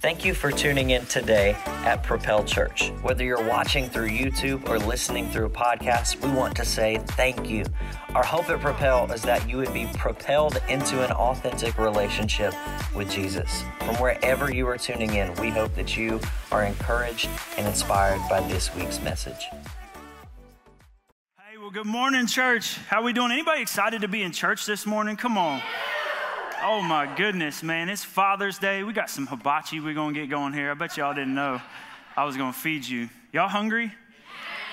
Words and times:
Thank 0.00 0.24
you 0.24 0.32
for 0.32 0.50
tuning 0.50 0.90
in 0.90 1.04
today 1.04 1.54
at 1.66 2.02
Propel 2.02 2.42
Church. 2.42 2.88
Whether 3.02 3.22
you're 3.22 3.46
watching 3.46 3.86
through 3.86 4.08
YouTube 4.08 4.66
or 4.66 4.78
listening 4.78 5.28
through 5.28 5.44
a 5.44 5.50
podcast, 5.50 6.24
we 6.24 6.30
want 6.30 6.56
to 6.56 6.64
say 6.64 7.02
thank 7.08 7.50
you. 7.50 7.66
Our 8.14 8.24
hope 8.24 8.48
at 8.48 8.60
Propel 8.60 9.12
is 9.12 9.20
that 9.20 9.46
you 9.46 9.58
would 9.58 9.74
be 9.74 9.86
propelled 9.92 10.58
into 10.70 11.04
an 11.04 11.12
authentic 11.12 11.76
relationship 11.76 12.54
with 12.96 13.10
Jesus. 13.10 13.62
From 13.80 13.96
wherever 13.96 14.50
you 14.50 14.66
are 14.68 14.78
tuning 14.78 15.16
in, 15.16 15.34
we 15.34 15.50
hope 15.50 15.74
that 15.74 15.98
you 15.98 16.18
are 16.50 16.64
encouraged 16.64 17.28
and 17.58 17.66
inspired 17.66 18.26
by 18.30 18.40
this 18.48 18.74
week's 18.74 19.02
message. 19.02 19.48
Hey, 21.36 21.58
well, 21.58 21.70
good 21.70 21.84
morning, 21.84 22.26
church. 22.26 22.78
How 22.88 23.02
are 23.02 23.04
we 23.04 23.12
doing? 23.12 23.32
Anybody 23.32 23.60
excited 23.60 24.00
to 24.00 24.08
be 24.08 24.22
in 24.22 24.32
church 24.32 24.64
this 24.64 24.86
morning? 24.86 25.16
Come 25.16 25.36
on. 25.36 25.60
Oh 26.62 26.82
my 26.82 27.10
goodness, 27.16 27.62
man. 27.62 27.88
It's 27.88 28.04
Father's 28.04 28.58
Day. 28.58 28.82
We 28.82 28.92
got 28.92 29.08
some 29.08 29.26
hibachi 29.26 29.80
we're 29.80 29.94
going 29.94 30.12
to 30.12 30.20
get 30.20 30.28
going 30.28 30.52
here. 30.52 30.70
I 30.70 30.74
bet 30.74 30.98
y'all 30.98 31.14
didn't 31.14 31.34
know 31.34 31.58
I 32.14 32.24
was 32.24 32.36
going 32.36 32.52
to 32.52 32.58
feed 32.58 32.84
you. 32.84 33.08
Y'all 33.32 33.48
hungry? 33.48 33.90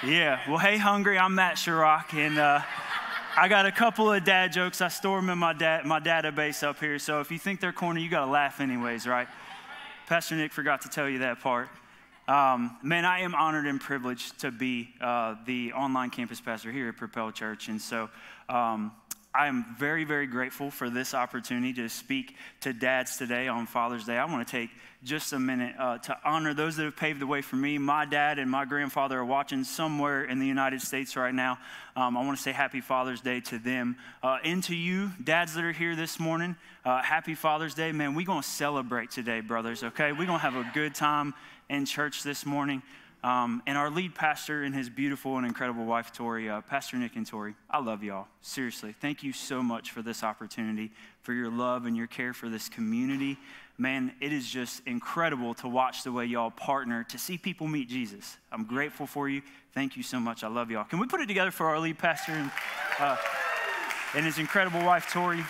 Yeah. 0.05 0.42
Well, 0.50 0.58
hey, 0.58 0.78
hungry. 0.78 1.18
I'm 1.18 1.34
Matt 1.36 1.55
Sharrock, 1.55 2.14
and 2.14 2.38
uh, 2.38 2.62
I 3.38 3.48
got 3.48 3.66
a 3.68 3.72
couple 3.72 4.12
of 4.12 4.26
dad 4.26 4.52
jokes. 4.52 4.81
I 4.81 4.90
store 4.90 5.22
them 5.22 5.30
in 5.30 5.38
my, 5.38 5.54
da- 5.54 5.84
my 5.86 6.02
database 6.02 6.62
up 6.62 6.78
here. 6.81 7.00
So 7.00 7.22
if 7.22 7.31
you 7.31 7.40
think 7.40 7.62
they're 7.62 7.72
corny, 7.72 8.02
you 8.02 8.09
got 8.09 8.26
to 8.26 8.31
laugh 8.31 8.59
anyways, 8.59 9.08
right? 9.08 9.30
Pastor 10.08 10.36
Nick 10.36 10.52
forgot 10.52 10.81
to 10.81 10.90
tell 10.90 11.08
you 11.08 11.20
that 11.20 11.40
part. 11.40 11.70
Um, 12.28 12.76
man, 12.84 13.06
I 13.06 13.22
am 13.22 13.34
honored 13.34 13.66
and 13.66 13.80
privileged 13.80 14.42
to 14.42 14.52
be 14.52 14.90
uh, 15.00 15.36
the 15.45 15.72
online 15.72 16.09
campus 16.09 16.42
pastor 16.42 16.70
here 16.70 16.90
at 16.90 16.98
Propel 16.98 17.31
Church. 17.31 17.70
And 17.70 17.81
so, 17.81 18.09
um, 18.50 18.92
I 19.38 19.46
am 19.46 19.66
very, 19.77 20.04
very 20.04 20.26
grateful 20.26 20.72
for 20.72 20.90
this 20.90 21.14
opportunity 21.14 21.72
to 21.73 21.90
speak 21.90 22.36
to 22.62 22.73
dads 22.73 23.18
today 23.18 23.48
on 23.48 23.68
Father's 23.68 24.04
Day. 24.04 24.18
I 24.18 24.26
want 24.26 24.48
to 24.48 24.52
take 24.52 24.72
just 25.04 25.32
a 25.32 25.38
minute 25.38 25.76
uh, 25.78 26.00
to 26.00 26.18
honor 26.26 26.55
those 26.55 26.76
that 26.78 26.86
have 26.86 26.95
paved 26.95 27.20
the 27.20 27.28
way 27.28 27.44
for 27.44 27.55
me. 27.55 27.78
My 27.78 28.05
dad 28.05 28.40
and 28.40 28.50
my 28.50 28.66
grandfather 28.66 29.20
are 29.20 29.26
watching 29.26 29.64
somewhere 29.64 30.26
in 30.26 30.39
the 30.39 30.48
United 30.48 30.81
States 30.81 31.16
right 31.16 31.36
now. 31.36 31.59
Um, 31.95 32.17
I 32.17 32.26
want 32.26 32.36
to 32.36 32.42
say 32.42 32.52
Happy 32.52 32.81
Father's 32.81 33.22
Day 33.22 33.39
to 33.42 33.59
them. 33.59 33.98
Uh, 34.23 34.39
and 34.44 34.64
to 34.64 34.76
you, 34.76 35.11
dads 35.23 35.54
that 35.54 35.64
are 35.64 35.72
here 35.72 35.95
this 35.95 36.20
morning, 36.20 36.56
uh, 36.83 37.04
Happy 37.04 37.36
Father's 37.36 37.76
Day. 37.76 37.92
Man, 37.92 38.16
we're 38.16 38.26
going 38.26 38.42
to 38.42 38.48
celebrate 38.48 39.11
today, 39.11 39.42
brothers, 39.42 39.83
okay? 39.83 40.14
We're 40.14 40.26
going 40.26 40.39
to 40.39 40.50
have 40.50 40.56
a 40.56 40.67
good 40.73 40.95
time 40.95 41.36
in 41.70 41.86
church 41.86 42.23
this 42.23 42.44
morning. 42.44 42.81
Um, 43.23 43.64
and 43.66 43.78
our 43.78 43.90
lead 43.90 44.14
pastor 44.14 44.64
and 44.64 44.76
his 44.76 44.90
beautiful 44.90 45.38
and 45.38 45.46
incredible 45.46 45.86
wife, 45.86 46.14
Tori, 46.14 46.50
uh, 46.50 46.62
Pastor 46.62 46.98
Nick 46.98 47.16
and 47.16 47.26
Tori, 47.26 47.56
I 47.70 47.80
love 47.80 48.04
y'all. 48.04 48.28
Seriously, 48.42 48.94
thank 49.02 49.23
you 49.23 49.34
so 49.34 49.64
much 49.64 49.92
for 49.92 50.02
this 50.02 50.23
opportunity, 50.23 50.92
for 51.23 51.34
your 51.34 51.50
love 51.50 51.86
and 51.86 51.98
your 51.98 52.08
care 52.08 52.34
for 52.34 52.48
this 52.48 52.70
community. 52.70 53.38
Man, 53.80 54.14
it 54.22 54.32
is 54.32 54.48
just 54.48 54.82
incredible 54.86 55.54
to 55.56 55.68
watch 55.68 56.04
the 56.04 56.12
way 56.12 56.26
y'all 56.26 56.52
partner 56.52 57.04
to 57.10 57.18
see 57.18 57.38
people 57.38 57.68
meet 57.68 57.90
Jesus. 57.90 58.38
I'm 58.52 58.66
grateful 58.66 59.08
for 59.08 59.28
you. 59.28 59.42
Thank 59.73 59.98
you 59.98 60.04
so 60.04 60.20
much. 60.20 60.44
I 60.44 60.48
love 60.48 60.72
y'all. 60.72 60.84
Can 60.84 61.00
we 61.00 61.08
put 61.08 61.22
it 61.22 61.28
together 61.28 61.52
for 61.52 61.68
our 61.68 61.80
lead 61.80 61.98
pastor 61.98 62.34
and, 62.34 62.52
uh, 63.00 63.18
and 64.16 64.26
his 64.26 64.40
incredible 64.40 64.84
wife, 64.84 65.12
Tori? 65.12 65.44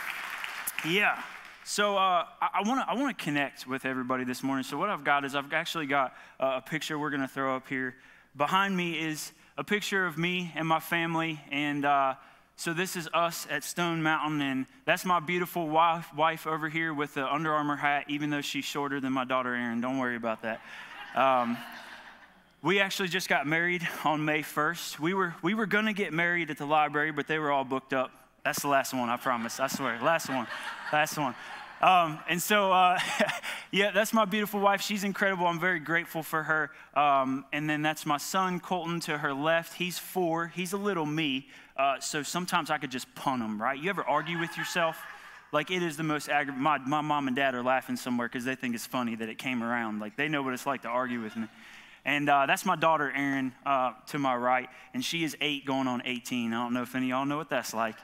Yeah. 0.87 1.21
So 1.69 1.97
uh, 1.97 2.23
I 2.39 2.61
want 2.65 2.79
to 2.79 2.89
I 2.89 2.95
want 2.95 3.17
to 3.17 3.21
connect 3.21 3.67
with 3.67 3.83
everybody 3.83 4.23
this 4.23 4.41
morning. 4.41 4.63
So 4.63 4.77
what 4.77 4.89
I've 4.89 5.03
got 5.03 5.25
is 5.25 5.35
I've 5.35 5.51
actually 5.51 5.85
got 5.85 6.15
a 6.39 6.61
picture 6.61 6.97
we're 6.97 7.09
going 7.09 7.23
to 7.23 7.27
throw 7.27 7.57
up 7.57 7.67
here. 7.67 7.93
Behind 8.37 8.75
me 8.75 8.97
is 8.97 9.33
a 9.57 9.65
picture 9.65 10.05
of 10.05 10.17
me 10.17 10.53
and 10.55 10.65
my 10.65 10.79
family, 10.79 11.41
and 11.51 11.83
uh, 11.83 12.13
so 12.55 12.73
this 12.73 12.95
is 12.95 13.09
us 13.13 13.47
at 13.51 13.65
Stone 13.65 14.01
Mountain, 14.01 14.41
and 14.41 14.65
that's 14.85 15.03
my 15.03 15.19
beautiful 15.19 15.67
wife, 15.67 16.07
wife 16.15 16.47
over 16.47 16.69
here 16.69 16.93
with 16.93 17.15
the 17.15 17.27
Under 17.27 17.51
Armour 17.51 17.75
hat, 17.75 18.05
even 18.07 18.29
though 18.29 18.39
she's 18.39 18.63
shorter 18.63 19.01
than 19.01 19.11
my 19.11 19.25
daughter 19.25 19.53
Erin. 19.53 19.81
Don't 19.81 19.97
worry 19.97 20.15
about 20.15 20.43
that. 20.43 20.61
Um, 21.15 21.57
we 22.61 22.79
actually 22.79 23.09
just 23.09 23.27
got 23.27 23.45
married 23.45 23.85
on 24.05 24.23
May 24.23 24.41
1st. 24.41 24.99
We 24.99 25.13
were 25.13 25.35
we 25.41 25.53
were 25.53 25.65
going 25.65 25.87
to 25.87 25.93
get 25.93 26.13
married 26.13 26.49
at 26.49 26.59
the 26.59 26.65
library, 26.65 27.11
but 27.11 27.27
they 27.27 27.39
were 27.39 27.51
all 27.51 27.65
booked 27.65 27.91
up. 27.91 28.26
That's 28.47 28.61
the 28.61 28.69
last 28.69 28.93
one, 28.93 29.09
I 29.09 29.17
promise. 29.17 29.59
I 29.59 29.67
swear. 29.67 29.99
Last 30.01 30.29
one. 30.29 30.47
Last 30.93 31.17
one. 31.17 31.35
Um, 31.81 32.17
and 32.29 32.41
so, 32.41 32.71
uh, 32.71 32.97
yeah, 33.73 33.91
that's 33.91 34.13
my 34.13 34.23
beautiful 34.23 34.61
wife. 34.61 34.81
She's 34.81 35.03
incredible. 35.03 35.45
I'm 35.45 35.59
very 35.59 35.81
grateful 35.81 36.23
for 36.23 36.43
her. 36.43 36.71
Um, 36.93 37.43
and 37.51 37.69
then 37.69 37.81
that's 37.81 38.05
my 38.05 38.15
son, 38.15 38.61
Colton, 38.61 39.01
to 39.01 39.17
her 39.17 39.33
left. 39.33 39.73
He's 39.73 39.99
four. 39.99 40.47
He's 40.47 40.71
a 40.71 40.77
little 40.77 41.05
me. 41.05 41.49
Uh, 41.75 41.99
so 41.99 42.23
sometimes 42.23 42.69
I 42.69 42.77
could 42.77 42.89
just 42.89 43.13
punt 43.15 43.43
him, 43.43 43.61
right? 43.61 43.77
You 43.77 43.89
ever 43.89 44.05
argue 44.05 44.39
with 44.39 44.55
yourself? 44.55 44.97
Like 45.51 45.69
it 45.69 45.83
is 45.83 45.97
the 45.97 46.03
most 46.03 46.29
aggravating. 46.29 46.63
My, 46.63 46.77
my 46.77 47.01
mom 47.01 47.27
and 47.27 47.35
dad 47.35 47.53
are 47.53 47.61
laughing 47.61 47.97
somewhere 47.97 48.29
because 48.29 48.45
they 48.45 48.55
think 48.55 48.75
it's 48.75 48.85
funny 48.85 49.15
that 49.15 49.27
it 49.27 49.37
came 49.37 49.61
around. 49.61 49.99
Like 49.99 50.15
they 50.15 50.29
know 50.29 50.41
what 50.41 50.53
it's 50.53 50.65
like 50.65 50.83
to 50.83 50.87
argue 50.87 51.21
with 51.21 51.35
me. 51.35 51.49
And 52.07 52.29
uh, 52.29 52.45
that's 52.45 52.65
my 52.65 52.77
daughter, 52.77 53.11
Erin, 53.11 53.51
uh, 53.65 53.91
to 54.07 54.17
my 54.17 54.33
right. 54.33 54.69
And 54.93 55.03
she 55.03 55.25
is 55.25 55.35
eight 55.41 55.65
going 55.65 55.89
on 55.89 56.01
18. 56.05 56.53
I 56.53 56.63
don't 56.63 56.73
know 56.73 56.83
if 56.83 56.95
any 56.95 57.07
of 57.07 57.09
y'all 57.09 57.25
know 57.25 57.35
what 57.35 57.49
that's 57.49 57.73
like, 57.73 57.97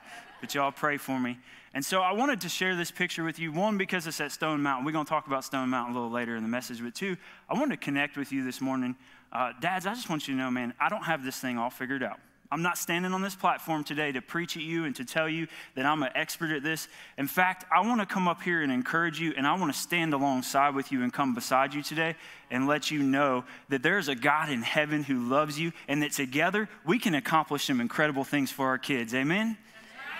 but 0.43 0.53
y'all 0.53 0.73
pray 0.73 0.97
for 0.97 1.17
me. 1.17 1.39
And 1.73 1.85
so 1.85 2.01
I 2.01 2.11
wanted 2.11 2.41
to 2.41 2.49
share 2.49 2.75
this 2.75 2.91
picture 2.91 3.23
with 3.23 3.39
you. 3.39 3.53
One, 3.53 3.77
because 3.77 4.05
it's 4.07 4.19
at 4.19 4.33
Stone 4.33 4.61
Mountain. 4.61 4.85
We're 4.85 4.91
going 4.91 5.05
to 5.05 5.09
talk 5.09 5.25
about 5.25 5.45
Stone 5.45 5.69
Mountain 5.69 5.95
a 5.95 5.97
little 5.97 6.13
later 6.13 6.35
in 6.35 6.43
the 6.43 6.49
message. 6.49 6.83
But 6.83 6.93
two, 6.93 7.15
I 7.49 7.53
wanted 7.53 7.79
to 7.79 7.85
connect 7.85 8.17
with 8.17 8.33
you 8.33 8.43
this 8.43 8.59
morning. 8.59 8.97
Uh, 9.31 9.53
dads, 9.61 9.85
I 9.85 9.93
just 9.93 10.09
want 10.09 10.27
you 10.27 10.33
to 10.33 10.37
know, 10.37 10.51
man, 10.51 10.73
I 10.81 10.89
don't 10.89 11.03
have 11.03 11.23
this 11.23 11.39
thing 11.39 11.57
all 11.57 11.69
figured 11.69 12.03
out. 12.03 12.19
I'm 12.51 12.61
not 12.61 12.77
standing 12.77 13.13
on 13.13 13.21
this 13.21 13.35
platform 13.35 13.85
today 13.85 14.11
to 14.11 14.21
preach 14.21 14.57
at 14.57 14.63
you 14.63 14.83
and 14.83 14.93
to 14.97 15.05
tell 15.05 15.29
you 15.29 15.47
that 15.75 15.85
I'm 15.85 16.03
an 16.03 16.11
expert 16.13 16.51
at 16.51 16.61
this. 16.61 16.89
In 17.17 17.27
fact, 17.27 17.63
I 17.73 17.79
want 17.79 18.01
to 18.01 18.05
come 18.05 18.27
up 18.27 18.41
here 18.41 18.61
and 18.63 18.69
encourage 18.69 19.21
you, 19.21 19.33
and 19.37 19.47
I 19.47 19.57
want 19.57 19.73
to 19.73 19.79
stand 19.79 20.13
alongside 20.13 20.75
with 20.75 20.91
you 20.91 21.03
and 21.03 21.13
come 21.13 21.33
beside 21.33 21.73
you 21.73 21.81
today 21.81 22.17
and 22.51 22.67
let 22.67 22.91
you 22.91 23.01
know 23.01 23.45
that 23.69 23.81
there's 23.81 24.09
a 24.09 24.13
God 24.13 24.49
in 24.49 24.61
heaven 24.61 25.03
who 25.03 25.29
loves 25.29 25.57
you, 25.57 25.71
and 25.87 26.03
that 26.03 26.11
together 26.11 26.67
we 26.85 26.99
can 26.99 27.15
accomplish 27.15 27.63
some 27.63 27.79
incredible 27.79 28.25
things 28.25 28.51
for 28.51 28.67
our 28.67 28.77
kids. 28.77 29.15
Amen? 29.15 29.57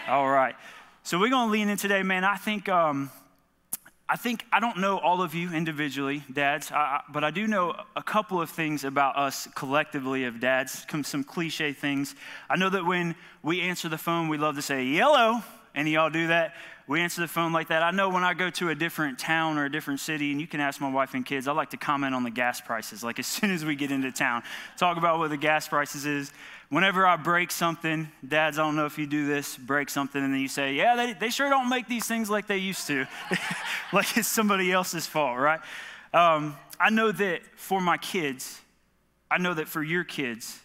All 0.06 0.30
right. 0.30 0.54
So 1.04 1.18
we're 1.18 1.30
going 1.30 1.48
to 1.48 1.52
lean 1.52 1.70
in 1.70 1.78
today, 1.78 2.04
man. 2.04 2.26
I 2.26 2.36
think, 2.36 2.68
um, 2.68 3.10
I 4.10 4.18
think 4.18 4.44
I 4.52 4.60
don't 4.60 4.80
know 4.80 4.98
all 5.00 5.22
of 5.22 5.34
you 5.34 5.54
individually, 5.54 6.24
dads, 6.32 6.74
I, 6.74 7.02
but 7.08 7.24
I 7.24 7.32
do 7.32 7.48
know 7.48 7.74
a 7.96 8.04
couple 8.04 8.42
of 8.42 8.50
things 8.50 8.84
about 8.84 9.16
us 9.16 9.48
collectively 9.56 10.26
of 10.26 10.42
dads, 10.42 10.86
some 11.04 11.24
cliche 11.24 11.72
things. 11.72 12.16
I 12.50 12.58
know 12.58 12.70
that 12.70 12.86
when 12.86 13.16
we 13.44 13.62
answer 13.62 13.88
the 13.88 13.98
phone, 13.98 14.28
we 14.28 14.38
love 14.38 14.56
to 14.56 14.62
say 14.62 14.84
yellow. 14.84 15.42
Any 15.76 15.92
y'all 15.92 16.10
do 16.10 16.28
that? 16.28 16.54
We 16.86 17.00
answer 17.00 17.22
the 17.22 17.28
phone 17.28 17.54
like 17.54 17.70
that. 17.70 17.82
I 17.82 17.92
know 17.92 18.10
when 18.10 18.24
I 18.24 18.34
go 18.34 18.50
to 18.50 18.70
a 18.70 18.76
different 18.76 19.18
town 19.18 19.58
or 19.58 19.66
a 19.66 19.72
different 19.72 20.02
city, 20.02 20.32
and 20.32 20.42
you 20.42 20.48
can 20.48 20.60
ask 20.60 20.82
my 20.82 20.92
wife 20.92 21.14
and 21.14 21.26
kids, 21.26 21.48
I 21.48 21.54
like 21.54 21.70
to 21.70 21.78
comment 21.78 22.14
on 22.14 22.24
the 22.24 22.30
gas 22.30 22.60
prices. 22.60 23.04
Like 23.04 23.20
as 23.20 23.28
soon 23.28 23.52
as 23.52 23.64
we 23.64 23.76
get 23.76 23.92
into 23.92 24.12
town, 24.12 24.44
talk 24.78 24.98
about 24.98 25.18
what 25.18 25.30
the 25.30 25.38
gas 25.38 25.68
prices 25.68 26.06
is 26.06 26.32
whenever 26.74 27.06
I 27.06 27.18
break 27.18 27.52
something, 27.52 28.12
dads, 28.28 28.58
I 28.58 28.64
don't 28.64 28.76
know 28.76 28.88
if 28.88 28.98
you 28.98 29.06
do 29.06 29.28
this, 29.28 29.56
break 29.56 29.90
something, 29.90 30.24
and 30.24 30.34
then 30.34 30.42
you 30.42 30.48
say, 30.48 30.74
Yeah, 30.74 30.96
they, 30.96 31.14
they 31.14 31.30
sure 31.30 31.48
don't 31.48 31.70
make 31.70 31.88
these 31.88 32.06
things 32.06 32.30
like 32.30 32.48
they 32.48 32.58
used 32.58 32.88
to, 32.88 33.06
like 33.94 34.18
it's 34.18 34.28
somebody 34.28 34.72
else's 34.72 35.06
fault, 35.06 35.38
right? 35.38 35.60
Um, 36.14 36.58
I 36.80 36.90
know 36.90 37.12
that 37.12 37.42
for 37.56 37.80
my 37.80 37.98
kids, 37.98 38.60
I 39.30 39.38
know 39.38 39.54
that 39.54 39.68
for 39.68 39.84
your 39.84 40.04
kids, 40.04 40.60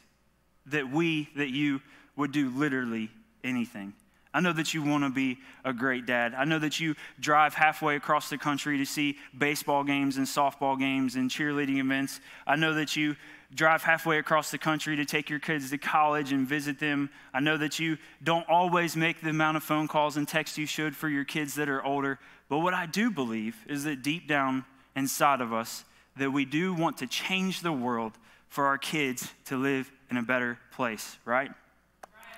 that 0.67 0.91
we, 0.91 1.29
that 1.37 1.51
you 1.51 1.81
would 2.17 2.33
do 2.33 2.51
literally 2.51 3.11
anything. 3.45 3.93
I 4.39 4.41
know 4.41 4.53
that 4.53 4.73
you 4.73 4.85
want 4.85 5.03
to 5.03 5.11
be 5.11 5.39
a 5.65 5.73
great 5.73 6.07
dad. 6.07 6.33
I 6.33 6.45
know 6.45 6.61
that 6.61 6.79
you 6.79 6.95
drive 7.19 7.55
halfway 7.55 7.97
across 7.97 8.31
the 8.31 8.39
country 8.39 8.79
to 8.79 8.87
see 8.87 9.17
baseball 9.37 9.83
games 9.83 10.17
and 10.17 10.25
softball 10.25 10.79
games 10.79 11.17
and 11.17 11.29
cheerleading 11.29 11.79
events. 11.79 12.21
I 12.47 12.55
know 12.55 12.75
that 12.75 12.95
you 12.95 13.17
drive 13.53 13.83
halfway 13.83 14.19
across 14.19 14.53
the 14.53 14.57
country 14.59 14.95
to 14.95 15.05
take 15.05 15.29
your 15.29 15.41
kids 15.41 15.71
to 15.71 15.79
college 15.79 16.31
and 16.31 16.47
visit 16.47 16.79
them. 16.79 17.11
I 17.35 17.41
know 17.41 17.57
that 17.57 17.81
you 17.81 17.99
don't 18.23 18.49
always 18.49 18.95
make 18.95 19.21
the 19.23 19.31
amount 19.31 19.57
of 19.57 19.65
phone 19.65 19.89
calls 19.89 20.17
and 20.17 20.29
texts 20.29 20.57
you 20.57 20.67
should 20.67 20.95
for 20.95 21.09
your 21.09 21.25
kids 21.25 21.57
that 21.57 21.69
are 21.69 21.85
older. 21.85 22.21
But 22.49 22.61
what 22.61 22.75
I 22.75 22.87
do 22.87 23.11
believe 23.11 23.57
is 23.67 23.83
that 23.85 24.05
deep 24.05 24.29
down 24.29 24.65
inside 24.95 25.41
of 25.41 25.53
us, 25.53 25.85
that 26.17 26.31
we 26.31 26.45
do 26.45 26.75
want 26.75 26.99
to 26.99 27.09
change 27.09 27.63
the 27.63 27.73
world 27.73 28.13
for 28.49 28.67
our 28.67 28.79
kids 28.79 29.33
to 29.47 29.57
live 29.57 29.91
in 30.13 30.17
a 30.17 30.23
better 30.23 30.61
place, 30.71 31.17
right? 31.25 31.51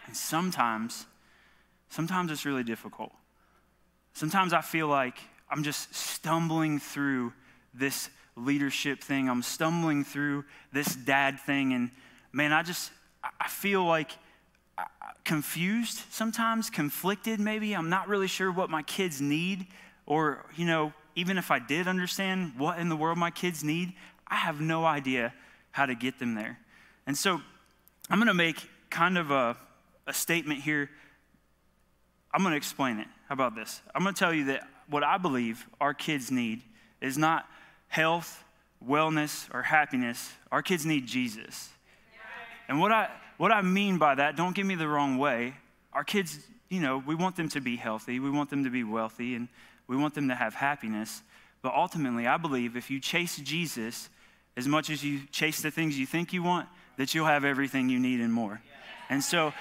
And 0.06 0.16
sometimes, 0.16 1.04
sometimes 1.90 2.32
it's 2.32 2.46
really 2.46 2.64
difficult. 2.64 3.12
Sometimes 4.14 4.52
I 4.52 4.62
feel 4.62 4.88
like 4.88 5.18
I'm 5.50 5.62
just 5.62 5.94
stumbling 5.94 6.78
through 6.80 7.32
this 7.74 8.08
leadership 8.36 9.02
thing. 9.02 9.28
I'm 9.28 9.42
stumbling 9.42 10.04
through 10.04 10.44
this 10.72 10.94
dad 10.94 11.38
thing. 11.40 11.72
And 11.72 11.90
man, 12.32 12.52
I 12.52 12.62
just, 12.62 12.90
I 13.22 13.48
feel 13.48 13.84
like 13.84 14.12
confused 15.24 16.00
sometimes, 16.10 16.70
conflicted 16.70 17.38
maybe. 17.38 17.74
I'm 17.74 17.90
not 17.90 18.08
really 18.08 18.26
sure 18.26 18.50
what 18.50 18.70
my 18.70 18.82
kids 18.82 19.20
need. 19.20 19.66
Or, 20.06 20.44
you 20.56 20.66
know, 20.66 20.92
even 21.14 21.38
if 21.38 21.50
I 21.50 21.58
did 21.58 21.86
understand 21.86 22.54
what 22.56 22.78
in 22.78 22.88
the 22.88 22.96
world 22.96 23.18
my 23.18 23.30
kids 23.30 23.62
need, 23.62 23.92
I 24.26 24.36
have 24.36 24.60
no 24.60 24.84
idea 24.84 25.32
how 25.72 25.86
to 25.86 25.94
get 25.94 26.18
them 26.18 26.34
there. 26.34 26.58
And 27.06 27.16
so 27.16 27.40
I'm 28.08 28.18
going 28.18 28.28
to 28.28 28.34
make 28.34 28.68
kind 28.90 29.18
of 29.18 29.30
a, 29.30 29.56
a 30.06 30.14
statement 30.14 30.60
here. 30.60 30.90
I'm 32.32 32.42
going 32.42 32.52
to 32.52 32.56
explain 32.56 32.98
it. 32.98 33.08
How 33.28 33.34
about 33.34 33.54
this? 33.54 33.80
I'm 33.94 34.02
going 34.02 34.14
to 34.14 34.18
tell 34.18 34.32
you 34.32 34.44
that 34.46 34.68
what 34.88 35.04
I 35.04 35.18
believe 35.18 35.66
our 35.80 35.94
kids 35.94 36.30
need 36.30 36.62
is 37.00 37.16
not 37.18 37.48
health, 37.88 38.44
wellness, 38.86 39.52
or 39.52 39.62
happiness, 39.62 40.32
our 40.50 40.62
kids 40.62 40.86
need 40.86 41.06
Jesus. 41.06 41.70
And 42.68 42.80
what 42.80 42.92
I, 42.92 43.08
what 43.36 43.52
I 43.52 43.62
mean 43.62 43.98
by 43.98 44.14
that, 44.14 44.36
don't 44.36 44.54
get 44.54 44.64
me 44.64 44.74
the 44.74 44.86
wrong 44.86 45.18
way, 45.18 45.54
our 45.92 46.04
kids, 46.04 46.38
you 46.68 46.80
know, 46.80 47.02
we 47.04 47.14
want 47.14 47.36
them 47.36 47.48
to 47.50 47.60
be 47.60 47.76
healthy, 47.76 48.20
we 48.20 48.30
want 48.30 48.48
them 48.48 48.64
to 48.64 48.70
be 48.70 48.84
wealthy, 48.84 49.34
and 49.34 49.48
we 49.88 49.96
want 49.96 50.14
them 50.14 50.28
to 50.28 50.34
have 50.34 50.54
happiness. 50.54 51.22
But 51.62 51.74
ultimately, 51.74 52.26
I 52.26 52.36
believe 52.36 52.76
if 52.76 52.90
you 52.90 53.00
chase 53.00 53.36
Jesus 53.36 54.08
as 54.56 54.68
much 54.68 54.88
as 54.88 55.04
you 55.04 55.26
chase 55.32 55.62
the 55.62 55.70
things 55.70 55.98
you 55.98 56.06
think 56.06 56.32
you 56.32 56.42
want, 56.42 56.68
that 56.96 57.14
you'll 57.14 57.26
have 57.26 57.44
everything 57.44 57.88
you 57.88 57.98
need 57.98 58.20
and 58.20 58.32
more. 58.32 58.60
And 59.08 59.22
so, 59.22 59.52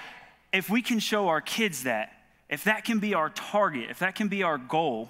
if 0.52 0.70
we 0.70 0.82
can 0.82 0.98
show 0.98 1.28
our 1.28 1.40
kids 1.40 1.84
that, 1.84 2.12
if 2.50 2.64
that 2.64 2.84
can 2.84 2.98
be 2.98 3.14
our 3.14 3.30
target, 3.30 3.90
if 3.90 4.00
that 4.00 4.16
can 4.16 4.26
be 4.28 4.42
our 4.42 4.58
goal, 4.58 5.08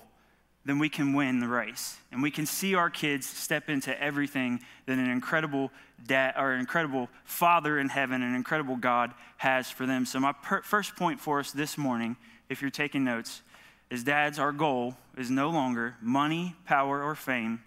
then 0.66 0.78
we 0.78 0.90
can 0.90 1.14
win 1.14 1.40
the 1.40 1.48
race. 1.48 1.96
And 2.12 2.22
we 2.22 2.30
can 2.30 2.44
see 2.44 2.74
our 2.74 2.90
kids 2.90 3.26
step 3.26 3.70
into 3.70 3.98
everything 4.00 4.60
that 4.84 4.98
an 4.98 5.10
incredible 5.10 5.72
dad 6.06 6.34
or 6.36 6.52
incredible 6.52 7.08
father 7.24 7.78
in 7.78 7.88
heaven, 7.88 8.22
an 8.22 8.34
incredible 8.34 8.76
God 8.76 9.14
has 9.38 9.70
for 9.70 9.86
them. 9.86 10.04
So, 10.04 10.20
my 10.20 10.32
per- 10.32 10.60
first 10.60 10.96
point 10.96 11.18
for 11.18 11.40
us 11.40 11.50
this 11.50 11.78
morning, 11.78 12.16
if 12.50 12.60
you're 12.60 12.70
taking 12.70 13.04
notes, 13.04 13.40
is 13.88 14.04
dads, 14.04 14.38
our 14.38 14.52
goal 14.52 14.96
is 15.16 15.30
no 15.30 15.48
longer 15.48 15.96
money, 16.02 16.54
power, 16.66 17.02
or 17.02 17.14
fame, 17.14 17.62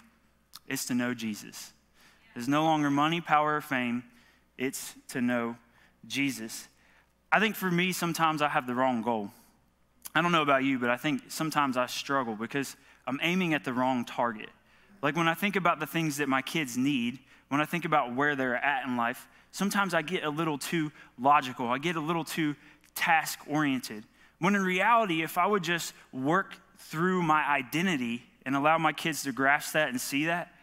it's 0.67 0.85
to 0.85 0.93
know 0.93 1.15
Jesus. 1.15 1.73
It's 2.35 2.47
no 2.47 2.63
longer 2.63 2.91
money, 2.91 3.21
power, 3.21 3.55
or 3.55 3.61
fame, 3.61 4.03
it's 4.55 4.93
to 5.09 5.19
know 5.19 5.57
Jesus. 6.07 6.67
I 7.31 7.39
think 7.39 7.55
for 7.55 7.71
me, 7.71 7.91
sometimes 7.91 8.43
I 8.43 8.49
have 8.49 8.67
the 8.67 8.75
wrong 8.75 9.01
goal. 9.01 9.31
I 10.15 10.21
don't 10.21 10.31
know 10.31 10.41
about 10.41 10.63
you, 10.63 10.77
but 10.79 10.89
I 10.89 10.97
think 10.97 11.23
sometimes 11.29 11.75
I 11.75 11.87
struggle 11.87 12.35
because 12.35 12.75
I'm 13.07 13.19
aiming 13.21 13.53
at 13.53 13.63
the 13.63 13.73
wrong 13.73 14.05
target. 14.05 14.49
Like 15.01 15.15
when 15.15 15.27
I 15.27 15.33
think 15.33 15.55
about 15.55 15.79
the 15.79 15.87
things 15.87 16.17
that 16.17 16.29
my 16.29 16.41
kids 16.41 16.77
need, 16.77 17.19
when 17.49 17.59
I 17.59 17.65
think 17.65 17.85
about 17.85 18.15
where 18.15 18.35
they're 18.35 18.55
at 18.55 18.85
in 18.85 18.95
life, 18.95 19.27
sometimes 19.51 19.93
I 19.93 20.01
get 20.01 20.23
a 20.23 20.29
little 20.29 20.57
too 20.57 20.91
logical. 21.19 21.67
I 21.67 21.77
get 21.77 21.95
a 21.95 21.99
little 21.99 22.23
too 22.23 22.55
task 22.95 23.39
oriented. 23.47 24.03
When 24.39 24.55
in 24.55 24.63
reality, 24.63 25.23
if 25.23 25.37
I 25.37 25.47
would 25.47 25.63
just 25.63 25.93
work 26.11 26.53
through 26.77 27.23
my 27.23 27.43
identity 27.43 28.23
and 28.45 28.55
allow 28.55 28.77
my 28.77 28.93
kids 28.93 29.23
to 29.23 29.31
grasp 29.31 29.73
that 29.73 29.89
and 29.89 29.99
see 29.99 30.25
that, 30.25 30.53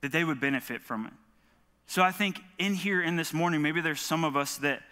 that 0.00 0.12
they 0.12 0.24
would 0.24 0.40
benefit 0.40 0.82
from 0.82 1.06
it. 1.06 1.12
So 1.86 2.02
I 2.02 2.10
think 2.10 2.40
in 2.58 2.74
here 2.74 3.02
in 3.02 3.16
this 3.16 3.32
morning, 3.32 3.62
maybe 3.62 3.80
there's 3.80 4.00
some 4.00 4.24
of 4.24 4.36
us 4.36 4.56
that 4.58 4.82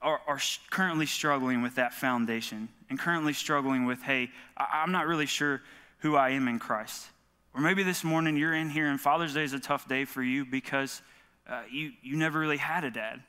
are, 0.00 0.20
are 0.26 0.38
currently 0.70 1.06
struggling 1.06 1.62
with 1.62 1.76
that 1.76 1.94
foundation 1.94 2.68
and 2.92 2.98
currently 2.98 3.32
struggling 3.32 3.86
with, 3.86 4.02
hey, 4.02 4.28
I'm 4.54 4.92
not 4.92 5.06
really 5.06 5.24
sure 5.24 5.62
who 6.00 6.14
I 6.14 6.32
am 6.32 6.46
in 6.46 6.58
Christ. 6.58 7.06
Or 7.54 7.62
maybe 7.62 7.82
this 7.82 8.04
morning 8.04 8.36
you're 8.36 8.52
in 8.52 8.68
here 8.68 8.86
and 8.86 9.00
Father's 9.00 9.32
Day 9.32 9.44
is 9.44 9.54
a 9.54 9.58
tough 9.58 9.88
day 9.88 10.04
for 10.04 10.22
you 10.22 10.44
because 10.44 11.00
uh, 11.48 11.62
you, 11.70 11.92
you 12.02 12.18
never 12.18 12.38
really 12.38 12.58
had 12.58 12.84
a 12.84 12.90
dad. 12.90 13.22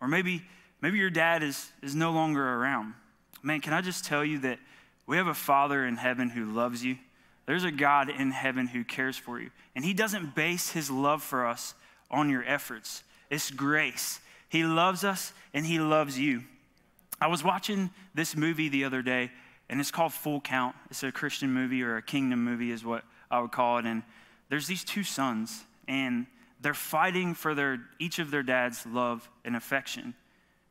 Or 0.00 0.06
maybe, 0.06 0.44
maybe 0.80 0.98
your 0.98 1.10
dad 1.10 1.42
is, 1.42 1.72
is 1.82 1.96
no 1.96 2.12
longer 2.12 2.48
around. 2.48 2.94
Man, 3.42 3.60
can 3.60 3.72
I 3.72 3.80
just 3.80 4.04
tell 4.04 4.24
you 4.24 4.38
that 4.38 4.60
we 5.08 5.16
have 5.16 5.26
a 5.26 5.34
Father 5.34 5.84
in 5.84 5.96
heaven 5.96 6.30
who 6.30 6.44
loves 6.44 6.84
you? 6.84 6.96
There's 7.46 7.64
a 7.64 7.72
God 7.72 8.08
in 8.08 8.30
heaven 8.30 8.68
who 8.68 8.84
cares 8.84 9.16
for 9.16 9.40
you. 9.40 9.50
And 9.74 9.84
He 9.84 9.94
doesn't 9.94 10.36
base 10.36 10.70
His 10.70 10.92
love 10.92 11.24
for 11.24 11.44
us 11.44 11.74
on 12.08 12.30
your 12.30 12.44
efforts, 12.44 13.02
it's 13.30 13.50
grace. 13.50 14.20
He 14.48 14.62
loves 14.62 15.02
us 15.02 15.32
and 15.52 15.66
He 15.66 15.80
loves 15.80 16.20
you. 16.20 16.44
I 17.22 17.28
was 17.28 17.44
watching 17.44 17.90
this 18.16 18.34
movie 18.34 18.68
the 18.68 18.82
other 18.82 19.00
day, 19.00 19.30
and 19.68 19.78
it's 19.78 19.92
called 19.92 20.12
Full 20.12 20.40
Count. 20.40 20.74
It's 20.90 21.04
a 21.04 21.12
Christian 21.12 21.52
movie 21.52 21.80
or 21.84 21.96
a 21.96 22.02
kingdom 22.02 22.44
movie, 22.44 22.72
is 22.72 22.84
what 22.84 23.04
I 23.30 23.38
would 23.38 23.52
call 23.52 23.78
it. 23.78 23.84
And 23.84 24.02
there's 24.48 24.66
these 24.66 24.82
two 24.82 25.04
sons, 25.04 25.62
and 25.86 26.26
they're 26.60 26.74
fighting 26.74 27.34
for 27.34 27.54
their, 27.54 27.78
each 28.00 28.18
of 28.18 28.32
their 28.32 28.42
dad's 28.42 28.84
love 28.84 29.30
and 29.44 29.54
affection. 29.54 30.14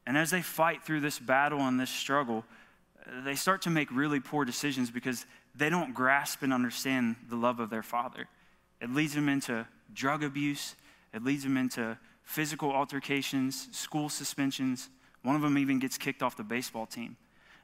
And 0.06 0.18
as 0.18 0.30
they 0.30 0.42
fight 0.42 0.84
through 0.84 1.00
this 1.00 1.20
battle 1.20 1.62
and 1.62 1.80
this 1.80 1.90
struggle, 1.90 2.44
they 3.24 3.36
start 3.36 3.62
to 3.62 3.70
make 3.70 3.90
really 3.90 4.20
poor 4.20 4.44
decisions 4.44 4.92
because 4.92 5.26
they 5.56 5.70
don't 5.70 5.94
grasp 5.94 6.44
and 6.44 6.54
understand 6.54 7.16
the 7.30 7.38
love 7.38 7.62
of 7.62 7.70
their 7.70 7.82
father. 7.82 8.28
It 8.82 8.94
leads 8.94 9.14
them 9.16 9.30
into 9.30 9.66
drug 9.94 10.22
abuse, 10.22 10.76
it 11.14 11.24
leads 11.24 11.44
them 11.44 11.56
into 11.56 11.98
physical 12.24 12.74
altercations, 12.74 13.70
school 13.72 14.10
suspensions. 14.10 14.90
One 15.24 15.36
of 15.36 15.42
them 15.42 15.58
even 15.58 15.80
gets 15.80 15.98
kicked 15.98 16.24
off 16.24 16.38
the 16.38 16.44
baseball 16.44 16.86
team. 16.86 17.18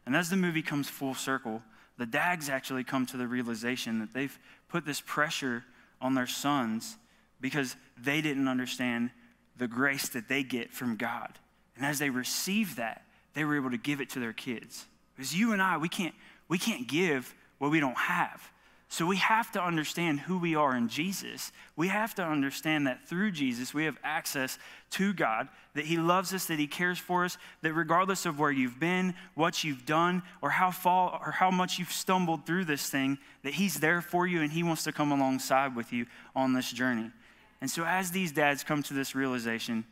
And 0.05 0.15
as 0.15 0.29
the 0.29 0.37
movie 0.37 0.61
comes 0.61 0.89
full 0.89 1.15
circle, 1.15 1.61
the 1.97 2.05
dads 2.05 2.49
actually 2.49 2.83
come 2.83 3.05
to 3.07 3.17
the 3.17 3.27
realization 3.27 3.99
that 3.99 4.13
they've 4.13 4.37
put 4.69 4.85
this 4.85 5.01
pressure 5.01 5.63
on 5.99 6.13
their 6.13 6.27
sons 6.27 6.97
because 7.41 7.75
they 7.97 8.21
didn't 8.21 8.47
understand 8.47 9.11
the 9.57 9.67
grace 9.67 10.09
that 10.09 10.27
they 10.27 10.43
get 10.43 10.71
from 10.71 10.95
God. 10.95 11.33
And 11.75 11.85
as 11.85 11.99
they 11.99 12.09
received 12.09 12.77
that, 12.77 13.03
they 13.33 13.43
were 13.43 13.55
able 13.55 13.71
to 13.71 13.77
give 13.77 14.01
it 14.01 14.09
to 14.11 14.19
their 14.19 14.33
kids. 14.33 14.85
Because 15.15 15.35
you 15.35 15.53
and 15.53 15.61
I, 15.61 15.77
we 15.77 15.89
can't, 15.89 16.15
we 16.47 16.57
can't 16.57 16.87
give 16.87 17.33
what 17.57 17.71
we 17.71 17.79
don't 17.79 17.97
have. 17.97 18.51
So 18.89 19.05
we 19.05 19.17
have 19.17 19.51
to 19.51 19.61
understand 19.61 20.21
who 20.21 20.37
we 20.37 20.55
are 20.55 20.75
in 20.75 20.87
Jesus. 20.87 21.51
We 21.75 21.89
have 21.89 22.15
to 22.15 22.23
understand 22.23 22.87
that 22.87 23.05
through 23.07 23.31
Jesus, 23.31 23.73
we 23.73 23.83
have 23.83 23.97
access 24.01 24.57
to 24.91 25.13
God, 25.13 25.49
that 25.73 25.85
He 25.85 25.97
loves 25.97 26.33
us, 26.33 26.45
that 26.45 26.57
He 26.57 26.67
cares 26.67 26.97
for 26.97 27.25
us, 27.25 27.37
that 27.63 27.73
regardless 27.73 28.25
of 28.25 28.39
where 28.39 28.51
you've 28.51 28.79
been, 28.79 29.13
what 29.35 29.63
you've 29.63 29.85
done, 29.85 30.23
or 30.41 30.51
how 30.51 30.71
fall 30.71 31.19
or 31.25 31.31
how 31.31 31.51
much 31.51 31.79
you've 31.79 31.91
stumbled 31.91 32.45
through 32.45 32.63
this 32.63 32.89
thing, 32.89 33.17
that 33.43 33.55
He's 33.55 33.81
there 33.81 34.01
for 34.01 34.25
you 34.25 34.41
and 34.41 34.53
He 34.53 34.63
wants 34.63 34.85
to 34.85 34.93
come 34.93 35.11
alongside 35.11 35.75
with 35.75 35.91
you 35.91 36.05
on 36.33 36.53
this 36.53 36.71
journey. 36.71 37.11
And 37.59 37.69
so 37.69 37.83
as 37.83 38.11
these 38.11 38.31
dads 38.31 38.63
come 38.63 38.83
to 38.83 38.93
this 38.93 39.15
realization, 39.15 39.83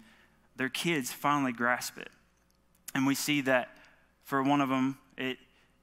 their 0.56 0.70
kids 0.70 1.12
finally 1.12 1.52
grasp 1.52 1.98
it. 1.98 2.10
And 2.94 3.06
we 3.06 3.16
see 3.16 3.42
that 3.42 3.76
for 4.24 4.42
one 4.42 4.62
of 4.62 4.70
them, 4.70 4.98
it 5.18 5.38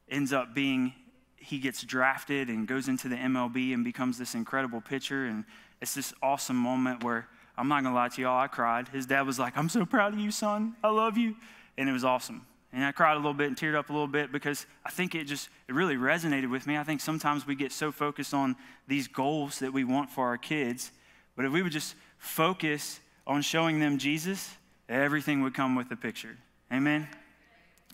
ends 0.08 0.32
up 0.32 0.54
being 0.54 0.94
he 1.42 1.58
gets 1.58 1.82
drafted 1.82 2.48
and 2.48 2.66
goes 2.66 2.88
into 2.88 3.08
the 3.08 3.16
MLB 3.16 3.74
and 3.74 3.84
becomes 3.84 4.18
this 4.18 4.34
incredible 4.34 4.80
pitcher. 4.80 5.26
And 5.26 5.44
it's 5.80 5.94
this 5.94 6.14
awesome 6.22 6.56
moment 6.56 7.02
where 7.02 7.28
I'm 7.58 7.68
not 7.68 7.82
gonna 7.82 7.94
lie 7.94 8.08
to 8.08 8.22
y'all, 8.22 8.38
I 8.38 8.46
cried. 8.46 8.88
His 8.88 9.06
dad 9.06 9.22
was 9.22 9.38
like, 9.38 9.56
I'm 9.56 9.68
so 9.68 9.84
proud 9.84 10.12
of 10.14 10.20
you, 10.20 10.30
son. 10.30 10.76
I 10.82 10.90
love 10.90 11.18
you. 11.18 11.36
And 11.76 11.88
it 11.88 11.92
was 11.92 12.04
awesome. 12.04 12.46
And 12.72 12.84
I 12.84 12.92
cried 12.92 13.14
a 13.14 13.16
little 13.16 13.34
bit 13.34 13.48
and 13.48 13.56
teared 13.56 13.74
up 13.74 13.90
a 13.90 13.92
little 13.92 14.06
bit 14.06 14.32
because 14.32 14.66
I 14.84 14.90
think 14.90 15.14
it 15.14 15.24
just 15.24 15.50
it 15.68 15.74
really 15.74 15.96
resonated 15.96 16.48
with 16.48 16.66
me. 16.66 16.78
I 16.78 16.84
think 16.84 17.00
sometimes 17.00 17.46
we 17.46 17.54
get 17.54 17.72
so 17.72 17.92
focused 17.92 18.32
on 18.32 18.56
these 18.88 19.08
goals 19.08 19.58
that 19.58 19.72
we 19.72 19.84
want 19.84 20.10
for 20.10 20.26
our 20.26 20.38
kids, 20.38 20.90
but 21.36 21.44
if 21.44 21.52
we 21.52 21.62
would 21.62 21.72
just 21.72 21.94
focus 22.18 23.00
on 23.26 23.42
showing 23.42 23.78
them 23.78 23.98
Jesus, 23.98 24.54
everything 24.88 25.42
would 25.42 25.54
come 25.54 25.74
with 25.74 25.88
the 25.88 25.96
picture. 25.96 26.38
Amen. 26.72 27.08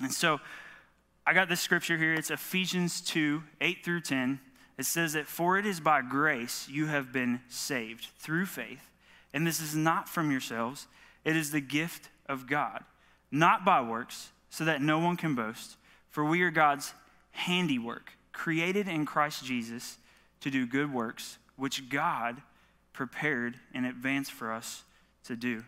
And 0.00 0.12
so 0.12 0.38
I 1.28 1.34
got 1.34 1.50
this 1.50 1.60
scripture 1.60 1.98
here. 1.98 2.14
It's 2.14 2.30
Ephesians 2.30 3.02
2 3.02 3.42
8 3.60 3.84
through 3.84 4.00
10. 4.00 4.40
It 4.78 4.86
says 4.86 5.12
that, 5.12 5.26
For 5.26 5.58
it 5.58 5.66
is 5.66 5.78
by 5.78 6.00
grace 6.00 6.66
you 6.70 6.86
have 6.86 7.12
been 7.12 7.42
saved 7.50 8.06
through 8.18 8.46
faith. 8.46 8.88
And 9.34 9.46
this 9.46 9.60
is 9.60 9.76
not 9.76 10.08
from 10.08 10.30
yourselves, 10.30 10.86
it 11.26 11.36
is 11.36 11.50
the 11.50 11.60
gift 11.60 12.08
of 12.30 12.46
God, 12.46 12.82
not 13.30 13.62
by 13.62 13.82
works, 13.82 14.30
so 14.48 14.64
that 14.64 14.80
no 14.80 15.00
one 15.00 15.18
can 15.18 15.34
boast. 15.34 15.76
For 16.08 16.24
we 16.24 16.40
are 16.40 16.50
God's 16.50 16.94
handiwork, 17.32 18.12
created 18.32 18.88
in 18.88 19.04
Christ 19.04 19.44
Jesus 19.44 19.98
to 20.40 20.50
do 20.50 20.64
good 20.64 20.90
works, 20.90 21.36
which 21.56 21.90
God 21.90 22.40
prepared 22.94 23.56
in 23.74 23.84
advance 23.84 24.30
for 24.30 24.50
us 24.50 24.82
to 25.24 25.36
do. 25.36 25.62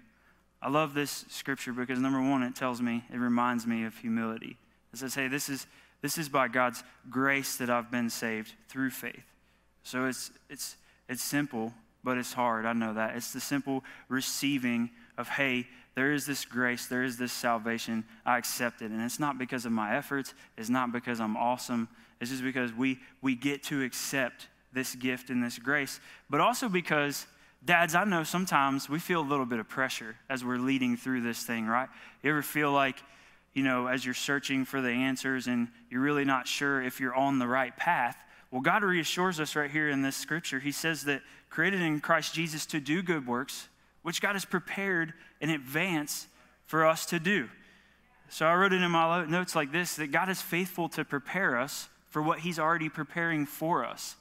I 0.62 0.70
love 0.70 0.94
this 0.94 1.26
scripture 1.28 1.74
because, 1.74 1.98
number 1.98 2.22
one, 2.22 2.42
it 2.42 2.56
tells 2.56 2.80
me, 2.80 3.04
it 3.12 3.18
reminds 3.18 3.66
me 3.66 3.84
of 3.84 3.98
humility. 3.98 4.56
It 4.92 4.98
says, 4.98 5.14
hey, 5.14 5.28
this 5.28 5.48
is, 5.48 5.66
this 6.02 6.18
is 6.18 6.28
by 6.28 6.48
God's 6.48 6.82
grace 7.08 7.56
that 7.56 7.70
I've 7.70 7.90
been 7.90 8.10
saved 8.10 8.52
through 8.68 8.90
faith. 8.90 9.24
So 9.82 10.06
it's, 10.06 10.30
it's, 10.48 10.76
it's 11.08 11.22
simple, 11.22 11.72
but 12.02 12.18
it's 12.18 12.32
hard. 12.32 12.66
I 12.66 12.72
know 12.72 12.94
that. 12.94 13.16
It's 13.16 13.32
the 13.32 13.40
simple 13.40 13.84
receiving 14.08 14.90
of, 15.16 15.28
hey, 15.28 15.66
there 15.94 16.12
is 16.12 16.26
this 16.26 16.44
grace, 16.44 16.86
there 16.86 17.02
is 17.02 17.16
this 17.16 17.32
salvation. 17.32 18.04
I 18.24 18.38
accept 18.38 18.82
it. 18.82 18.90
And 18.90 19.02
it's 19.02 19.20
not 19.20 19.38
because 19.38 19.66
of 19.66 19.72
my 19.72 19.96
efforts, 19.96 20.34
it's 20.56 20.70
not 20.70 20.92
because 20.92 21.20
I'm 21.20 21.36
awesome. 21.36 21.88
It's 22.20 22.30
just 22.30 22.42
because 22.42 22.72
we, 22.72 22.98
we 23.22 23.34
get 23.34 23.62
to 23.64 23.82
accept 23.82 24.48
this 24.72 24.94
gift 24.94 25.30
and 25.30 25.42
this 25.42 25.58
grace, 25.58 26.00
but 26.28 26.40
also 26.40 26.68
because. 26.68 27.26
Dads, 27.62 27.94
I 27.94 28.04
know 28.04 28.22
sometimes 28.22 28.88
we 28.88 28.98
feel 28.98 29.20
a 29.20 29.28
little 29.28 29.44
bit 29.44 29.58
of 29.58 29.68
pressure 29.68 30.16
as 30.30 30.42
we're 30.42 30.56
leading 30.56 30.96
through 30.96 31.20
this 31.20 31.42
thing, 31.42 31.66
right? 31.66 31.90
You 32.22 32.30
ever 32.30 32.40
feel 32.40 32.72
like 32.72 32.96
you 33.54 33.62
know, 33.62 33.86
as 33.86 34.04
you're 34.04 34.14
searching 34.14 34.64
for 34.64 34.80
the 34.80 34.90
answers 34.90 35.46
and 35.46 35.68
you're 35.90 36.00
really 36.00 36.24
not 36.24 36.46
sure 36.46 36.82
if 36.82 37.00
you're 37.00 37.14
on 37.14 37.38
the 37.38 37.46
right 37.46 37.76
path. 37.76 38.16
Well, 38.50 38.60
God 38.60 38.82
reassures 38.82 39.38
us 39.40 39.54
right 39.56 39.70
here 39.70 39.88
in 39.88 40.02
this 40.02 40.16
scripture. 40.16 40.60
He 40.60 40.72
says 40.72 41.04
that 41.04 41.22
created 41.50 41.80
in 41.80 42.00
Christ 42.00 42.34
Jesus 42.34 42.66
to 42.66 42.80
do 42.80 43.02
good 43.02 43.26
works, 43.26 43.68
which 44.02 44.20
God 44.20 44.32
has 44.34 44.44
prepared 44.44 45.12
in 45.40 45.50
advance 45.50 46.26
for 46.66 46.86
us 46.86 47.06
to 47.06 47.18
do. 47.18 47.48
So 48.28 48.46
I 48.46 48.54
wrote 48.54 48.72
it 48.72 48.80
in 48.80 48.90
my 48.90 49.24
notes 49.24 49.56
like 49.56 49.72
this 49.72 49.96
that 49.96 50.12
God 50.12 50.28
is 50.28 50.40
faithful 50.40 50.88
to 50.90 51.04
prepare 51.04 51.58
us 51.58 51.88
for 52.08 52.22
what 52.22 52.40
He's 52.40 52.58
already 52.58 52.88
preparing 52.88 53.44
for 53.44 53.84
us. 53.84 54.16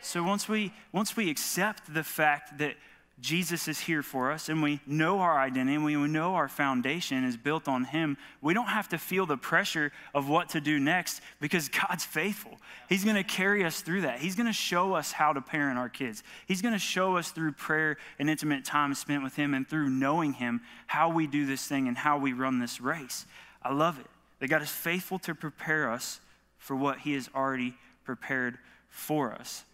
So 0.00 0.22
once 0.22 0.48
we 0.48 0.72
once 0.92 1.16
we 1.16 1.30
accept 1.30 1.92
the 1.92 2.04
fact 2.04 2.58
that 2.58 2.76
Jesus 3.18 3.66
is 3.66 3.80
here 3.80 4.02
for 4.02 4.30
us 4.30 4.50
and 4.50 4.62
we 4.62 4.80
know 4.86 5.20
our 5.20 5.38
identity 5.38 5.74
and 5.74 5.84
we 5.84 5.94
know 5.94 6.34
our 6.34 6.48
foundation 6.48 7.24
is 7.24 7.36
built 7.36 7.66
on 7.66 7.84
Him, 7.84 8.18
we 8.42 8.52
don't 8.52 8.66
have 8.66 8.90
to 8.90 8.98
feel 8.98 9.24
the 9.24 9.38
pressure 9.38 9.90
of 10.14 10.28
what 10.28 10.50
to 10.50 10.60
do 10.60 10.78
next 10.78 11.22
because 11.40 11.70
God's 11.70 12.04
faithful. 12.04 12.58
He's 12.90 13.04
going 13.04 13.16
to 13.16 13.24
carry 13.24 13.64
us 13.64 13.80
through 13.80 14.02
that. 14.02 14.18
He's 14.18 14.34
going 14.34 14.48
to 14.48 14.52
show 14.52 14.94
us 14.94 15.12
how 15.12 15.32
to 15.32 15.40
parent 15.40 15.78
our 15.78 15.88
kids. 15.88 16.22
He's 16.46 16.60
going 16.60 16.74
to 16.74 16.78
show 16.78 17.16
us 17.16 17.30
through 17.30 17.52
prayer 17.52 17.96
and 18.18 18.28
intimate 18.28 18.66
time 18.66 18.92
spent 18.92 19.22
with 19.22 19.34
Him 19.34 19.54
and 19.54 19.66
through 19.66 19.88
knowing 19.88 20.34
Him 20.34 20.60
how 20.86 21.08
we 21.08 21.26
do 21.26 21.46
this 21.46 21.66
thing 21.66 21.88
and 21.88 21.96
how 21.96 22.18
we 22.18 22.34
run 22.34 22.58
this 22.58 22.82
race. 22.82 23.24
I 23.62 23.72
love 23.72 23.98
it 23.98 24.06
that 24.40 24.48
God 24.48 24.60
is 24.60 24.70
faithful 24.70 25.18
to 25.20 25.34
prepare 25.34 25.90
us 25.90 26.20
for 26.58 26.76
what 26.76 26.98
He 26.98 27.14
has 27.14 27.30
already 27.34 27.74
prepared 28.04 28.58
for 28.90 29.32
us. 29.32 29.64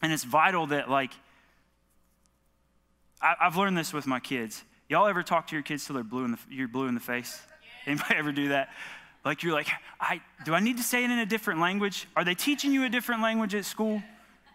And 0.00 0.12
it's 0.12 0.24
vital 0.24 0.66
that, 0.68 0.90
like, 0.90 1.12
I, 3.24 3.44
have 3.44 3.56
learned 3.56 3.78
this 3.78 3.92
with 3.94 4.06
my 4.06 4.20
kids. 4.20 4.62
Y'all 4.88 5.06
ever 5.06 5.22
talk 5.22 5.46
to 5.46 5.56
your 5.56 5.62
kids 5.62 5.86
till 5.86 5.94
they're 5.94 6.04
blue 6.04 6.26
in 6.26 6.32
the, 6.32 6.38
you're 6.50 6.68
blue 6.68 6.88
in 6.88 6.94
the 6.94 7.00
face? 7.00 7.40
Anybody 7.86 8.14
ever 8.16 8.32
do 8.32 8.48
that? 8.48 8.68
Like 9.24 9.42
you're 9.42 9.54
like, 9.54 9.68
I, 9.98 10.20
do 10.44 10.52
I 10.52 10.60
need 10.60 10.76
to 10.76 10.82
say 10.82 11.02
it 11.04 11.10
in 11.10 11.18
a 11.18 11.24
different 11.24 11.60
language? 11.60 12.06
Are 12.14 12.24
they 12.24 12.34
teaching 12.34 12.72
you 12.72 12.84
a 12.84 12.90
different 12.90 13.22
language 13.22 13.54
at 13.54 13.64
school? 13.64 14.02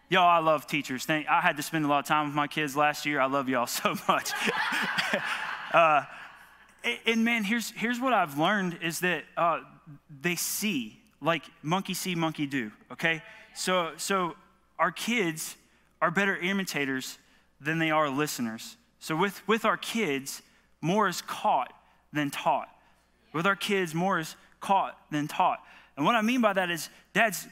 Y'all, 0.08 0.28
I 0.28 0.38
love 0.38 0.68
teachers. 0.68 1.04
Thank, 1.04 1.28
I 1.28 1.40
had 1.40 1.56
to 1.56 1.62
spend 1.64 1.84
a 1.84 1.88
lot 1.88 1.98
of 1.98 2.04
time 2.04 2.26
with 2.26 2.34
my 2.34 2.46
kids 2.46 2.76
last 2.76 3.06
year. 3.06 3.20
I 3.20 3.26
love 3.26 3.48
y'all 3.48 3.66
so 3.66 3.96
much. 4.06 4.30
uh, 5.72 6.04
and 7.06 7.24
man, 7.24 7.42
here's, 7.42 7.72
here's 7.72 7.98
what 7.98 8.12
I've 8.12 8.38
learned 8.38 8.78
is 8.82 9.00
that 9.00 9.24
uh, 9.36 9.60
they 10.22 10.36
see, 10.36 10.96
like 11.20 11.42
monkey 11.62 11.94
see, 11.94 12.14
monkey 12.14 12.46
do, 12.46 12.70
okay? 12.92 13.22
So, 13.52 13.90
so 13.96 14.36
our 14.78 14.92
kids 14.92 15.56
are 16.00 16.12
better 16.12 16.36
imitators 16.36 17.18
than 17.60 17.78
they 17.78 17.90
are 17.90 18.08
listeners. 18.08 18.76
So, 18.98 19.16
with, 19.16 19.46
with 19.48 19.64
our 19.64 19.76
kids, 19.76 20.42
more 20.80 21.08
is 21.08 21.22
caught 21.22 21.72
than 22.12 22.30
taught. 22.30 22.68
With 23.32 23.46
our 23.46 23.56
kids, 23.56 23.94
more 23.94 24.18
is 24.18 24.36
caught 24.60 24.98
than 25.10 25.28
taught. 25.28 25.60
And 25.96 26.04
what 26.04 26.14
I 26.14 26.22
mean 26.22 26.40
by 26.40 26.52
that 26.52 26.70
is, 26.70 26.88
dads 27.12 27.46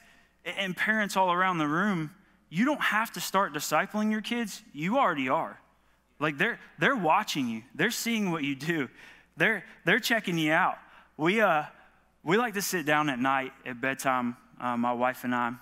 and 0.45 0.77
parents 0.77 1.17
all 1.17 1.33
around 1.33 1.59
the 1.59 1.69
room, 1.69 2.11
you 2.50 2.65
don't 2.65 2.81
have 2.81 3.12
to 3.12 3.21
start 3.21 3.53
discipling 3.53 4.11
your 4.11 4.23
kids. 4.23 4.62
You 4.73 4.99
already 4.99 5.29
are. 5.29 5.61
Like 6.21 6.38
they're, 6.38 6.59
they're 6.79 6.97
watching 6.97 7.49
you, 7.49 7.62
they're 7.75 7.91
seeing 7.91 8.31
what 8.31 8.43
you 8.43 8.55
do, 8.55 8.88
they're, 9.37 9.65
they're 9.85 10.00
checking 10.00 10.37
you 10.37 10.53
out. 10.53 10.79
We, 11.17 11.41
uh, 11.41 11.65
we 12.25 12.37
like 12.37 12.55
to 12.55 12.62
sit 12.62 12.87
down 12.87 13.09
at 13.09 13.19
night 13.19 13.53
at 13.65 13.81
bedtime, 13.81 14.37
uh, 14.61 14.77
my 14.77 14.93
wife 14.93 15.25
and 15.25 15.35
I, 15.35 15.53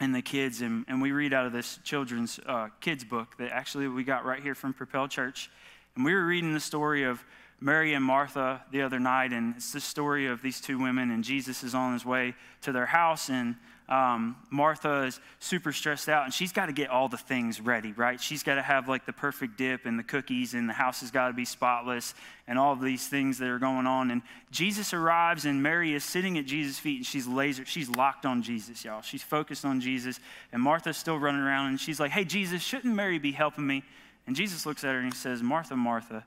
and 0.00 0.14
the 0.14 0.22
kids, 0.22 0.60
and, 0.60 0.84
and 0.88 1.02
we 1.02 1.12
read 1.12 1.32
out 1.32 1.46
of 1.46 1.52
this 1.52 1.78
children's 1.82 2.38
uh, 2.46 2.68
kids 2.80 3.04
book 3.04 3.36
that 3.38 3.50
actually 3.50 3.88
we 3.88 4.04
got 4.04 4.24
right 4.24 4.42
here 4.42 4.54
from 4.54 4.72
Propel 4.72 5.08
Church. 5.08 5.50
And 5.96 6.04
we 6.04 6.14
were 6.14 6.26
reading 6.26 6.54
the 6.54 6.60
story 6.60 7.04
of 7.04 7.24
Mary 7.60 7.94
and 7.94 8.04
Martha 8.04 8.62
the 8.70 8.82
other 8.82 9.00
night, 9.00 9.32
and 9.32 9.56
it's 9.56 9.72
the 9.72 9.80
story 9.80 10.26
of 10.26 10.42
these 10.42 10.60
two 10.60 10.78
women, 10.78 11.10
and 11.10 11.24
Jesus 11.24 11.64
is 11.64 11.74
on 11.74 11.92
his 11.92 12.04
way 12.04 12.34
to 12.62 12.70
their 12.70 12.86
house, 12.86 13.28
and 13.28 13.56
um, 13.88 14.36
Martha 14.50 15.04
is 15.04 15.18
super 15.40 15.72
stressed 15.72 16.10
out 16.10 16.24
and 16.24 16.34
she's 16.34 16.52
got 16.52 16.66
to 16.66 16.72
get 16.72 16.90
all 16.90 17.08
the 17.08 17.16
things 17.16 17.58
ready, 17.58 17.92
right? 17.92 18.20
She's 18.20 18.42
got 18.42 18.56
to 18.56 18.62
have 18.62 18.86
like 18.86 19.06
the 19.06 19.14
perfect 19.14 19.56
dip 19.56 19.86
and 19.86 19.98
the 19.98 20.02
cookies, 20.02 20.52
and 20.52 20.68
the 20.68 20.74
house 20.74 21.00
has 21.00 21.10
got 21.10 21.28
to 21.28 21.32
be 21.32 21.46
spotless 21.46 22.14
and 22.46 22.58
all 22.58 22.76
these 22.76 23.08
things 23.08 23.38
that 23.38 23.48
are 23.48 23.58
going 23.58 23.86
on. 23.86 24.10
And 24.10 24.20
Jesus 24.50 24.92
arrives, 24.92 25.46
and 25.46 25.62
Mary 25.62 25.94
is 25.94 26.04
sitting 26.04 26.36
at 26.36 26.44
Jesus' 26.44 26.78
feet 26.78 26.98
and 26.98 27.06
she's 27.06 27.26
laser, 27.26 27.64
she's 27.64 27.88
locked 27.88 28.26
on 28.26 28.42
Jesus, 28.42 28.84
y'all. 28.84 29.00
She's 29.00 29.22
focused 29.22 29.64
on 29.64 29.80
Jesus. 29.80 30.20
And 30.52 30.62
Martha's 30.62 30.98
still 30.98 31.18
running 31.18 31.40
around 31.40 31.68
and 31.68 31.80
she's 31.80 31.98
like, 31.98 32.10
Hey, 32.10 32.24
Jesus, 32.24 32.62
shouldn't 32.62 32.94
Mary 32.94 33.18
be 33.18 33.32
helping 33.32 33.66
me? 33.66 33.82
And 34.26 34.36
Jesus 34.36 34.66
looks 34.66 34.84
at 34.84 34.92
her 34.92 34.98
and 34.98 35.12
he 35.12 35.18
says, 35.18 35.42
Martha, 35.42 35.76
Martha, 35.76 36.24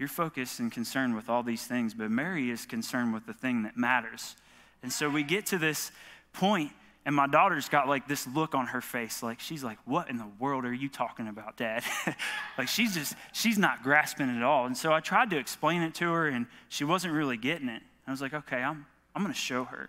you're 0.00 0.08
focused 0.08 0.58
and 0.58 0.72
concerned 0.72 1.14
with 1.14 1.28
all 1.28 1.44
these 1.44 1.64
things, 1.64 1.94
but 1.94 2.10
Mary 2.10 2.50
is 2.50 2.66
concerned 2.66 3.14
with 3.14 3.26
the 3.26 3.32
thing 3.32 3.62
that 3.62 3.76
matters. 3.76 4.34
And 4.82 4.92
so 4.92 5.08
we 5.08 5.22
get 5.22 5.46
to 5.46 5.58
this 5.58 5.92
point 6.32 6.72
and 7.06 7.14
my 7.14 7.28
daughter's 7.28 7.68
got 7.68 7.88
like 7.88 8.08
this 8.08 8.26
look 8.26 8.54
on 8.56 8.66
her 8.66 8.80
face, 8.80 9.22
like 9.22 9.38
she's 9.38 9.62
like, 9.62 9.78
What 9.84 10.10
in 10.10 10.18
the 10.18 10.26
world 10.40 10.64
are 10.64 10.74
you 10.74 10.88
talking 10.88 11.28
about, 11.28 11.56
Dad? 11.56 11.84
like 12.58 12.66
she's 12.66 12.92
just, 12.92 13.14
she's 13.32 13.56
not 13.56 13.84
grasping 13.84 14.28
it 14.28 14.36
at 14.36 14.42
all. 14.42 14.66
And 14.66 14.76
so 14.76 14.92
I 14.92 14.98
tried 14.98 15.30
to 15.30 15.38
explain 15.38 15.82
it 15.82 15.94
to 15.94 16.12
her, 16.12 16.26
and 16.26 16.46
she 16.68 16.82
wasn't 16.82 17.14
really 17.14 17.36
getting 17.36 17.68
it. 17.68 17.82
I 18.08 18.10
was 18.10 18.20
like, 18.20 18.34
Okay, 18.34 18.56
I'm, 18.56 18.86
I'm 19.14 19.24
to 19.24 19.32
show 19.32 19.64
her. 19.64 19.88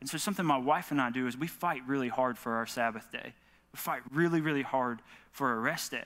And 0.00 0.08
so 0.08 0.18
something 0.18 0.44
my 0.44 0.58
wife 0.58 0.90
and 0.90 1.00
I 1.00 1.10
do 1.10 1.26
is 1.26 1.36
we 1.36 1.48
fight 1.48 1.82
really 1.86 2.08
hard 2.08 2.36
for 2.38 2.52
our 2.52 2.66
Sabbath 2.66 3.10
day. 3.10 3.32
We 3.72 3.78
fight 3.78 4.02
really, 4.12 4.42
really 4.42 4.62
hard 4.62 5.00
for 5.32 5.54
a 5.54 5.58
rest 5.58 5.90
day. 5.90 6.04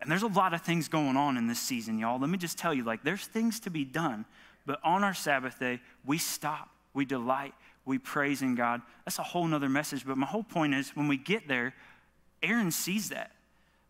And 0.00 0.10
there's 0.10 0.22
a 0.22 0.28
lot 0.28 0.54
of 0.54 0.62
things 0.62 0.88
going 0.88 1.18
on 1.18 1.36
in 1.36 1.46
this 1.46 1.60
season, 1.60 1.98
y'all. 1.98 2.18
Let 2.18 2.30
me 2.30 2.38
just 2.38 2.56
tell 2.56 2.72
you, 2.72 2.84
like, 2.84 3.04
there's 3.04 3.26
things 3.26 3.60
to 3.60 3.70
be 3.70 3.84
done. 3.84 4.24
But 4.64 4.80
on 4.82 5.04
our 5.04 5.14
Sabbath 5.14 5.60
day, 5.60 5.80
we 6.06 6.16
stop, 6.16 6.70
we 6.94 7.04
delight, 7.04 7.52
we 7.84 7.98
praise 7.98 8.42
in 8.42 8.54
God. 8.54 8.82
That's 9.04 9.18
a 9.18 9.22
whole 9.22 9.46
nother 9.46 9.68
message. 9.68 10.06
But 10.06 10.18
my 10.18 10.26
whole 10.26 10.42
point 10.42 10.74
is 10.74 10.90
when 10.96 11.08
we 11.08 11.16
get 11.16 11.48
there, 11.48 11.74
Erin 12.42 12.70
sees 12.70 13.08
that. 13.10 13.32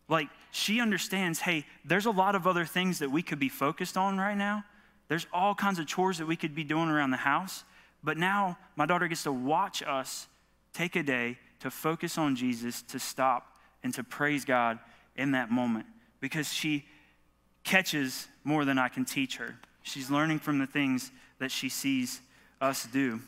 Like 0.07 0.29
she 0.51 0.81
understands, 0.81 1.39
hey, 1.39 1.65
there's 1.85 2.05
a 2.05 2.11
lot 2.11 2.35
of 2.35 2.47
other 2.47 2.65
things 2.65 2.99
that 2.99 3.11
we 3.11 3.21
could 3.21 3.39
be 3.39 3.49
focused 3.49 3.97
on 3.97 4.17
right 4.17 4.37
now. 4.37 4.63
There's 5.07 5.27
all 5.33 5.55
kinds 5.55 5.79
of 5.79 5.87
chores 5.87 6.17
that 6.17 6.25
we 6.25 6.35
could 6.35 6.55
be 6.55 6.63
doing 6.63 6.89
around 6.89 7.11
the 7.11 7.17
house. 7.17 7.63
But 8.03 8.17
now 8.17 8.57
my 8.75 8.85
daughter 8.85 9.07
gets 9.07 9.23
to 9.23 9.31
watch 9.31 9.83
us 9.83 10.27
take 10.73 10.95
a 10.95 11.03
day 11.03 11.37
to 11.59 11.69
focus 11.69 12.17
on 12.17 12.35
Jesus, 12.35 12.81
to 12.83 12.99
stop 12.99 13.57
and 13.83 13.93
to 13.93 14.03
praise 14.03 14.45
God 14.45 14.79
in 15.15 15.31
that 15.31 15.51
moment 15.51 15.85
because 16.19 16.51
she 16.51 16.85
catches 17.63 18.27
more 18.43 18.65
than 18.65 18.77
I 18.77 18.87
can 18.87 19.05
teach 19.05 19.37
her. 19.37 19.55
She's 19.83 20.09
learning 20.09 20.39
from 20.39 20.59
the 20.59 20.67
things 20.67 21.11
that 21.39 21.51
she 21.51 21.69
sees 21.69 22.21
us 22.59 22.85
do. 22.85 23.19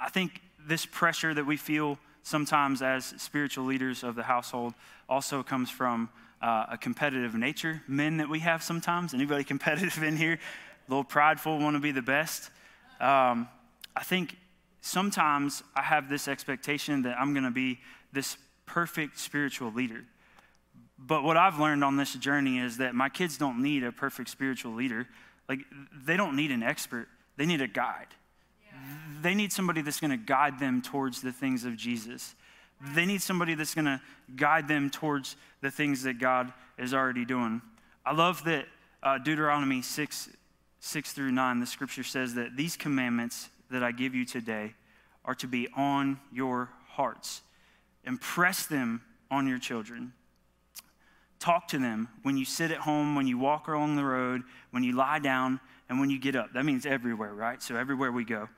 I 0.00 0.08
think 0.08 0.40
this 0.66 0.86
pressure 0.86 1.34
that 1.34 1.44
we 1.44 1.56
feel 1.56 1.98
sometimes 2.22 2.82
as 2.82 3.04
spiritual 3.18 3.64
leaders 3.64 4.02
of 4.02 4.14
the 4.14 4.22
household 4.22 4.74
also 5.08 5.42
comes 5.42 5.70
from 5.70 6.08
uh, 6.40 6.66
a 6.70 6.78
competitive 6.78 7.34
nature. 7.34 7.82
Men 7.86 8.16
that 8.16 8.28
we 8.28 8.40
have 8.40 8.62
sometimes. 8.62 9.12
Anybody 9.12 9.44
competitive 9.54 10.02
in 10.02 10.16
here? 10.16 10.34
A 10.34 10.90
little 10.90 11.04
prideful, 11.04 11.58
want 11.58 11.76
to 11.76 11.80
be 11.80 11.92
the 11.92 12.02
best. 12.02 12.50
Um, 13.00 13.48
I 13.94 14.02
think 14.02 14.36
sometimes 14.80 15.62
I 15.76 15.82
have 15.82 16.08
this 16.08 16.28
expectation 16.28 17.02
that 17.02 17.18
I'm 17.18 17.32
going 17.34 17.44
to 17.44 17.50
be 17.50 17.80
this 18.12 18.36
perfect 18.66 19.18
spiritual 19.18 19.72
leader. 19.72 20.04
But 20.98 21.22
what 21.24 21.36
I've 21.36 21.58
learned 21.58 21.82
on 21.84 21.96
this 21.96 22.14
journey 22.14 22.58
is 22.58 22.78
that 22.78 22.94
my 22.94 23.08
kids 23.08 23.38
don't 23.38 23.62
need 23.62 23.84
a 23.84 23.92
perfect 23.92 24.28
spiritual 24.28 24.72
leader. 24.72 25.06
Like, 25.48 25.60
they 26.04 26.16
don't 26.16 26.36
need 26.36 26.50
an 26.50 26.62
expert, 26.62 27.08
they 27.36 27.46
need 27.46 27.60
a 27.60 27.66
guide 27.66 28.08
they 29.22 29.34
need 29.34 29.52
somebody 29.52 29.82
that's 29.82 30.00
going 30.00 30.10
to 30.10 30.16
guide 30.16 30.58
them 30.58 30.82
towards 30.82 31.20
the 31.20 31.32
things 31.32 31.64
of 31.64 31.76
Jesus. 31.76 32.34
They 32.94 33.04
need 33.04 33.20
somebody 33.20 33.54
that's 33.54 33.74
going 33.74 33.84
to 33.84 34.00
guide 34.36 34.68
them 34.68 34.90
towards 34.90 35.36
the 35.60 35.70
things 35.70 36.02
that 36.04 36.18
God 36.18 36.52
is 36.78 36.94
already 36.94 37.24
doing. 37.24 37.60
I 38.04 38.14
love 38.14 38.44
that 38.44 38.66
uh, 39.02 39.18
Deuteronomy 39.18 39.82
6, 39.82 40.30
6 40.80 41.12
through 41.12 41.32
9, 41.32 41.60
the 41.60 41.66
scripture 41.66 42.02
says 42.02 42.34
that 42.34 42.56
these 42.56 42.76
commandments 42.76 43.50
that 43.70 43.82
I 43.82 43.92
give 43.92 44.14
you 44.14 44.24
today 44.24 44.74
are 45.24 45.34
to 45.36 45.46
be 45.46 45.68
on 45.76 46.18
your 46.32 46.70
hearts. 46.88 47.42
Impress 48.04 48.66
them 48.66 49.02
on 49.30 49.46
your 49.46 49.58
children. 49.58 50.12
Talk 51.38 51.68
to 51.68 51.78
them 51.78 52.08
when 52.22 52.36
you 52.36 52.44
sit 52.44 52.70
at 52.70 52.78
home, 52.78 53.14
when 53.14 53.26
you 53.26 53.38
walk 53.38 53.68
along 53.68 53.96
the 53.96 54.04
road, 54.04 54.42
when 54.70 54.82
you 54.82 54.94
lie 54.94 55.18
down, 55.18 55.60
and 55.88 55.98
when 55.98 56.08
you 56.08 56.18
get 56.18 56.36
up. 56.36 56.52
That 56.52 56.64
means 56.64 56.86
everywhere, 56.86 57.34
right? 57.34 57.62
So, 57.62 57.76
everywhere 57.76 58.12
we 58.12 58.24
go. 58.24 58.48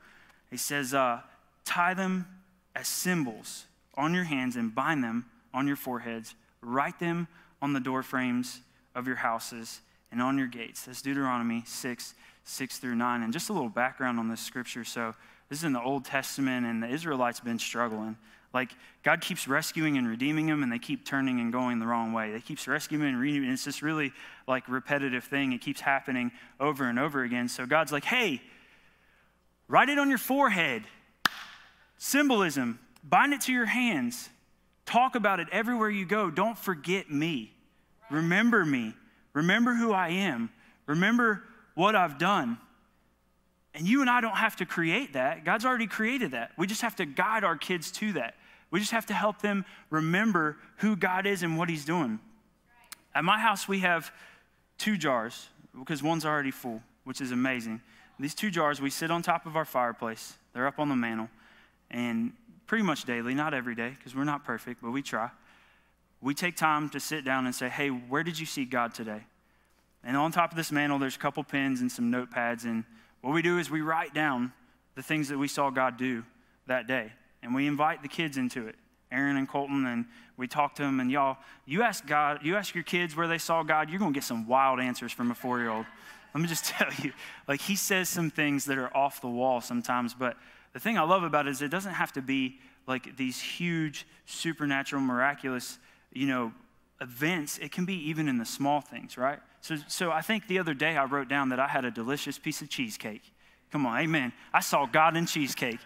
He 0.53 0.57
says, 0.57 0.93
uh, 0.93 1.19
tie 1.65 1.95
them 1.95 2.27
as 2.75 2.87
symbols 2.87 3.65
on 3.95 4.13
your 4.13 4.25
hands 4.25 4.55
and 4.55 4.73
bind 4.73 5.03
them 5.03 5.25
on 5.51 5.65
your 5.65 5.75
foreheads. 5.75 6.35
Write 6.61 6.99
them 6.99 7.27
on 7.59 7.73
the 7.73 7.79
door 7.79 8.03
frames 8.03 8.61
of 8.93 9.07
your 9.07 9.15
houses 9.15 9.81
and 10.11 10.21
on 10.21 10.37
your 10.37 10.45
gates. 10.45 10.83
That's 10.83 11.01
Deuteronomy 11.01 11.63
6, 11.65 12.13
6 12.43 12.77
through 12.77 12.93
9. 12.93 13.23
And 13.23 13.33
just 13.33 13.49
a 13.49 13.53
little 13.53 13.67
background 13.67 14.19
on 14.19 14.29
this 14.29 14.41
scripture. 14.41 14.83
So, 14.83 15.15
this 15.49 15.57
is 15.57 15.63
in 15.63 15.73
the 15.73 15.81
Old 15.81 16.05
Testament, 16.05 16.67
and 16.67 16.83
the 16.83 16.87
Israelites 16.87 17.39
been 17.39 17.57
struggling. 17.57 18.15
Like, 18.53 18.73
God 19.01 19.21
keeps 19.21 19.47
rescuing 19.47 19.97
and 19.97 20.07
redeeming 20.07 20.45
them, 20.45 20.61
and 20.61 20.71
they 20.71 20.77
keep 20.77 21.03
turning 21.03 21.39
and 21.39 21.51
going 21.51 21.79
the 21.79 21.87
wrong 21.87 22.13
way. 22.13 22.31
They 22.31 22.41
keeps 22.41 22.67
rescuing 22.67 23.07
and 23.07 23.19
redeeming. 23.19 23.45
And 23.45 23.53
it's 23.53 23.65
this 23.65 23.81
really, 23.81 24.13
like, 24.47 24.69
repetitive 24.69 25.23
thing. 25.23 25.51
It 25.51 25.61
keeps 25.61 25.81
happening 25.81 26.31
over 26.59 26.83
and 26.85 26.99
over 26.99 27.23
again. 27.23 27.47
So, 27.47 27.65
God's 27.65 27.91
like, 27.91 28.05
hey, 28.05 28.39
Write 29.67 29.89
it 29.89 29.97
on 29.97 30.09
your 30.09 30.17
forehead. 30.17 30.83
Symbolism. 31.97 32.79
Bind 33.03 33.33
it 33.33 33.41
to 33.41 33.53
your 33.53 33.65
hands. 33.65 34.29
Talk 34.85 35.15
about 35.15 35.39
it 35.39 35.47
everywhere 35.51 35.89
you 35.89 36.05
go. 36.05 36.29
Don't 36.29 36.57
forget 36.57 37.09
me. 37.09 37.53
Remember 38.09 38.65
me. 38.65 38.93
Remember 39.33 39.73
who 39.73 39.93
I 39.93 40.09
am. 40.09 40.49
Remember 40.85 41.43
what 41.75 41.95
I've 41.95 42.17
done. 42.17 42.57
And 43.73 43.87
you 43.87 44.01
and 44.01 44.09
I 44.09 44.21
don't 44.21 44.35
have 44.35 44.57
to 44.57 44.65
create 44.65 45.13
that. 45.13 45.45
God's 45.45 45.65
already 45.65 45.87
created 45.87 46.31
that. 46.31 46.51
We 46.57 46.67
just 46.67 46.81
have 46.81 46.95
to 46.97 47.05
guide 47.05 47.43
our 47.43 47.57
kids 47.57 47.91
to 47.93 48.13
that. 48.13 48.35
We 48.69 48.79
just 48.79 48.91
have 48.91 49.05
to 49.07 49.13
help 49.13 49.41
them 49.41 49.65
remember 49.89 50.57
who 50.77 50.95
God 50.95 51.25
is 51.25 51.43
and 51.43 51.57
what 51.57 51.69
He's 51.69 51.85
doing. 51.85 52.19
At 53.15 53.23
my 53.23 53.39
house, 53.39 53.67
we 53.67 53.79
have 53.79 54.11
two 54.77 54.97
jars 54.97 55.47
because 55.77 56.03
one's 56.03 56.25
already 56.25 56.51
full, 56.51 56.81
which 57.03 57.21
is 57.21 57.31
amazing. 57.31 57.81
These 58.19 58.35
two 58.35 58.51
jars 58.51 58.79
we 58.79 58.89
sit 58.89 59.11
on 59.11 59.21
top 59.21 59.45
of 59.45 59.55
our 59.55 59.65
fireplace, 59.65 60.35
they're 60.53 60.67
up 60.67 60.79
on 60.79 60.89
the 60.89 60.95
mantle, 60.95 61.29
and 61.89 62.33
pretty 62.67 62.83
much 62.83 63.05
daily, 63.05 63.33
not 63.33 63.53
every 63.53 63.75
day 63.75 63.93
because 63.97 64.15
we're 64.15 64.23
not 64.23 64.43
perfect, 64.43 64.81
but 64.81 64.91
we 64.91 65.01
try. 65.01 65.29
We 66.21 66.33
take 66.33 66.55
time 66.55 66.89
to 66.89 66.99
sit 66.99 67.25
down 67.25 67.45
and 67.45 67.53
say, 67.53 67.69
hey, 67.69 67.89
where 67.89 68.23
did 68.23 68.39
you 68.39 68.45
see 68.45 68.65
God 68.65 68.93
today? 68.93 69.23
And 70.03 70.17
on 70.17 70.31
top 70.31 70.51
of 70.51 70.57
this 70.57 70.71
mantle, 70.71 70.99
there's 70.99 71.15
a 71.15 71.19
couple 71.19 71.43
pens 71.43 71.81
and 71.81 71.91
some 71.91 72.11
notepads. 72.11 72.65
And 72.65 72.83
what 73.21 73.33
we 73.33 73.41
do 73.41 73.57
is 73.57 73.69
we 73.69 73.81
write 73.81 74.13
down 74.13 74.51
the 74.95 75.03
things 75.03 75.29
that 75.29 75.37
we 75.37 75.47
saw 75.47 75.69
God 75.69 75.97
do 75.97 76.23
that 76.67 76.87
day. 76.87 77.11
And 77.41 77.53
we 77.53 77.67
invite 77.67 78.01
the 78.01 78.07
kids 78.07 78.37
into 78.37 78.67
it, 78.67 78.75
Erin 79.11 79.37
and 79.37 79.47
Colton, 79.47 79.85
and 79.85 80.05
we 80.37 80.47
talk 80.47 80.75
to 80.75 80.81
them. 80.81 80.99
And 80.99 81.11
y'all, 81.11 81.37
you 81.65 81.83
ask 81.83 82.05
God, 82.05 82.39
you 82.43 82.55
ask 82.55 82.73
your 82.73 82.83
kids 82.83 83.15
where 83.15 83.27
they 83.27 83.37
saw 83.37 83.63
God, 83.63 83.89
you're 83.89 83.99
going 83.99 84.13
to 84.13 84.17
get 84.17 84.25
some 84.25 84.47
wild 84.47 84.79
answers 84.79 85.11
from 85.11 85.31
a 85.31 85.35
four 85.35 85.59
year 85.59 85.69
old. 85.69 85.85
Let 86.33 86.41
me 86.41 86.47
just 86.47 86.65
tell 86.77 86.89
you, 87.01 87.13
like, 87.47 87.61
he 87.61 87.75
says 87.75 88.09
some 88.09 88.29
things 88.29 88.65
that 88.65 88.77
are 88.77 88.95
off 88.95 89.21
the 89.21 89.27
wall 89.27 89.61
sometimes. 89.61 90.13
But 90.13 90.37
the 90.73 90.79
thing 90.79 90.97
I 90.97 91.03
love 91.03 91.23
about 91.23 91.47
it 91.47 91.51
is 91.51 91.61
it 91.61 91.69
doesn't 91.69 91.93
have 91.93 92.13
to 92.13 92.21
be 92.21 92.59
like 92.87 93.15
these 93.15 93.39
huge, 93.39 94.05
supernatural, 94.25 95.01
miraculous, 95.01 95.79
you 96.11 96.27
know, 96.27 96.51
events. 97.01 97.57
It 97.59 97.71
can 97.71 97.85
be 97.85 97.95
even 98.09 98.27
in 98.27 98.37
the 98.37 98.45
small 98.45 98.81
things, 98.81 99.17
right? 99.17 99.39
So, 99.61 99.77
so 99.87 100.11
I 100.11 100.21
think 100.21 100.47
the 100.47 100.59
other 100.59 100.73
day 100.73 100.97
I 100.97 101.05
wrote 101.05 101.29
down 101.29 101.49
that 101.49 101.59
I 101.59 101.67
had 101.67 101.85
a 101.85 101.91
delicious 101.91 102.37
piece 102.37 102.61
of 102.61 102.69
cheesecake. 102.69 103.23
Come 103.71 103.85
on, 103.85 103.99
amen. 103.99 104.33
I 104.53 104.59
saw 104.59 104.85
God 104.85 105.15
in 105.15 105.25
cheesecake. 105.25 105.79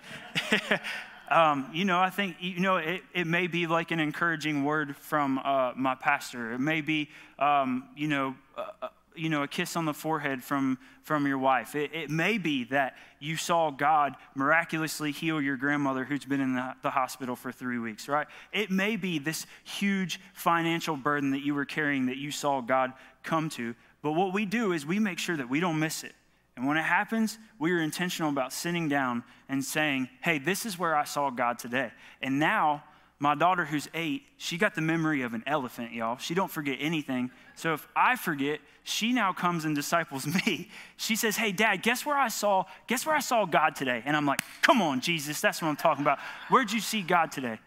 um, 1.30 1.70
you 1.74 1.86
know, 1.86 2.00
I 2.00 2.10
think, 2.10 2.38
you 2.40 2.60
know, 2.60 2.78
it, 2.78 3.02
it 3.14 3.28
may 3.28 3.48
be 3.48 3.68
like 3.68 3.92
an 3.92 4.00
encouraging 4.00 4.64
word 4.64 4.96
from 4.98 5.40
uh, 5.40 5.74
my 5.76 5.96
pastor. 5.96 6.54
It 6.54 6.60
may 6.60 6.82
be, 6.82 7.10
um, 7.40 7.90
you 7.96 8.08
know, 8.08 8.36
uh, 8.58 8.90
you 9.18 9.30
know, 9.30 9.44
a 9.44 9.48
kiss 9.48 9.76
on 9.76 9.86
the 9.86 9.94
forehead 9.94 10.44
from, 10.44 10.78
from 11.04 11.28
your 11.28 11.38
wife. 11.38 11.76
It, 11.76 11.94
it, 11.94 12.10
may 12.10 12.38
be 12.38 12.66
that 12.66 12.96
you 13.20 13.38
saw 13.38 13.72
God 13.72 14.16
miraculously 14.36 15.12
heal 15.12 15.42
your 15.42 15.58
grandmother 15.58 16.04
who's 16.04 16.26
been 16.26 16.42
in 16.42 16.56
the, 16.56 16.76
the 16.84 16.90
hospital 16.90 17.36
for 17.36 17.52
three 17.52 17.80
weeks, 17.80 18.08
right? 18.08 18.28
It 18.52 18.72
may 18.72 18.96
be 18.96 19.20
this 19.20 19.46
huge 19.64 20.20
financial 20.34 20.96
burden 20.96 21.32
that 21.32 21.42
you 21.42 21.54
were 21.54 21.66
carrying 21.66 22.08
that 22.08 22.18
you 22.18 22.32
saw 22.32 22.62
God 22.62 22.94
come 23.24 23.50
to. 23.52 23.76
But 24.02 24.14
what 24.14 24.34
we 24.34 24.46
do 24.46 24.72
is 24.72 24.86
we 24.86 25.00
make 25.00 25.20
sure 25.20 25.38
that 25.38 25.50
we 25.50 25.60
don't 25.60 25.80
miss 25.80 26.04
it. 26.04 26.14
And 26.56 26.66
when 26.66 26.78
it 26.78 26.84
happens, 26.84 27.38
we 27.60 27.72
are 27.72 27.80
intentional 27.80 28.32
about 28.32 28.52
sitting 28.52 28.90
down 28.90 29.24
and 29.48 29.64
saying, 29.64 30.10
hey, 30.22 30.40
this 30.40 30.66
is 30.66 30.80
where 30.80 30.96
I 30.96 31.04
saw 31.04 31.30
God 31.30 31.60
today. 31.60 31.92
And 32.22 32.40
now, 32.40 32.84
my 33.20 33.34
daughter 33.34 33.66
who's 33.66 33.90
eight, 33.96 34.24
she 34.38 34.58
got 34.58 34.76
the 34.76 34.82
memory 34.82 35.24
of 35.24 35.34
an 35.34 35.44
elephant, 35.48 35.92
y'all. 35.92 36.18
She 36.18 36.36
don't 36.36 36.52
forget 36.52 36.78
anything. 36.80 37.32
So 37.56 37.74
if 37.74 37.88
I 37.96 38.16
forget, 38.16 38.60
she 38.84 39.12
now 39.12 39.34
comes 39.34 39.66
and 39.66 39.76
disciples 39.76 40.28
me. 40.46 40.70
She 40.98 41.16
says, 41.16 41.36
"Hey, 41.36 41.52
Dad, 41.52 41.82
guess 41.82 42.06
where 42.06 42.18
I 42.18 42.28
saw? 42.28 42.66
Guess 42.86 43.06
where 43.06 43.16
I 43.16 43.20
saw 43.20 43.46
God 43.46 43.76
today?" 43.76 44.04
And 44.06 44.16
I'm 44.16 44.26
like, 44.26 44.42
"Come 44.62 44.82
on, 44.82 45.02
Jesus, 45.02 45.42
that's 45.42 45.62
what 45.62 45.68
I'm 45.68 45.76
talking 45.76 46.04
about. 46.04 46.20
Where'd 46.50 46.72
you 46.72 46.80
see 46.80 47.02
God 47.02 47.32
today?" 47.32 47.60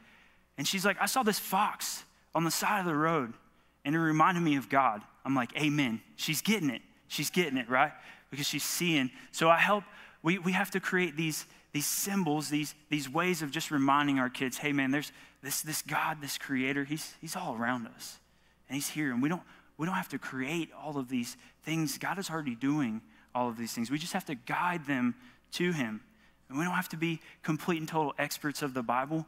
And 0.57 0.67
she's 0.67 0.85
like, 0.85 0.99
"I 1.01 1.07
saw 1.07 1.25
this 1.25 1.41
fox 1.41 2.05
on 2.33 2.45
the 2.45 2.51
side 2.51 2.81
of 2.81 2.87
the 2.87 2.95
road, 2.95 3.33
and 3.85 3.95
it 3.95 3.99
reminded 3.99 4.43
me 4.43 4.57
of 4.57 4.69
God." 4.69 5.03
I'm 5.25 5.35
like, 5.35 5.57
"Amen." 5.61 6.01
She's 6.15 6.43
getting 6.43 6.71
it. 6.71 6.83
She's 7.09 7.31
getting 7.31 7.59
it 7.59 7.69
right 7.69 7.93
because 8.31 8.47
she's 8.47 8.65
seeing. 8.65 9.11
So 9.33 9.51
I 9.51 9.59
help. 9.59 9.83
We 10.23 10.39
we 10.39 10.53
have 10.53 10.71
to 10.73 10.81
create 10.81 11.17
these 11.17 11.45
these 11.73 11.87
symbols, 11.87 12.49
these, 12.49 12.75
these 12.89 13.09
ways 13.09 13.43
of 13.43 13.51
just 13.51 13.71
reminding 13.71 14.19
our 14.19 14.29
kids, 14.29 14.59
hey 14.59 14.73
man, 14.73 14.91
there's 14.91 15.13
this, 15.43 15.63
this 15.63 15.83
God, 15.83 16.19
this 16.21 16.39
creator, 16.39 16.85
he's, 16.85 17.15
he's 17.21 17.37
all 17.37 17.57
around 17.57 17.87
us. 17.87 18.19
And 18.69 18.75
he's 18.75 18.89
here. 18.89 19.13
And 19.13 19.23
we 19.23 19.29
don't, 19.29 19.43
we 19.77 19.87
don't 19.87 19.95
have 19.95 20.09
to 20.11 20.19
create 20.19 20.71
all 20.85 20.99
of 20.99 21.09
these 21.09 21.37
things. 21.63 21.99
God 21.99 22.19
is 22.19 22.31
already 22.31 22.55
doing 22.55 23.01
all 23.35 23.49
of 23.49 23.57
these 23.57 23.73
things. 23.73 23.91
We 23.91 23.99
just 23.99 24.13
have 24.13 24.27
to 24.27 24.35
guide 24.35 24.87
them 24.87 25.15
to 25.53 25.73
him. 25.73 26.01
And 26.49 26.59
we 26.59 26.65
don't 26.65 26.75
have 26.75 26.89
to 26.91 26.97
be 26.97 27.21
complete 27.43 27.79
and 27.79 27.89
total 27.89 28.13
experts 28.19 28.63
of 28.63 28.75
the 28.75 28.83
Bible. 28.83 29.27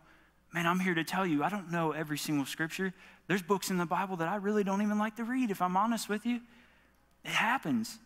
Man, 0.52 0.66
I'm 0.66 0.80
here 0.80 0.94
to 0.94 1.04
tell 1.04 1.26
you, 1.26 1.42
I 1.42 1.48
don't 1.48 1.70
know 1.70 1.92
every 1.92 2.18
single 2.18 2.44
scripture. 2.44 2.92
There's 3.26 3.42
books 3.42 3.70
in 3.70 3.78
the 3.78 3.86
Bible 3.86 4.16
that 4.16 4.28
I 4.28 4.36
really 4.36 4.64
don't 4.64 4.82
even 4.82 4.98
like 4.98 5.16
to 5.16 5.24
read, 5.24 5.50
if 5.50 5.62
I'm 5.62 5.76
honest 5.76 6.08
with 6.08 6.26
you. 6.26 6.40
It 7.24 7.30
happens. 7.30 7.98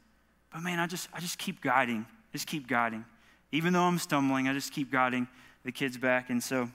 But 0.52 0.62
man, 0.62 0.78
I 0.78 0.86
just 0.86 1.08
I 1.12 1.20
just 1.20 1.38
keep 1.38 1.60
guiding. 1.60 2.06
Just 2.32 2.46
keep 2.46 2.68
guiding. 2.68 3.04
Even 3.50 3.72
though 3.72 3.82
I'm 3.82 3.98
stumbling, 3.98 4.48
I 4.48 4.52
just 4.52 4.72
keep 4.72 4.92
guiding 4.92 5.26
the 5.64 5.72
kids 5.72 5.96
back. 5.96 6.30
And 6.30 6.42
so 6.42 6.68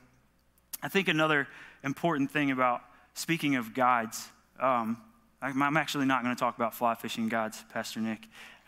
I 0.83 0.87
think 0.87 1.07
another 1.07 1.47
important 1.83 2.31
thing 2.31 2.51
about 2.51 2.81
speaking 3.13 3.55
of 3.55 3.73
guides, 3.73 4.27
um, 4.59 4.97
I'm 5.41 5.77
actually 5.77 6.05
not 6.05 6.23
going 6.23 6.35
to 6.35 6.39
talk 6.39 6.55
about 6.55 6.75
fly 6.75 6.93
fishing 6.93 7.27
guides, 7.27 7.63
Pastor 7.73 7.99
Nick. 7.99 8.27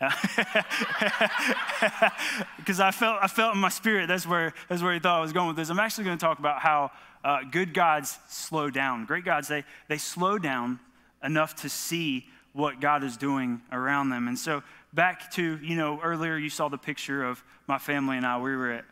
Because 2.56 2.80
I 2.80 2.90
felt, 2.90 3.18
I 3.22 3.28
felt 3.28 3.54
in 3.54 3.60
my 3.60 3.68
spirit 3.68 4.08
that's 4.08 4.26
where, 4.26 4.54
that's 4.68 4.82
where 4.82 4.92
he 4.92 4.98
thought 4.98 5.18
I 5.18 5.20
was 5.20 5.32
going 5.32 5.48
with 5.48 5.56
this. 5.56 5.68
I'm 5.70 5.78
actually 5.78 6.04
going 6.04 6.18
to 6.18 6.24
talk 6.24 6.38
about 6.38 6.60
how 6.60 6.90
uh, 7.22 7.40
good 7.50 7.74
guides 7.74 8.18
slow 8.28 8.70
down. 8.70 9.04
Great 9.04 9.24
guides, 9.24 9.48
they, 9.48 9.64
they 9.88 9.98
slow 9.98 10.38
down 10.38 10.80
enough 11.22 11.54
to 11.56 11.68
see 11.68 12.26
what 12.52 12.80
God 12.80 13.04
is 13.04 13.16
doing 13.16 13.60
around 13.70 14.10
them. 14.10 14.28
And 14.28 14.38
so 14.38 14.62
back 14.92 15.30
to, 15.32 15.58
you 15.62 15.76
know, 15.76 16.00
earlier 16.02 16.36
you 16.36 16.50
saw 16.50 16.68
the 16.68 16.78
picture 16.78 17.24
of 17.24 17.42
my 17.66 17.78
family 17.78 18.16
and 18.16 18.26
I. 18.26 18.38
We 18.38 18.56
were 18.56 18.72
at 18.72 18.84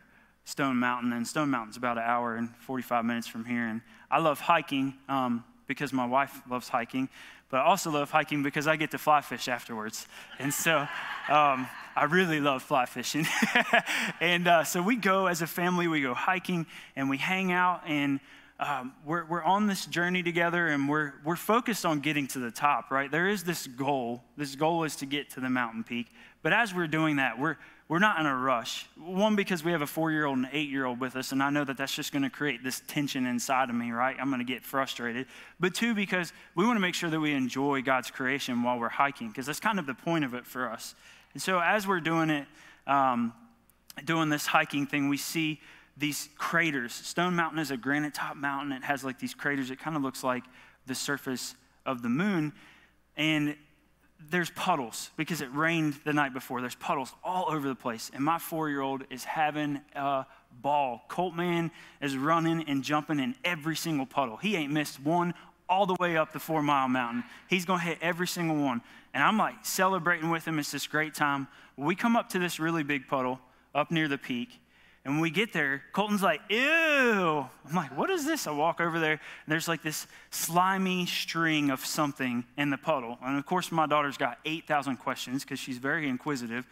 Stone 0.45 0.77
Mountain, 0.77 1.13
and 1.13 1.27
Stone 1.27 1.49
Mountain's 1.49 1.77
about 1.77 1.97
an 1.97 2.03
hour 2.03 2.35
and 2.35 2.55
45 2.57 3.05
minutes 3.05 3.27
from 3.27 3.45
here. 3.45 3.65
And 3.65 3.81
I 4.11 4.19
love 4.19 4.39
hiking 4.39 4.93
um, 5.07 5.43
because 5.67 5.93
my 5.93 6.05
wife 6.05 6.41
loves 6.49 6.67
hiking, 6.69 7.09
but 7.49 7.57
I 7.57 7.63
also 7.63 7.91
love 7.91 8.11
hiking 8.11 8.43
because 8.43 8.67
I 8.67 8.75
get 8.75 8.91
to 8.91 8.97
fly 8.97 9.21
fish 9.21 9.47
afterwards. 9.47 10.07
And 10.39 10.53
so 10.53 10.79
um, 11.29 11.67
I 11.95 12.05
really 12.09 12.39
love 12.39 12.63
fly 12.63 12.85
fishing. 12.85 13.25
and 14.19 14.47
uh, 14.47 14.63
so 14.63 14.81
we 14.81 14.95
go 14.95 15.27
as 15.27 15.41
a 15.41 15.47
family, 15.47 15.87
we 15.87 16.01
go 16.01 16.13
hiking 16.13 16.65
and 16.95 17.09
we 17.09 17.17
hang 17.17 17.51
out 17.51 17.83
and 17.87 18.19
um, 18.63 18.93
we're, 19.05 19.25
we're 19.25 19.43
on 19.43 19.67
this 19.67 19.85
journey 19.85 20.23
together 20.23 20.67
and 20.67 20.87
we're, 20.87 21.13
we're 21.23 21.35
focused 21.35 21.85
on 21.85 21.99
getting 21.99 22.27
to 22.27 22.39
the 22.39 22.51
top, 22.51 22.91
right? 22.91 23.11
There 23.11 23.27
is 23.27 23.43
this 23.43 23.67
goal. 23.67 24.23
This 24.37 24.55
goal 24.55 24.83
is 24.83 24.95
to 24.97 25.05
get 25.05 25.29
to 25.31 25.39
the 25.39 25.49
mountain 25.49 25.83
peak. 25.83 26.07
But 26.41 26.53
as 26.53 26.73
we're 26.73 26.87
doing 26.87 27.17
that, 27.17 27.39
we're, 27.39 27.57
we're 27.87 27.99
not 27.99 28.19
in 28.19 28.25
a 28.25 28.35
rush. 28.35 28.87
One, 28.97 29.35
because 29.35 29.63
we 29.63 29.71
have 29.71 29.81
a 29.81 29.87
four 29.87 30.11
year 30.11 30.25
old 30.25 30.37
and 30.37 30.45
an 30.45 30.51
eight 30.53 30.69
year 30.69 30.85
old 30.85 30.99
with 30.99 31.15
us, 31.15 31.31
and 31.31 31.43
I 31.43 31.49
know 31.49 31.63
that 31.63 31.77
that's 31.77 31.93
just 31.93 32.11
going 32.11 32.23
to 32.23 32.29
create 32.29 32.63
this 32.63 32.81
tension 32.87 33.25
inside 33.25 33.69
of 33.69 33.75
me, 33.75 33.91
right? 33.91 34.15
I'm 34.19 34.29
going 34.29 34.39
to 34.39 34.45
get 34.45 34.63
frustrated. 34.63 35.27
But 35.59 35.73
two, 35.73 35.93
because 35.93 36.33
we 36.55 36.65
want 36.65 36.77
to 36.77 36.81
make 36.81 36.95
sure 36.95 37.09
that 37.09 37.19
we 37.19 37.33
enjoy 37.33 37.81
God's 37.81 38.11
creation 38.11 38.63
while 38.63 38.79
we're 38.79 38.89
hiking, 38.89 39.29
because 39.29 39.45
that's 39.45 39.59
kind 39.59 39.79
of 39.79 39.85
the 39.85 39.93
point 39.93 40.25
of 40.25 40.33
it 40.33 40.45
for 40.45 40.69
us. 40.69 40.95
And 41.33 41.41
so 41.41 41.59
as 41.59 41.87
we're 41.87 41.99
doing 41.99 42.29
it, 42.29 42.47
um, 42.87 43.33
doing 44.05 44.29
this 44.29 44.45
hiking 44.45 44.87
thing, 44.87 45.09
we 45.09 45.17
see 45.17 45.59
these 45.97 46.29
craters. 46.37 46.93
Stone 46.93 47.35
Mountain 47.35 47.59
is 47.59 47.71
a 47.71 47.77
granite 47.77 48.13
top 48.13 48.35
mountain. 48.35 48.71
It 48.71 48.83
has 48.83 49.03
like 49.03 49.19
these 49.19 49.33
craters. 49.33 49.71
It 49.71 49.79
kind 49.79 49.95
of 49.95 50.01
looks 50.01 50.23
like 50.23 50.43
the 50.85 50.95
surface 50.95 51.55
of 51.85 52.01
the 52.01 52.09
moon. 52.09 52.53
And 53.15 53.55
there's 54.29 54.49
puddles 54.51 55.11
because 55.17 55.41
it 55.41 55.53
rained 55.53 55.95
the 56.05 56.13
night 56.13 56.33
before. 56.33 56.61
There's 56.61 56.75
puddles 56.75 57.13
all 57.23 57.45
over 57.49 57.67
the 57.67 57.75
place. 57.75 58.09
And 58.13 58.23
my 58.23 58.39
four 58.39 58.69
year 58.69 58.81
old 58.81 59.03
is 59.09 59.23
having 59.23 59.81
a 59.95 60.25
ball. 60.61 61.03
Colt 61.07 61.35
Man 61.35 61.71
is 62.01 62.17
running 62.17 62.63
and 62.67 62.83
jumping 62.83 63.19
in 63.19 63.35
every 63.43 63.75
single 63.75 64.05
puddle. 64.05 64.37
He 64.37 64.55
ain't 64.55 64.71
missed 64.71 64.99
one 65.01 65.33
all 65.69 65.85
the 65.85 65.95
way 65.99 66.17
up 66.17 66.33
the 66.33 66.39
four 66.39 66.61
mile 66.61 66.87
mountain. 66.87 67.23
He's 67.49 67.65
going 67.65 67.79
to 67.79 67.85
hit 67.85 67.97
every 68.01 68.27
single 68.27 68.57
one. 68.57 68.81
And 69.13 69.23
I'm 69.23 69.37
like 69.37 69.65
celebrating 69.65 70.29
with 70.29 70.47
him. 70.47 70.59
It's 70.59 70.71
this 70.71 70.87
great 70.87 71.13
time. 71.13 71.47
We 71.77 71.95
come 71.95 72.15
up 72.15 72.29
to 72.29 72.39
this 72.39 72.59
really 72.59 72.83
big 72.83 73.07
puddle 73.07 73.39
up 73.75 73.91
near 73.91 74.07
the 74.07 74.17
peak. 74.17 74.59
And 75.05 75.15
when 75.15 75.21
we 75.21 75.31
get 75.31 75.51
there, 75.51 75.83
Colton's 75.91 76.23
like, 76.23 76.39
ew. 76.49 76.59
I'm 76.59 77.75
like, 77.75 77.97
what 77.97 78.09
is 78.09 78.25
this? 78.25 78.47
I 78.47 78.51
walk 78.51 78.79
over 78.79 78.99
there, 78.99 79.11
and 79.11 79.19
there's 79.47 79.67
like 79.67 79.83
this 79.83 80.07
slimy 80.31 81.05
string 81.05 81.71
of 81.71 81.85
something 81.85 82.45
in 82.57 82.69
the 82.69 82.77
puddle. 82.77 83.17
And 83.21 83.37
of 83.37 83.45
course, 83.45 83.69
my 83.71 83.85
daughter's 83.85 84.17
got 84.17 84.39
8,000 84.45 84.97
questions 84.97 85.43
because 85.43 85.59
she's 85.59 85.77
very 85.77 86.07
inquisitive. 86.07 86.65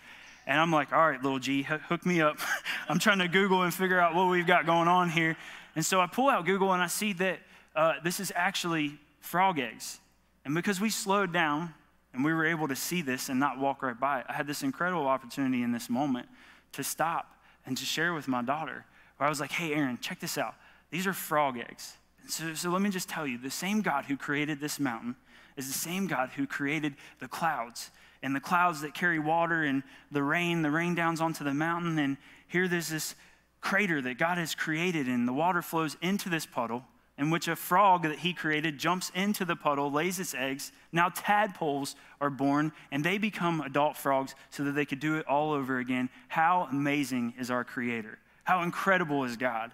And 0.48 0.60
I'm 0.60 0.72
like, 0.72 0.94
all 0.94 1.10
right, 1.10 1.22
little 1.22 1.40
G, 1.40 1.64
hook 1.64 2.06
me 2.06 2.22
up. 2.22 2.38
I'm 2.90 3.00
trying 3.00 3.20
to 3.20 3.28
Google 3.28 3.64
and 3.64 3.74
figure 3.74 4.00
out 4.00 4.16
what 4.16 4.30
we've 4.30 4.48
got 4.48 4.66
going 4.66 4.88
on 4.88 5.10
here. 5.10 5.36
And 5.76 5.86
so 5.86 6.00
I 6.00 6.08
pull 6.08 6.30
out 6.30 6.46
Google 6.46 6.74
and 6.74 6.82
I 6.82 6.88
see 6.88 7.14
that 7.14 7.40
uh, 7.76 7.94
this 8.04 8.20
is 8.20 8.32
actually 8.36 8.98
frog 9.20 9.60
eggs. 9.60 10.00
And 10.44 10.56
because 10.56 10.82
we 10.82 10.90
slowed 10.90 11.32
down 11.32 11.74
and 12.14 12.26
we 12.26 12.34
were 12.34 12.46
able 12.46 12.68
to 12.70 12.76
see 12.76 13.02
this 13.02 13.30
and 13.30 13.40
not 13.40 13.60
walk 13.60 13.84
right 13.84 13.98
by 13.98 14.22
it, 14.22 14.26
I 14.28 14.34
had 14.34 14.48
this 14.48 14.64
incredible 14.64 15.06
opportunity 15.06 15.64
in 15.64 15.72
this 15.72 15.90
moment 15.90 16.28
to 16.74 16.84
stop 16.84 17.38
and 17.66 17.78
to 17.78 17.86
share 17.86 18.14
with 18.14 18.28
my 18.28 18.42
daughter, 18.42 18.86
where 19.18 19.28
I 19.28 19.30
was 19.30 19.40
like, 19.40 19.52
hey, 19.52 19.74
Erin, 19.74 20.00
check 20.02 20.20
this 20.20 20.38
out. 20.38 20.56
These 20.90 21.08
are 21.08 21.14
frog 21.14 21.58
eggs. 21.58 21.98
So, 22.28 22.54
so 22.54 22.70
let 22.70 22.82
me 22.82 22.90
just 22.90 23.10
tell 23.10 23.26
you 23.26 23.38
the 23.38 23.50
same 23.50 23.82
God 23.82 24.06
who 24.06 24.18
created 24.18 24.60
this 24.60 24.80
mountain 24.80 25.16
is 25.58 25.68
the 25.68 25.78
same 25.78 26.08
God 26.08 26.30
who 26.30 26.48
created 26.48 26.96
the 27.20 27.28
clouds 27.28 27.92
and 28.24 28.36
the 28.36 28.40
clouds 28.40 28.82
that 28.82 28.94
carry 28.94 29.20
water 29.20 29.64
and 29.64 29.84
the 30.12 30.24
rain, 30.24 30.62
the 30.62 30.72
rain 30.72 30.96
downs 30.96 31.22
onto 31.22 31.44
the 31.44 31.54
mountain. 31.54 31.98
And 32.00 32.18
here 32.48 32.68
there's 32.68 32.90
this 32.90 33.16
crater 33.62 34.02
that 34.02 34.18
God 34.18 34.38
has 34.38 34.56
created, 34.56 35.08
and 35.08 35.28
the 35.28 35.34
water 35.34 35.62
flows 35.62 35.98
into 36.02 36.30
this 36.30 36.46
puddle, 36.46 36.84
in 37.22 37.30
which 37.30 37.48
a 37.48 37.56
frog 37.56 38.02
that 38.02 38.18
he 38.18 38.34
created 38.34 38.80
jumps 38.80 39.12
into 39.14 39.46
the 39.46 39.56
puddle, 39.56 39.92
lays 39.92 40.20
its 40.20 40.34
eggs. 40.34 40.72
Now 40.92 41.10
tadpoles 41.10 41.96
are 42.20 42.32
born, 42.32 42.72
and 42.92 43.04
they 43.04 43.20
become 43.20 43.62
adult 43.62 43.96
frogs 43.96 44.34
so 44.50 44.64
that 44.64 44.72
they 44.72 44.86
could 44.86 45.00
do 45.00 45.18
it 45.18 45.28
all 45.28 45.52
over 45.52 45.78
again. 45.78 46.10
How 46.30 46.68
amazing 46.72 47.36
is 47.40 47.52
our 47.52 47.64
Creator? 47.64 48.18
How 48.44 48.64
incredible 48.64 49.24
is 49.24 49.38
God? 49.38 49.72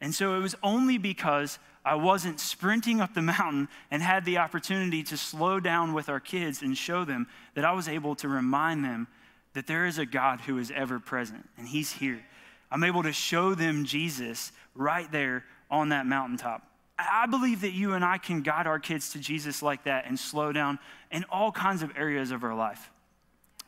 And 0.00 0.14
so 0.14 0.36
it 0.36 0.40
was 0.40 0.54
only 0.62 0.96
because 0.96 1.58
I 1.84 1.96
wasn't 1.96 2.38
sprinting 2.38 3.00
up 3.00 3.14
the 3.14 3.22
mountain 3.22 3.66
and 3.90 4.00
had 4.00 4.24
the 4.24 4.38
opportunity 4.38 5.02
to 5.02 5.16
slow 5.16 5.58
down 5.58 5.92
with 5.92 6.08
our 6.08 6.20
kids 6.20 6.62
and 6.62 6.78
show 6.78 7.04
them 7.04 7.26
that 7.54 7.64
I 7.64 7.72
was 7.72 7.88
able 7.88 8.14
to 8.16 8.28
remind 8.28 8.84
them 8.84 9.08
that 9.54 9.66
there 9.66 9.86
is 9.86 9.98
a 9.98 10.06
God 10.06 10.42
who 10.42 10.58
is 10.58 10.70
ever 10.70 11.00
present 11.00 11.48
and 11.58 11.66
He's 11.66 11.90
here. 11.90 12.24
I'm 12.70 12.84
able 12.84 13.02
to 13.02 13.12
show 13.12 13.56
them 13.56 13.84
Jesus 13.84 14.52
right 14.76 15.10
there 15.10 15.44
on 15.68 15.88
that 15.88 16.06
mountaintop. 16.06 16.62
I 16.98 17.26
believe 17.26 17.60
that 17.60 17.72
you 17.72 17.92
and 17.92 18.04
I 18.04 18.18
can 18.18 18.40
guide 18.40 18.66
our 18.66 18.78
kids 18.78 19.10
to 19.10 19.18
Jesus 19.18 19.62
like 19.62 19.84
that 19.84 20.06
and 20.06 20.18
slow 20.18 20.52
down 20.52 20.78
in 21.10 21.24
all 21.30 21.52
kinds 21.52 21.82
of 21.82 21.92
areas 21.96 22.30
of 22.30 22.42
our 22.42 22.54
life. 22.54 22.90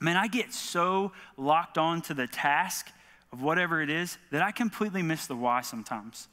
Man, 0.00 0.16
I 0.16 0.28
get 0.28 0.52
so 0.52 1.12
locked 1.36 1.76
on 1.76 2.00
to 2.02 2.14
the 2.14 2.26
task 2.26 2.90
of 3.32 3.42
whatever 3.42 3.82
it 3.82 3.90
is 3.90 4.16
that 4.30 4.42
I 4.42 4.52
completely 4.52 5.02
miss 5.02 5.26
the 5.26 5.36
why 5.36 5.60
sometimes. 5.60 6.28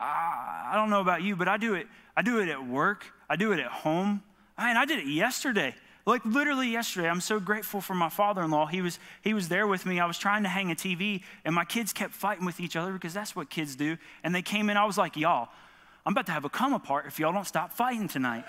I, 0.00 0.04
ah, 0.04 0.72
I 0.72 0.76
don't 0.76 0.88
know 0.88 1.00
about 1.00 1.22
you, 1.22 1.36
but 1.36 1.48
I 1.48 1.58
do 1.58 1.74
it. 1.74 1.86
I 2.16 2.22
do 2.22 2.40
it 2.40 2.48
at 2.48 2.66
work. 2.66 3.04
I 3.28 3.36
do 3.36 3.52
it 3.52 3.60
at 3.60 3.70
home. 3.70 4.22
I 4.56 4.68
mean, 4.68 4.76
I 4.76 4.84
did 4.84 5.00
it 5.00 5.06
yesterday. 5.06 5.74
Like 6.04 6.24
literally 6.24 6.68
yesterday, 6.68 7.08
I'm 7.08 7.20
so 7.20 7.38
grateful 7.38 7.80
for 7.80 7.94
my 7.94 8.08
father-in-law. 8.08 8.66
He 8.66 8.80
was 8.80 8.98
he 9.22 9.34
was 9.34 9.48
there 9.48 9.66
with 9.66 9.86
me. 9.86 10.00
I 10.00 10.06
was 10.06 10.18
trying 10.18 10.42
to 10.42 10.48
hang 10.48 10.72
a 10.72 10.74
TV, 10.74 11.22
and 11.44 11.54
my 11.54 11.64
kids 11.64 11.92
kept 11.92 12.12
fighting 12.12 12.44
with 12.44 12.58
each 12.58 12.74
other 12.74 12.92
because 12.92 13.14
that's 13.14 13.36
what 13.36 13.50
kids 13.50 13.76
do. 13.76 13.96
And 14.24 14.34
they 14.34 14.42
came 14.42 14.68
in. 14.68 14.76
I 14.76 14.84
was 14.84 14.98
like, 14.98 15.16
y'all, 15.16 15.48
I'm 16.04 16.12
about 16.12 16.26
to 16.26 16.32
have 16.32 16.44
a 16.44 16.48
come 16.48 16.72
apart 16.72 17.06
if 17.06 17.18
y'all 17.18 17.32
don't 17.32 17.46
stop 17.46 17.72
fighting 17.72 18.08
tonight. 18.08 18.44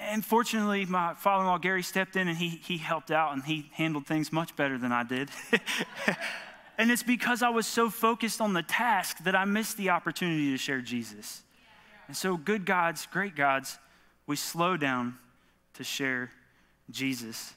and 0.00 0.24
fortunately, 0.24 0.84
my 0.84 1.14
father 1.14 1.42
in 1.42 1.46
law, 1.46 1.58
Gary, 1.58 1.82
stepped 1.82 2.16
in 2.16 2.26
and 2.28 2.36
he, 2.36 2.48
he 2.48 2.76
helped 2.76 3.10
out 3.10 3.32
and 3.32 3.44
he 3.44 3.70
handled 3.72 4.06
things 4.06 4.32
much 4.32 4.56
better 4.56 4.78
than 4.78 4.90
I 4.90 5.04
did. 5.04 5.30
and 6.78 6.90
it's 6.90 7.04
because 7.04 7.42
I 7.42 7.50
was 7.50 7.66
so 7.66 7.88
focused 7.88 8.40
on 8.40 8.52
the 8.52 8.62
task 8.62 9.22
that 9.24 9.36
I 9.36 9.44
missed 9.44 9.76
the 9.76 9.90
opportunity 9.90 10.50
to 10.50 10.58
share 10.58 10.80
Jesus. 10.80 11.42
And 12.08 12.16
so, 12.16 12.36
good 12.36 12.64
gods, 12.64 13.06
great 13.10 13.36
gods, 13.36 13.78
we 14.26 14.36
slow 14.36 14.76
down 14.76 15.18
to 15.74 15.84
share 15.84 16.30
Jesus. 16.90 17.54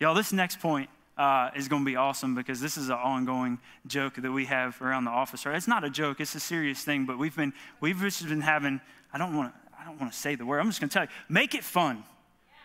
Y'all, 0.00 0.14
this 0.14 0.32
next 0.32 0.60
point 0.60 0.90
uh, 1.16 1.50
is 1.54 1.68
going 1.68 1.82
to 1.82 1.86
be 1.86 1.96
awesome 1.96 2.34
because 2.34 2.60
this 2.60 2.76
is 2.76 2.88
an 2.88 2.96
ongoing 2.96 3.58
joke 3.86 4.14
that 4.14 4.32
we 4.32 4.46
have 4.46 4.80
around 4.82 5.04
the 5.04 5.10
office. 5.10 5.46
Right? 5.46 5.56
It's 5.56 5.68
not 5.68 5.84
a 5.84 5.90
joke; 5.90 6.20
it's 6.20 6.34
a 6.34 6.40
serious 6.40 6.82
thing. 6.82 7.06
But 7.06 7.18
we've 7.18 7.36
been 7.36 7.52
we've 7.80 7.98
just 8.00 8.26
been 8.28 8.40
having. 8.40 8.80
I 9.12 9.18
don't 9.18 9.36
want 9.36 9.52
to. 9.52 9.60
I 9.80 9.84
don't 9.84 10.00
want 10.00 10.12
to 10.12 10.18
say 10.18 10.34
the 10.34 10.46
word. 10.46 10.60
I'm 10.60 10.66
just 10.66 10.80
going 10.80 10.88
to 10.88 10.94
tell 10.94 11.04
you. 11.04 11.10
Make 11.28 11.54
it 11.54 11.62
fun. 11.62 12.04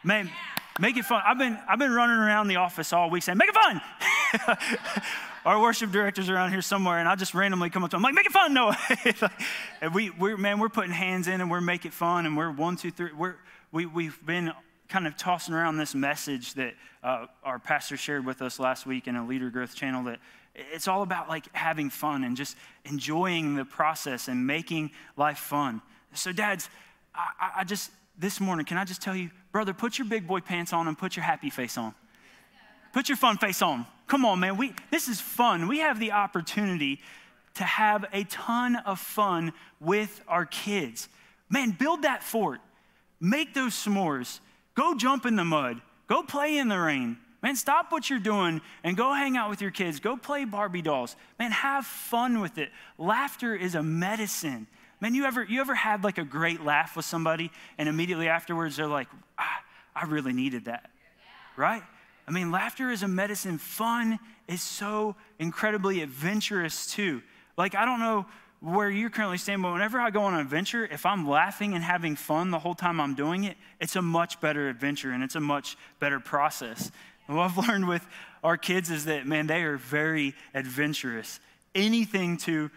Man, 0.04 0.30
make 0.80 0.96
it 0.96 1.06
fun. 1.06 1.22
I've 1.26 1.38
been 1.38 1.60
I've 1.68 1.80
been 1.80 1.92
running 1.92 2.18
around 2.18 2.48
the 2.48 2.56
office 2.56 2.94
all 2.94 3.10
week 3.10 3.24
saying, 3.24 3.38
"Make 3.38 3.50
it 3.50 3.56
fun." 3.56 3.82
Our 5.46 5.60
worship 5.62 5.92
director's 5.92 6.30
around 6.30 6.52
here 6.52 6.62
somewhere, 6.62 7.00
and 7.00 7.08
I 7.08 7.16
just 7.16 7.34
randomly 7.34 7.70
come 7.70 7.84
up 7.84 7.92
to 7.92 7.98
him, 7.98 8.06
I'm 8.06 8.14
like, 8.14 8.16
"Make 8.16 8.26
it 8.26 8.32
fun, 8.32 8.54
Noah." 8.54 8.78
and 9.82 9.94
we, 9.94 10.10
we're 10.12 10.38
man, 10.38 10.60
we're 10.60 10.70
putting 10.70 10.92
hands 10.92 11.28
in, 11.28 11.42
and 11.42 11.52
we're 11.52 11.62
making 11.62 11.92
fun, 11.92 12.26
and 12.26 12.38
we're 12.38 12.52
one, 12.52 12.76
two, 12.76 12.92
three. 12.92 13.12
We're 13.14 13.36
we 13.72 13.86
we've 13.86 14.26
been 14.26 14.54
kind 14.90 15.06
of 15.06 15.16
tossing 15.16 15.54
around 15.54 15.78
this 15.78 15.94
message 15.94 16.56
that 16.56 16.74
uh, 17.04 17.28
our 17.44 17.60
pastor 17.60 17.96
shared 17.96 18.26
with 18.26 18.42
us 18.42 18.60
last 18.60 18.86
week 18.86 19.08
in 19.08 19.16
a 19.16 19.26
leader 19.26 19.50
growth 19.50 19.76
channel 19.76 20.04
that 20.04 20.20
it's 20.56 20.88
all 20.88 21.04
about 21.04 21.30
like 21.30 21.46
having 21.56 21.90
fun 21.90 22.24
and 22.24 22.36
just 22.36 22.58
enjoying 22.86 23.56
the 23.56 23.64
process 23.64 24.28
and 24.28 24.46
making 24.46 24.92
life 25.16 25.38
fun. 25.38 25.82
So, 26.14 26.32
dads, 26.32 26.70
I, 27.14 27.52
I 27.58 27.64
just, 27.64 27.92
this 28.18 28.42
morning, 28.42 28.66
can 28.66 28.78
I 28.78 28.84
just 28.84 29.02
tell 29.02 29.16
you, 29.16 29.30
brother, 29.52 29.74
put 29.74 29.98
your 29.98 30.08
big 30.08 30.28
boy 30.28 30.40
pants 30.40 30.74
on 30.74 30.88
and 30.88 30.98
put 30.98 31.16
your 31.16 31.24
happy 31.24 31.50
face 31.50 31.78
on. 31.78 31.94
Put 32.92 33.08
your 33.08 33.18
fun 33.18 33.38
face 33.38 33.62
on. 33.62 33.86
Come 34.08 34.26
on, 34.26 34.40
man. 34.40 34.58
We, 34.58 34.74
this 34.90 35.08
is 35.08 35.22
fun. 35.22 35.68
We 35.68 35.80
have 35.80 36.00
the 36.00 36.12
opportunity 36.12 37.00
to 37.56 37.64
have 37.64 38.06
a 38.12 38.24
ton 38.24 38.76
of 38.78 39.00
fun 39.00 39.54
with 39.80 40.22
our 40.28 40.46
kids. 40.46 41.08
Man, 41.50 41.72
build 41.72 42.02
that 42.02 42.24
fort. 42.24 42.60
Make 43.20 43.54
those 43.54 43.74
s'mores. 43.74 44.40
Go 44.80 44.96
jump 44.96 45.26
in 45.26 45.36
the 45.36 45.44
mud. 45.44 45.82
Go 46.08 46.24
play 46.24 46.58
in 46.58 46.70
the 46.70 46.80
rain. 46.80 47.18
Man, 47.44 47.58
stop 47.58 47.92
what 47.92 48.10
you're 48.10 48.18
doing 48.18 48.62
and 48.82 48.96
go 48.96 49.14
hang 49.14 49.36
out 49.36 49.50
with 49.50 49.60
your 49.60 49.72
kids. 49.72 50.00
Go 50.00 50.16
play 50.16 50.46
Barbie 50.46 50.82
dolls. 50.82 51.18
Man, 51.38 51.52
have 51.52 51.86
fun 51.86 52.40
with 52.40 52.58
it. 52.58 52.70
Laughter 52.98 53.54
is 53.54 53.76
a 53.76 53.84
medicine. 53.84 54.68
Man, 55.02 55.14
you 55.14 55.26
ever 55.26 55.44
you 55.44 55.60
ever 55.60 55.76
had 55.76 56.06
like 56.06 56.18
a 56.18 56.24
great 56.24 56.64
laugh 56.64 56.96
with 56.96 57.04
somebody 57.04 57.52
and 57.78 57.90
immediately 57.90 58.30
afterwards 58.30 58.78
they're 58.78 58.88
like, 58.88 59.10
ah, 59.38 59.64
I 59.94 60.06
really 60.06 60.32
needed 60.32 60.64
that. 60.66 60.90
Right? 61.58 61.84
I 62.26 62.32
mean, 62.32 62.50
laughter 62.50 62.90
is 62.90 63.04
a 63.04 63.08
medicine. 63.10 63.58
Fun 63.58 64.18
is 64.48 64.62
so 64.62 65.18
incredibly 65.40 66.02
adventurous 66.02 66.88
too. 66.88 67.22
Like, 67.58 67.76
I 67.76 67.84
don't 67.84 68.00
know 68.00 68.28
where 68.62 68.90
you're 68.90 69.10
currently 69.10 69.38
standing, 69.38 69.64
but 69.64 69.72
whenever 69.72 70.00
I 70.00 70.10
go 70.10 70.24
on 70.24 70.34
an 70.34 70.42
adventure, 70.42 70.86
if 70.86 71.06
I'm 71.06 71.28
laughing 71.28 71.74
and 71.74 71.84
having 71.84 72.16
fun 72.16 72.52
the 72.52 72.60
whole 72.60 72.76
time 72.76 73.00
I'm 73.00 73.16
doing 73.16 73.46
it, 73.46 73.56
it's 73.80 73.96
a 73.96 74.02
much 74.02 74.42
better 74.42 74.68
adventure 74.68 75.12
and 75.12 75.24
it's 75.24 75.36
a 75.36 75.40
much 75.40 75.78
better 76.00 76.20
process. 76.20 76.92
And 77.28 77.38
what 77.38 77.52
I've 77.52 77.58
learned 77.70 77.88
with 77.88 78.06
our 78.44 78.58
kids 78.58 78.90
is 78.90 79.06
that, 79.06 79.26
man, 79.26 79.48
they 79.48 79.64
are 79.64 79.78
very 79.78 80.36
adventurous. 80.54 81.40
Anything 81.74 82.38
to 82.38 82.70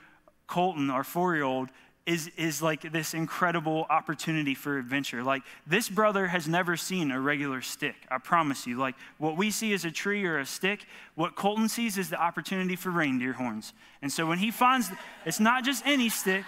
Colton, 0.46 0.90
our 0.90 1.04
four 1.04 1.34
year 1.34 1.44
old, 1.44 1.70
is, 2.04 2.30
is 2.36 2.60
like 2.60 2.92
this 2.92 3.14
incredible 3.14 3.86
opportunity 3.88 4.54
for 4.54 4.78
adventure. 4.78 5.22
Like, 5.22 5.42
this 5.66 5.88
brother 5.88 6.26
has 6.26 6.48
never 6.48 6.76
seen 6.76 7.10
a 7.10 7.20
regular 7.20 7.60
stick, 7.60 7.94
I 8.10 8.18
promise 8.18 8.66
you. 8.66 8.76
Like, 8.76 8.96
what 9.18 9.36
we 9.36 9.50
see 9.50 9.72
is 9.72 9.84
a 9.84 9.90
tree 9.90 10.24
or 10.24 10.38
a 10.38 10.46
stick. 10.46 10.84
What 11.14 11.36
Colton 11.36 11.68
sees 11.68 11.98
is 11.98 12.10
the 12.10 12.20
opportunity 12.20 12.74
for 12.74 12.90
reindeer 12.90 13.34
horns. 13.34 13.72
And 14.00 14.10
so 14.10 14.26
when 14.26 14.38
he 14.38 14.50
finds, 14.50 14.90
it's 15.24 15.38
not 15.38 15.64
just 15.64 15.86
any 15.86 16.08
stick, 16.08 16.44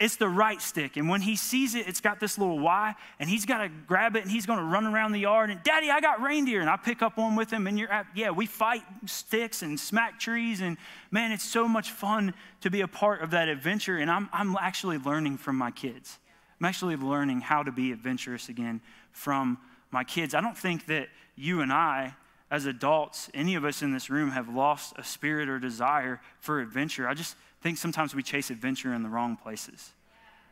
it's 0.00 0.16
the 0.16 0.28
right 0.28 0.60
stick. 0.60 0.96
And 0.96 1.08
when 1.08 1.20
he 1.20 1.36
sees 1.36 1.74
it, 1.74 1.86
it's 1.86 2.00
got 2.00 2.18
this 2.18 2.36
little 2.36 2.58
Y, 2.58 2.94
and 3.20 3.30
he's 3.30 3.46
got 3.46 3.58
to 3.58 3.68
grab 3.86 4.16
it 4.16 4.22
and 4.22 4.30
he's 4.30 4.44
going 4.44 4.58
to 4.58 4.64
run 4.64 4.86
around 4.86 5.12
the 5.12 5.20
yard. 5.20 5.50
And, 5.50 5.62
Daddy, 5.62 5.90
I 5.90 6.00
got 6.00 6.20
reindeer. 6.20 6.60
And 6.60 6.68
I 6.68 6.76
pick 6.76 7.00
up 7.00 7.16
one 7.16 7.36
with 7.36 7.52
him, 7.52 7.66
and 7.66 7.78
you're 7.78 7.90
at, 7.90 8.06
yeah, 8.14 8.30
we 8.30 8.46
fight 8.46 8.82
sticks 9.06 9.62
and 9.62 9.78
smack 9.78 10.18
trees. 10.18 10.60
And 10.60 10.76
man, 11.10 11.30
it's 11.30 11.44
so 11.44 11.68
much 11.68 11.92
fun 11.92 12.34
to 12.62 12.70
be 12.70 12.80
a 12.80 12.88
part 12.88 13.22
of 13.22 13.30
that 13.30 13.48
adventure. 13.48 13.98
And 13.98 14.10
I'm, 14.10 14.28
I'm 14.32 14.56
actually 14.56 14.98
learning 14.98 15.38
from 15.38 15.56
my 15.56 15.70
kids. 15.70 16.18
I'm 16.60 16.66
actually 16.66 16.96
learning 16.96 17.40
how 17.40 17.62
to 17.62 17.70
be 17.70 17.92
adventurous 17.92 18.48
again 18.48 18.80
from 19.12 19.58
my 19.90 20.02
kids. 20.02 20.34
I 20.34 20.40
don't 20.40 20.58
think 20.58 20.86
that 20.86 21.08
you 21.36 21.60
and 21.60 21.72
I, 21.72 22.14
as 22.50 22.66
adults, 22.66 23.30
any 23.32 23.54
of 23.54 23.64
us 23.64 23.82
in 23.82 23.92
this 23.92 24.10
room, 24.10 24.30
have 24.32 24.48
lost 24.48 24.94
a 24.96 25.04
spirit 25.04 25.48
or 25.48 25.58
desire 25.58 26.20
for 26.40 26.60
adventure. 26.60 27.08
I 27.08 27.14
just 27.14 27.36
think 27.64 27.78
sometimes 27.78 28.14
we 28.14 28.22
chase 28.22 28.50
adventure 28.50 28.92
in 28.92 29.02
the 29.02 29.08
wrong 29.08 29.38
places. 29.38 29.92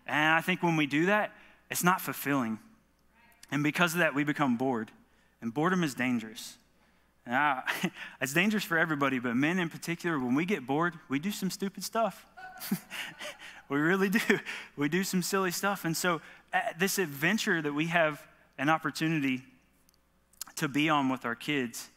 And 0.06 0.32
I 0.32 0.40
think 0.40 0.62
when 0.62 0.78
we 0.78 0.86
do 0.86 1.06
that, 1.06 1.30
it's 1.70 1.84
not 1.84 2.00
fulfilling. 2.00 2.58
And 3.50 3.62
because 3.62 3.92
of 3.92 3.98
that, 3.98 4.14
we 4.14 4.24
become 4.24 4.56
bored. 4.56 4.90
And 5.42 5.52
boredom 5.52 5.84
is 5.84 5.92
dangerous. 5.94 6.56
I, 7.26 7.64
it's 8.22 8.32
dangerous 8.32 8.64
for 8.64 8.78
everybody, 8.78 9.18
but 9.18 9.36
men 9.36 9.58
in 9.58 9.68
particular, 9.68 10.18
when 10.18 10.34
we 10.34 10.46
get 10.46 10.66
bored, 10.66 10.94
we 11.10 11.18
do 11.18 11.30
some 11.30 11.50
stupid 11.50 11.84
stuff. 11.84 12.24
we 13.68 13.78
really 13.78 14.08
do. 14.08 14.20
We 14.78 14.88
do 14.88 15.04
some 15.04 15.20
silly 15.20 15.50
stuff. 15.50 15.84
And 15.84 15.94
so, 15.94 16.22
uh, 16.54 16.60
this 16.78 16.98
adventure 16.98 17.60
that 17.60 17.74
we 17.74 17.88
have 17.88 18.26
an 18.56 18.70
opportunity 18.70 19.42
to 20.56 20.66
be 20.66 20.88
on 20.88 21.10
with 21.10 21.26
our 21.26 21.34
kids, 21.34 21.90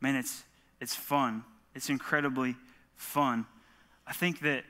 man, 0.00 0.14
it's, 0.14 0.44
it's 0.80 0.94
fun. 0.94 1.42
It's 1.74 1.90
incredibly 1.90 2.54
fun. 2.94 3.46
I 4.10 4.12
think 4.12 4.40
that 4.40 4.64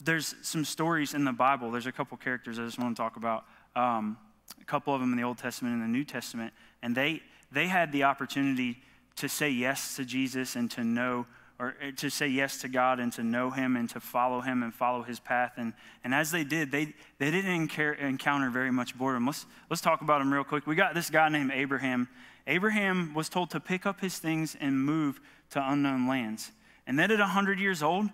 there's 0.00 0.36
some 0.42 0.64
stories 0.64 1.14
in 1.14 1.24
the 1.24 1.32
Bible. 1.32 1.72
There's 1.72 1.86
a 1.86 1.92
couple 1.92 2.16
characters 2.16 2.60
I 2.60 2.64
just 2.64 2.78
want 2.78 2.96
to 2.96 3.02
talk 3.02 3.16
about. 3.16 3.44
Um, 3.74 4.16
a 4.60 4.64
couple 4.64 4.94
of 4.94 5.00
them 5.00 5.10
in 5.10 5.18
the 5.18 5.24
Old 5.24 5.38
Testament 5.38 5.74
and 5.74 5.82
the 5.82 5.88
New 5.88 6.04
Testament, 6.04 6.52
and 6.82 6.96
they 6.96 7.22
they 7.52 7.66
had 7.66 7.90
the 7.90 8.04
opportunity 8.04 8.78
to 9.16 9.28
say 9.28 9.50
yes 9.50 9.96
to 9.96 10.04
Jesus 10.04 10.54
and 10.54 10.70
to 10.70 10.84
know 10.84 11.26
or 11.58 11.74
eh, 11.82 11.90
to 11.96 12.08
say 12.08 12.28
yes 12.28 12.58
to 12.58 12.68
God 12.68 13.00
and 13.00 13.12
to 13.14 13.24
know 13.24 13.50
him 13.50 13.76
and 13.76 13.90
to 13.90 14.00
follow 14.00 14.40
him 14.40 14.62
and 14.62 14.72
follow 14.72 15.02
his 15.02 15.20
path. 15.20 15.54
And, 15.56 15.74
and 16.04 16.14
as 16.14 16.30
they 16.30 16.44
did, 16.44 16.70
they, 16.70 16.94
they 17.18 17.30
didn't 17.30 17.76
encounter 18.00 18.48
very 18.48 18.70
much 18.70 18.96
boredom. 18.96 19.26
Let's, 19.26 19.44
let's 19.68 19.82
talk 19.82 20.00
about 20.00 20.22
him 20.22 20.32
real 20.32 20.44
quick. 20.44 20.66
We 20.66 20.74
got 20.74 20.94
this 20.94 21.10
guy 21.10 21.28
named 21.28 21.50
Abraham. 21.52 22.08
Abraham 22.46 23.12
was 23.12 23.28
told 23.28 23.50
to 23.50 23.60
pick 23.60 23.84
up 23.84 24.00
his 24.00 24.18
things 24.18 24.56
and 24.58 24.82
move 24.82 25.20
to 25.50 25.62
unknown 25.62 26.08
lands. 26.08 26.52
And 26.90 26.98
then 26.98 27.12
at 27.12 27.20
100 27.20 27.60
years 27.60 27.84
old, 27.84 28.08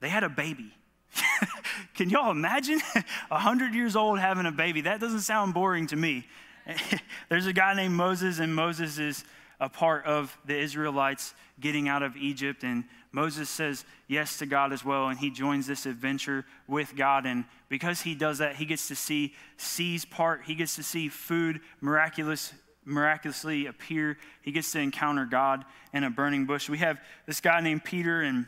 they 0.00 0.08
had 0.08 0.24
a 0.24 0.28
baby. 0.28 0.74
Can 1.94 2.10
y'all 2.10 2.32
imagine 2.32 2.80
100 3.28 3.74
years 3.76 3.94
old 3.94 4.18
having 4.18 4.44
a 4.44 4.50
baby? 4.50 4.80
That 4.80 4.98
doesn't 4.98 5.20
sound 5.20 5.54
boring 5.54 5.86
to 5.86 5.94
me. 5.94 6.26
There's 7.28 7.46
a 7.46 7.52
guy 7.52 7.74
named 7.74 7.94
Moses, 7.94 8.40
and 8.40 8.52
Moses 8.52 8.98
is 8.98 9.24
a 9.60 9.68
part 9.68 10.04
of 10.04 10.36
the 10.44 10.58
Israelites 10.58 11.32
getting 11.60 11.88
out 11.88 12.02
of 12.02 12.16
Egypt. 12.16 12.64
And 12.64 12.82
Moses 13.12 13.48
says 13.48 13.84
yes 14.08 14.36
to 14.38 14.46
God 14.46 14.72
as 14.72 14.84
well, 14.84 15.06
and 15.06 15.16
he 15.16 15.30
joins 15.30 15.68
this 15.68 15.86
adventure 15.86 16.44
with 16.66 16.96
God. 16.96 17.24
And 17.24 17.44
because 17.68 18.00
he 18.00 18.16
does 18.16 18.38
that, 18.38 18.56
he 18.56 18.64
gets 18.64 18.88
to 18.88 18.96
see 18.96 19.32
seas 19.58 20.04
part, 20.04 20.42
he 20.44 20.56
gets 20.56 20.74
to 20.74 20.82
see 20.82 21.08
food 21.08 21.60
miraculous, 21.80 22.52
miraculously 22.84 23.66
appear. 23.66 24.18
He 24.42 24.52
gets 24.52 24.72
to 24.72 24.80
encounter 24.80 25.24
God 25.24 25.64
in 25.92 26.04
a 26.04 26.10
burning 26.10 26.46
bush. 26.46 26.68
We 26.68 26.78
have 26.78 26.98
this 27.26 27.40
guy 27.40 27.60
named 27.60 27.84
Peter, 27.84 28.22
and 28.22 28.46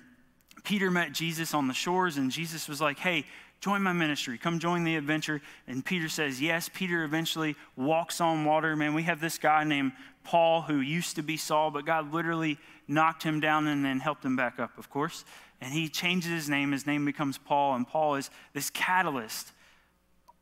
Peter 0.64 0.90
met 0.90 1.12
Jesus 1.12 1.54
on 1.54 1.68
the 1.68 1.74
shores, 1.74 2.16
and 2.16 2.30
Jesus 2.30 2.68
was 2.68 2.80
like, 2.80 2.98
Hey, 2.98 3.24
join 3.60 3.82
my 3.82 3.92
ministry. 3.92 4.36
Come 4.36 4.58
join 4.58 4.84
the 4.84 4.96
adventure. 4.96 5.40
And 5.66 5.84
Peter 5.84 6.08
says, 6.08 6.40
Yes. 6.40 6.68
Peter 6.72 7.04
eventually 7.04 7.56
walks 7.76 8.20
on 8.20 8.44
water. 8.44 8.76
Man, 8.76 8.94
we 8.94 9.04
have 9.04 9.20
this 9.20 9.38
guy 9.38 9.64
named 9.64 9.92
Paul 10.22 10.62
who 10.62 10.80
used 10.80 11.16
to 11.16 11.22
be 11.22 11.36
Saul, 11.36 11.70
but 11.70 11.86
God 11.86 12.12
literally 12.12 12.58
knocked 12.88 13.22
him 13.22 13.40
down 13.40 13.66
and 13.66 13.84
then 13.84 14.00
helped 14.00 14.24
him 14.24 14.36
back 14.36 14.58
up, 14.58 14.76
of 14.78 14.90
course. 14.90 15.24
And 15.60 15.72
he 15.72 15.88
changes 15.88 16.30
his 16.30 16.48
name. 16.48 16.72
His 16.72 16.86
name 16.86 17.04
becomes 17.04 17.38
Paul, 17.38 17.74
and 17.74 17.86
Paul 17.86 18.16
is 18.16 18.30
this 18.52 18.70
catalyst 18.70 19.52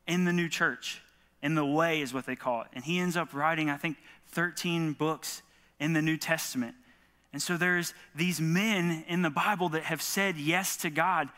in 0.06 0.24
the 0.24 0.32
new 0.32 0.48
church. 0.48 1.00
In 1.42 1.54
the 1.54 1.64
way 1.64 2.00
is 2.00 2.14
what 2.14 2.26
they 2.26 2.36
call 2.36 2.62
it. 2.62 2.68
And 2.72 2.84
he 2.84 2.98
ends 2.98 3.16
up 3.16 3.34
writing, 3.34 3.68
I 3.68 3.76
think, 3.76 3.96
13 4.28 4.92
books 4.92 5.42
in 5.80 5.92
the 5.92 6.02
New 6.02 6.16
Testament. 6.16 6.74
And 7.32 7.40
so 7.40 7.56
there's 7.56 7.94
these 8.14 8.40
men 8.40 9.04
in 9.08 9.22
the 9.22 9.30
Bible 9.30 9.70
that 9.70 9.84
have 9.84 10.02
said 10.02 10.36
yes 10.36 10.76
to 10.78 10.90
God. 10.90 11.28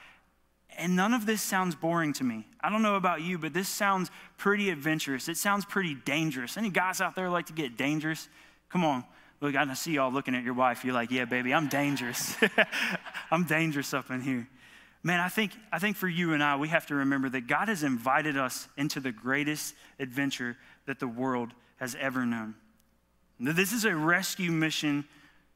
And 0.76 0.96
none 0.96 1.14
of 1.14 1.24
this 1.24 1.40
sounds 1.40 1.74
boring 1.74 2.12
to 2.14 2.24
me. 2.24 2.46
I 2.60 2.68
don't 2.68 2.82
know 2.82 2.96
about 2.96 3.22
you, 3.22 3.38
but 3.38 3.52
this 3.52 3.68
sounds 3.68 4.10
pretty 4.36 4.70
adventurous. 4.70 5.28
It 5.28 5.36
sounds 5.36 5.64
pretty 5.64 5.94
dangerous. 5.94 6.56
Any 6.56 6.70
guys 6.70 7.00
out 7.00 7.14
there 7.14 7.30
like 7.30 7.46
to 7.46 7.52
get 7.52 7.76
dangerous? 7.76 8.28
Come 8.70 8.84
on. 8.84 9.04
Look, 9.40 9.54
I 9.54 9.72
see 9.74 9.92
y'all 9.92 10.12
looking 10.12 10.34
at 10.34 10.42
your 10.42 10.54
wife. 10.54 10.84
You're 10.84 10.94
like, 10.94 11.10
yeah, 11.10 11.26
baby, 11.26 11.54
I'm 11.54 11.68
dangerous. 11.68 12.34
I'm 13.30 13.44
dangerous 13.44 13.94
up 13.94 14.10
in 14.10 14.20
here. 14.20 14.48
Man, 15.06 15.20
I 15.20 15.28
think, 15.28 15.52
I 15.70 15.78
think 15.78 15.98
for 15.98 16.08
you 16.08 16.32
and 16.32 16.42
I, 16.42 16.56
we 16.56 16.68
have 16.68 16.86
to 16.86 16.94
remember 16.94 17.28
that 17.28 17.46
God 17.46 17.68
has 17.68 17.82
invited 17.82 18.38
us 18.38 18.66
into 18.78 19.00
the 19.00 19.12
greatest 19.12 19.74
adventure 20.00 20.56
that 20.86 20.98
the 20.98 21.06
world 21.06 21.50
has 21.76 21.94
ever 22.00 22.24
known. 22.24 22.54
This 23.38 23.74
is 23.74 23.84
a 23.84 23.94
rescue 23.94 24.50
mission 24.50 25.04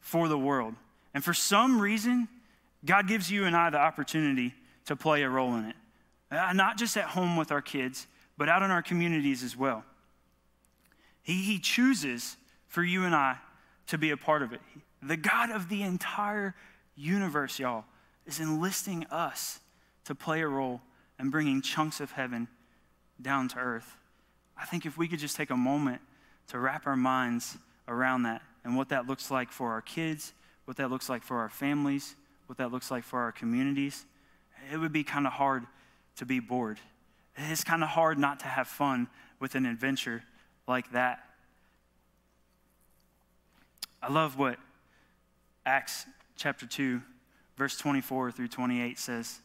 for 0.00 0.28
the 0.28 0.38
world. 0.38 0.74
And 1.14 1.24
for 1.24 1.32
some 1.32 1.80
reason, 1.80 2.28
God 2.84 3.08
gives 3.08 3.30
you 3.30 3.46
and 3.46 3.56
I 3.56 3.70
the 3.70 3.78
opportunity 3.78 4.52
to 4.84 4.94
play 4.94 5.22
a 5.22 5.30
role 5.30 5.54
in 5.54 5.64
it. 5.64 5.76
Uh, 6.30 6.52
not 6.52 6.76
just 6.76 6.98
at 6.98 7.04
home 7.04 7.38
with 7.38 7.50
our 7.50 7.62
kids, 7.62 8.06
but 8.36 8.50
out 8.50 8.62
in 8.62 8.70
our 8.70 8.82
communities 8.82 9.42
as 9.42 9.56
well. 9.56 9.82
He, 11.22 11.42
he 11.42 11.58
chooses 11.58 12.36
for 12.66 12.82
you 12.82 13.04
and 13.04 13.14
I 13.14 13.38
to 13.86 13.96
be 13.96 14.10
a 14.10 14.16
part 14.18 14.42
of 14.42 14.52
it. 14.52 14.60
The 15.02 15.16
God 15.16 15.50
of 15.50 15.70
the 15.70 15.82
entire 15.82 16.54
universe, 16.96 17.58
y'all, 17.58 17.84
is 18.28 18.38
enlisting 18.38 19.04
us 19.06 19.58
to 20.04 20.14
play 20.14 20.42
a 20.42 20.46
role 20.46 20.82
in 21.18 21.30
bringing 21.30 21.62
chunks 21.62 21.98
of 21.98 22.12
heaven 22.12 22.46
down 23.20 23.48
to 23.48 23.58
earth. 23.58 23.96
I 24.56 24.66
think 24.66 24.86
if 24.86 24.96
we 24.96 25.08
could 25.08 25.18
just 25.18 25.34
take 25.34 25.50
a 25.50 25.56
moment 25.56 26.00
to 26.48 26.58
wrap 26.58 26.86
our 26.86 26.96
minds 26.96 27.56
around 27.88 28.24
that 28.24 28.42
and 28.64 28.76
what 28.76 28.90
that 28.90 29.06
looks 29.06 29.30
like 29.30 29.50
for 29.50 29.70
our 29.70 29.80
kids, 29.80 30.34
what 30.66 30.76
that 30.76 30.90
looks 30.90 31.08
like 31.08 31.22
for 31.22 31.38
our 31.38 31.48
families, 31.48 32.14
what 32.46 32.58
that 32.58 32.70
looks 32.70 32.90
like 32.90 33.02
for 33.02 33.20
our 33.20 33.32
communities, 33.32 34.04
it 34.72 34.76
would 34.76 34.92
be 34.92 35.02
kind 35.02 35.26
of 35.26 35.32
hard 35.32 35.64
to 36.16 36.26
be 36.26 36.38
bored. 36.38 36.78
It's 37.36 37.64
kind 37.64 37.82
of 37.82 37.88
hard 37.88 38.18
not 38.18 38.40
to 38.40 38.46
have 38.46 38.68
fun 38.68 39.08
with 39.40 39.54
an 39.54 39.64
adventure 39.64 40.22
like 40.66 40.92
that. 40.92 41.20
I 44.02 44.12
love 44.12 44.38
what 44.38 44.58
Acts 45.64 46.06
chapter 46.36 46.66
2, 46.66 47.00
verse 47.58 47.76
24 47.76 48.30
through 48.30 48.48
28 48.48 48.98
says. 48.98 49.40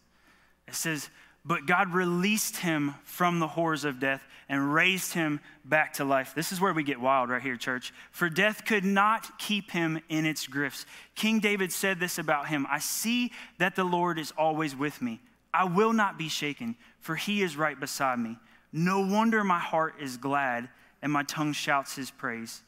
It 0.67 0.76
says, 0.76 1.10
But 1.43 1.65
God 1.65 1.93
released 1.93 2.58
him 2.58 2.93
from 3.04 3.39
the 3.39 3.47
horrors 3.47 3.84
of 3.84 3.99
death 3.99 4.26
and 4.47 4.73
raised 4.73 5.13
him 5.13 5.39
back 5.65 5.93
to 5.93 6.06
life. 6.06 6.34
This 6.36 6.52
is 6.52 6.62
where 6.62 6.73
we 6.73 6.84
get 6.84 7.02
wild 7.02 7.30
right 7.30 7.41
here, 7.41 7.58
church. 7.58 7.91
For 8.12 8.30
death 8.30 8.65
could 8.65 8.86
not 8.86 9.39
keep 9.39 9.71
him 9.71 9.99
in 10.10 10.26
its 10.26 10.47
grips. 10.47 10.86
King 11.15 11.39
David 11.39 11.71
said 11.71 11.99
this 11.99 12.17
about 12.19 12.47
him 12.47 12.67
I 12.69 12.80
see 12.80 13.32
that 13.58 13.76
the 13.76 13.84
Lord 13.84 14.19
is 14.19 14.32
always 14.38 14.76
with 14.76 15.02
me. 15.02 15.19
I 15.54 15.65
will 15.65 15.93
not 15.93 16.17
be 16.17 16.30
shaken, 16.30 16.76
for 16.99 17.15
he 17.15 17.41
is 17.41 17.58
right 17.58 17.80
beside 17.80 18.19
me. 18.19 18.38
No 18.71 19.02
wonder 19.02 19.43
my 19.43 19.60
heart 19.60 19.95
is 19.99 20.17
glad 20.17 20.69
and 21.02 21.12
my 21.12 21.23
tongue 21.23 21.54
shouts 21.54 21.95
his 21.95 22.10
praise. 22.10 22.62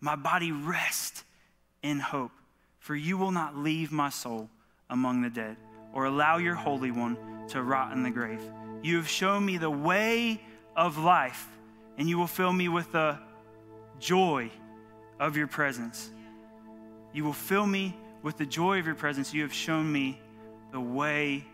My 0.00 0.16
body 0.16 0.52
rests 0.52 1.24
in 1.82 2.00
hope, 2.00 2.32
for 2.80 2.94
you 2.94 3.16
will 3.16 3.30
not 3.30 3.56
leave 3.56 3.92
my 3.92 4.10
soul 4.10 4.50
among 4.90 5.22
the 5.22 5.30
dead 5.30 5.56
or 5.92 6.04
allow 6.04 6.38
your 6.38 6.54
Holy 6.54 6.90
One 6.90 7.16
to 7.48 7.62
rot 7.62 7.92
in 7.92 8.02
the 8.02 8.10
grave. 8.10 8.40
You 8.82 8.96
have 8.96 9.08
shown 9.08 9.44
me 9.44 9.58
the 9.58 9.70
way 9.70 10.40
of 10.76 10.98
life, 10.98 11.48
and 11.96 12.08
you 12.08 12.18
will 12.18 12.26
fill 12.26 12.52
me 12.52 12.68
with 12.68 12.92
the 12.92 13.18
joy 13.98 14.50
of 15.18 15.36
your 15.36 15.46
presence. 15.46 16.10
You 17.12 17.24
will 17.24 17.32
fill 17.32 17.66
me 17.66 17.96
with 18.22 18.36
the 18.36 18.46
joy 18.46 18.78
of 18.78 18.86
your 18.86 18.94
presence. 18.94 19.34
You 19.34 19.42
have 19.42 19.52
shown 19.52 19.90
me 19.90 20.20
the 20.72 20.80
way 20.80 21.44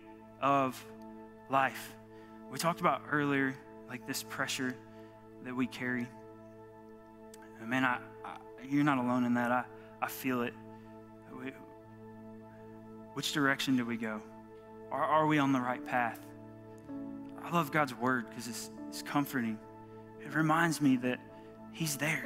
of 0.43 0.85
life. 1.49 1.95
We 2.51 2.59
talked 2.59 2.81
about 2.81 3.03
earlier, 3.11 3.55
like 3.89 4.07
this 4.07 4.23
pressure 4.23 4.75
that 5.45 5.55
we 5.55 5.67
carry. 5.67 6.07
Man, 7.65 7.85
I, 7.85 7.99
you're 8.69 8.85
not 8.85 8.99
alone 8.99 9.25
in 9.25 9.35
that. 9.35 9.51
I, 9.51 9.65
I 10.03 10.09
feel 10.09 10.43
it. 10.43 10.53
Which 13.15 13.33
direction 13.33 13.77
do 13.77 13.85
we 13.85 13.97
go? 13.97 14.21
Are, 14.91 15.03
are 15.03 15.27
we 15.27 15.39
on 15.39 15.53
the 15.53 15.61
right 15.61 15.85
path? 15.85 16.19
I 17.43 17.51
love 17.51 17.71
God's 17.71 17.95
word 17.95 18.29
because 18.29 18.49
it's, 18.49 18.71
it's 18.89 19.03
comforting. 19.03 19.59
It 20.25 20.35
reminds 20.35 20.81
me 20.81 20.97
that 20.99 21.21
He's 21.73 21.97
there. 21.97 22.25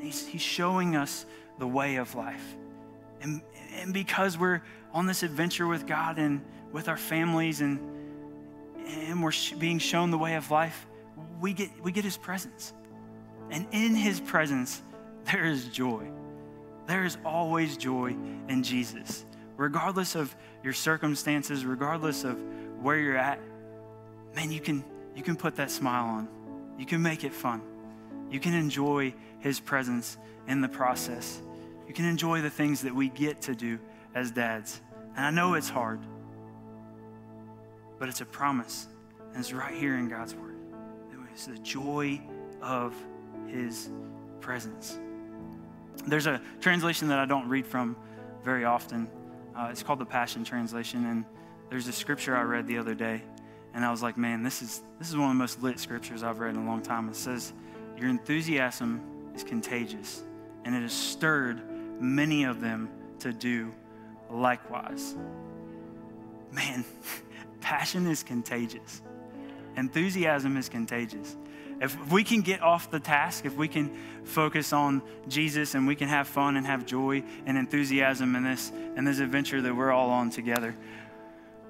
He's, 0.00 0.26
he's 0.26 0.42
showing 0.42 0.96
us 0.96 1.26
the 1.58 1.66
way 1.66 1.96
of 1.96 2.14
life. 2.14 2.56
And, 3.20 3.42
and 3.74 3.92
because 3.92 4.38
we're 4.38 4.62
on 4.92 5.06
this 5.06 5.22
adventure 5.22 5.66
with 5.66 5.86
God 5.86 6.18
and 6.18 6.42
with 6.72 6.88
our 6.88 6.96
families 6.96 7.60
and, 7.60 7.78
and 8.86 9.22
we're 9.22 9.32
sh- 9.32 9.52
being 9.52 9.78
shown 9.78 10.10
the 10.10 10.18
way 10.18 10.34
of 10.34 10.50
life, 10.50 10.86
we 11.40 11.52
get, 11.52 11.70
we 11.82 11.92
get 11.92 12.04
His 12.04 12.16
presence. 12.16 12.72
And 13.50 13.66
in 13.72 13.94
His 13.94 14.20
presence, 14.20 14.82
there 15.24 15.44
is 15.44 15.68
joy. 15.68 16.10
There 16.86 17.04
is 17.04 17.16
always 17.24 17.76
joy 17.76 18.16
in 18.48 18.62
Jesus. 18.62 19.24
Regardless 19.56 20.14
of 20.14 20.34
your 20.62 20.72
circumstances, 20.72 21.64
regardless 21.64 22.24
of 22.24 22.38
where 22.82 22.98
you're 22.98 23.16
at, 23.16 23.40
man, 24.34 24.50
you 24.50 24.60
can, 24.60 24.84
you 25.14 25.22
can 25.22 25.36
put 25.36 25.56
that 25.56 25.70
smile 25.70 26.04
on. 26.06 26.28
You 26.78 26.86
can 26.86 27.00
make 27.00 27.24
it 27.24 27.32
fun. 27.32 27.62
You 28.30 28.40
can 28.40 28.54
enjoy 28.54 29.14
His 29.38 29.60
presence 29.60 30.18
in 30.46 30.60
the 30.60 30.68
process. 30.68 31.40
You 31.88 31.94
can 31.94 32.04
enjoy 32.04 32.42
the 32.42 32.50
things 32.50 32.82
that 32.82 32.94
we 32.94 33.08
get 33.08 33.40
to 33.42 33.54
do 33.54 33.78
as 34.14 34.30
dads. 34.30 34.80
And 35.16 35.24
I 35.24 35.30
know 35.30 35.54
it's 35.54 35.68
hard, 35.68 36.00
but 37.98 38.08
it's 38.08 38.20
a 38.20 38.26
promise. 38.26 38.88
And 39.30 39.38
it's 39.38 39.52
right 39.52 39.74
here 39.74 39.96
in 39.96 40.08
God's 40.08 40.34
Word. 40.34 40.56
It's 41.36 41.44
the 41.44 41.58
joy 41.58 42.18
of 42.62 42.94
His 43.46 43.90
presence. 44.40 44.98
There's 46.06 46.26
a 46.26 46.40
translation 46.62 47.08
that 47.08 47.18
I 47.18 47.26
don't 47.26 47.46
read 47.50 47.66
from 47.66 47.94
very 48.42 48.64
often. 48.64 49.06
Uh, 49.56 49.68
it's 49.70 49.82
called 49.82 49.98
the 49.98 50.06
Passion 50.06 50.44
Translation, 50.44 51.06
and 51.06 51.24
there's 51.70 51.88
a 51.88 51.92
scripture 51.92 52.36
I 52.36 52.42
read 52.42 52.66
the 52.66 52.76
other 52.76 52.94
day, 52.94 53.22
and 53.72 53.84
I 53.84 53.90
was 53.90 54.02
like, 54.02 54.18
man, 54.18 54.42
this 54.42 54.60
is 54.60 54.82
this 54.98 55.08
is 55.08 55.16
one 55.16 55.30
of 55.30 55.30
the 55.30 55.38
most 55.38 55.62
lit 55.62 55.80
scriptures 55.80 56.22
I've 56.22 56.40
read 56.40 56.54
in 56.54 56.62
a 56.62 56.66
long 56.66 56.82
time. 56.82 57.08
It 57.08 57.16
says, 57.16 57.54
"Your 57.96 58.08
enthusiasm 58.08 59.00
is 59.34 59.42
contagious, 59.42 60.24
and 60.64 60.74
it 60.74 60.82
has 60.82 60.92
stirred 60.92 61.62
many 62.00 62.44
of 62.44 62.60
them 62.60 62.90
to 63.20 63.32
do 63.32 63.72
likewise." 64.30 65.14
Man, 66.52 66.84
passion 67.60 68.06
is 68.06 68.22
contagious. 68.22 69.00
Enthusiasm 69.76 70.56
is 70.56 70.68
contagious. 70.68 71.36
If 71.80 72.10
we 72.10 72.24
can 72.24 72.40
get 72.40 72.62
off 72.62 72.90
the 72.90 73.00
task, 73.00 73.44
if 73.44 73.54
we 73.54 73.68
can 73.68 73.90
focus 74.24 74.72
on 74.72 75.02
Jesus 75.28 75.74
and 75.74 75.86
we 75.86 75.94
can 75.94 76.08
have 76.08 76.26
fun 76.26 76.56
and 76.56 76.66
have 76.66 76.86
joy 76.86 77.22
and 77.44 77.58
enthusiasm 77.58 78.34
in 78.34 78.44
this 78.44 78.72
in 78.96 79.04
this 79.04 79.18
adventure 79.18 79.60
that 79.60 79.76
we're 79.76 79.92
all 79.92 80.10
on 80.10 80.30
together, 80.30 80.74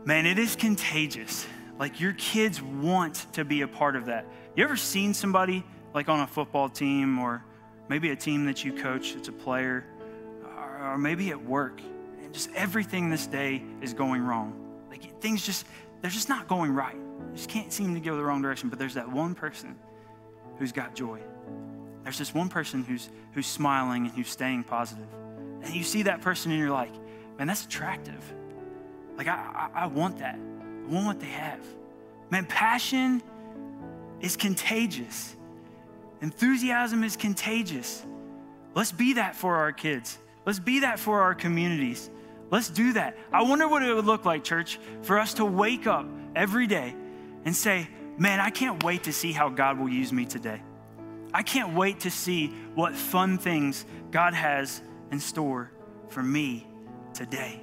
man, 0.04 0.26
it 0.26 0.38
is 0.38 0.54
contagious. 0.54 1.46
Like 1.78 2.00
your 2.00 2.12
kids 2.12 2.62
want 2.62 3.26
to 3.32 3.44
be 3.44 3.62
a 3.62 3.68
part 3.68 3.96
of 3.96 4.06
that. 4.06 4.26
You 4.54 4.62
ever 4.64 4.76
seen 4.76 5.12
somebody 5.12 5.64
like 5.92 6.08
on 6.08 6.20
a 6.20 6.26
football 6.26 6.68
team 6.68 7.18
or 7.18 7.44
maybe 7.88 8.10
a 8.10 8.16
team 8.16 8.46
that 8.46 8.64
you 8.64 8.72
coach, 8.72 9.14
it's 9.16 9.28
a 9.28 9.32
player, 9.32 9.84
or 10.80 10.98
maybe 10.98 11.30
at 11.30 11.44
work, 11.44 11.80
and 12.22 12.32
just 12.32 12.50
everything 12.54 13.10
this 13.10 13.26
day 13.26 13.62
is 13.80 13.92
going 13.92 14.22
wrong. 14.22 14.54
Like 14.88 15.20
things 15.20 15.44
just 15.44 15.66
they're 16.00 16.10
just 16.10 16.28
not 16.28 16.46
going 16.46 16.72
right. 16.72 16.96
Just 17.36 17.50
can't 17.50 17.70
seem 17.70 17.94
to 17.94 18.00
go 18.00 18.16
the 18.16 18.24
wrong 18.24 18.40
direction. 18.40 18.70
But 18.70 18.78
there's 18.78 18.94
that 18.94 19.10
one 19.10 19.34
person 19.34 19.76
who's 20.58 20.72
got 20.72 20.94
joy. 20.94 21.20
There's 22.02 22.18
this 22.18 22.32
one 22.32 22.48
person 22.48 22.82
who's, 22.82 23.10
who's 23.32 23.46
smiling 23.46 24.06
and 24.06 24.14
who's 24.14 24.30
staying 24.30 24.64
positive. 24.64 25.06
And 25.62 25.74
you 25.74 25.82
see 25.82 26.04
that 26.04 26.22
person 26.22 26.50
and 26.50 26.58
you're 26.58 26.70
like, 26.70 26.92
man, 27.36 27.46
that's 27.46 27.64
attractive. 27.64 28.22
Like, 29.18 29.28
I, 29.28 29.68
I, 29.74 29.82
I 29.82 29.86
want 29.86 30.18
that. 30.18 30.38
I 30.38 30.92
want 30.92 31.06
what 31.06 31.20
they 31.20 31.26
have. 31.26 31.60
Man, 32.30 32.46
passion 32.46 33.22
is 34.20 34.36
contagious, 34.36 35.36
enthusiasm 36.22 37.04
is 37.04 37.16
contagious. 37.16 38.04
Let's 38.74 38.92
be 38.92 39.14
that 39.14 39.36
for 39.36 39.56
our 39.56 39.72
kids. 39.72 40.18
Let's 40.44 40.58
be 40.58 40.80
that 40.80 40.98
for 40.98 41.20
our 41.20 41.34
communities. 41.34 42.10
Let's 42.50 42.68
do 42.68 42.92
that. 42.92 43.16
I 43.32 43.42
wonder 43.42 43.68
what 43.68 43.82
it 43.82 43.92
would 43.92 44.04
look 44.04 44.24
like, 44.24 44.44
church, 44.44 44.78
for 45.02 45.18
us 45.18 45.34
to 45.34 45.44
wake 45.44 45.86
up 45.86 46.06
every 46.34 46.66
day 46.66 46.94
and 47.46 47.56
say, 47.56 47.88
Man, 48.18 48.40
I 48.40 48.50
can't 48.50 48.82
wait 48.82 49.04
to 49.04 49.12
see 49.12 49.32
how 49.32 49.50
God 49.50 49.78
will 49.78 49.90
use 49.90 50.12
me 50.12 50.24
today. 50.24 50.62
I 51.34 51.42
can't 51.42 51.74
wait 51.74 52.00
to 52.00 52.10
see 52.10 52.48
what 52.74 52.94
fun 52.94 53.36
things 53.36 53.84
God 54.10 54.32
has 54.32 54.80
in 55.10 55.20
store 55.20 55.70
for 56.08 56.22
me 56.22 56.66
today. 57.12 57.60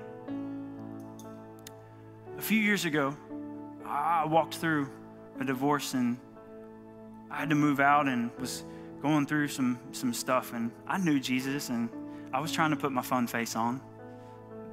A 2.37 2.41
few 2.41 2.59
years 2.59 2.85
ago, 2.85 3.15
I 3.83 4.25
walked 4.25 4.55
through 4.55 4.89
a 5.39 5.43
divorce 5.43 5.95
and 5.95 6.17
I 7.31 7.37
had 7.37 7.49
to 7.49 7.55
move 7.55 7.79
out 7.79 8.07
and 8.07 8.29
was 8.39 8.63
going 9.01 9.25
through 9.25 9.47
some, 9.47 9.79
some 9.91 10.13
stuff. 10.13 10.53
And 10.53 10.71
I 10.87 10.99
knew 10.99 11.19
Jesus 11.19 11.69
and 11.69 11.89
I 12.31 12.39
was 12.39 12.51
trying 12.51 12.69
to 12.69 12.77
put 12.77 12.91
my 12.91 13.01
fun 13.01 13.25
face 13.25 13.55
on. 13.55 13.81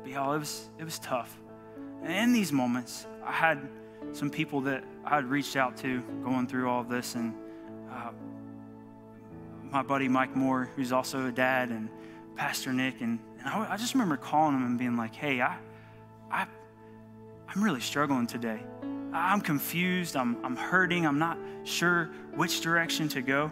But 0.03 0.13
y'all, 0.13 0.35
it 0.35 0.39
was, 0.39 0.69
it 0.79 0.85
was 0.85 0.99
tough. 0.99 1.39
And 2.03 2.13
in 2.13 2.33
these 2.35 2.53
moments, 2.53 3.07
I 3.25 3.33
had 3.33 3.67
some 4.13 4.31
people 4.31 4.61
that 4.63 4.85
I 5.05 5.17
had 5.17 5.27
reached 5.27 5.57
out 5.57 5.77
to 5.79 6.01
going 6.25 6.47
through 6.47 6.69
all 6.69 6.83
this. 6.85 7.15
And 7.15 7.35
uh, 7.91 8.11
my 9.71 9.83
buddy 9.83 10.09
Mike 10.09 10.35
Moore, 10.35 10.71
who's 10.77 10.93
also 10.93 11.27
a 11.27 11.33
dad, 11.33 11.71
and 11.71 11.89
Pastor 12.37 12.73
Nick. 12.73 13.01
And, 13.01 13.19
and 13.39 13.49
I, 13.49 13.73
I 13.73 13.77
just 13.77 13.95
remember 13.95 14.17
calling 14.17 14.57
him 14.57 14.65
and 14.65 14.79
being 14.79 14.97
like, 14.97 15.15
hey, 15.15 15.41
I, 15.41 15.57
I, 16.31 16.47
I'm 17.49 17.63
really 17.63 17.81
struggling 17.81 18.27
today. 18.27 18.61
I'm 19.13 19.41
confused. 19.41 20.17
I'm, 20.17 20.45
I'm 20.45 20.57
hurting. 20.57 21.07
I'm 21.07 21.19
not 21.19 21.39
sure 21.65 22.11
which 22.35 22.61
direction 22.61 23.09
to 23.11 23.23
go. 23.23 23.51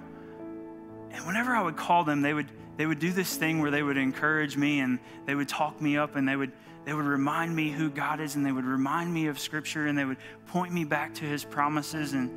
And 1.11 1.27
whenever 1.27 1.55
I 1.55 1.63
would 1.63 1.77
call 1.77 2.05
them, 2.05 2.23
they 2.23 2.35
would, 2.35 2.51
they 2.77 2.87
would 2.87 2.99
do 2.99 3.11
this 3.11 3.37
thing 3.37 3.61
where 3.61 3.71
they 3.71 3.83
would 3.83 3.97
encourage 3.97 4.57
me 4.57 4.81
and 4.81 4.99
they 5.27 5.35
would 5.35 5.49
talk 5.49 5.81
me 5.81 5.97
up 5.97 6.17
and 6.17 6.29
they 6.29 6.37
would, 6.37 6.53
they 6.85 6.95
would 6.95 7.05
remind 7.05 7.55
me 7.55 7.71
who 7.71 7.91
God 7.91 8.21
is 8.21 8.37
and 8.37 8.45
they 8.45 8.53
would 8.53 8.65
remind 8.65 9.13
me 9.13 9.27
of 9.27 9.39
Scripture 9.39 9.87
and 9.87 9.99
they 9.99 10.05
would 10.05 10.17
point 10.49 10.73
me 10.73 10.85
back 10.85 11.15
to 11.17 11.25
His 11.25 11.45
promises. 11.45 12.13
And 12.13 12.31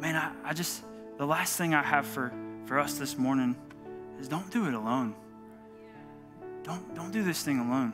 man, 0.00 0.16
I, 0.16 0.50
I 0.50 0.52
just, 0.52 0.82
the 1.18 1.26
last 1.26 1.56
thing 1.56 1.74
I 1.74 1.82
have 1.82 2.06
for, 2.06 2.32
for 2.66 2.78
us 2.78 2.98
this 2.98 3.18
morning 3.18 3.56
is 4.20 4.28
don't 4.28 4.50
do 4.50 4.66
it 4.66 4.74
alone. 4.74 5.14
Don't, 6.62 6.94
don't 6.94 7.10
do 7.10 7.22
this 7.22 7.42
thing 7.42 7.58
alone. 7.58 7.92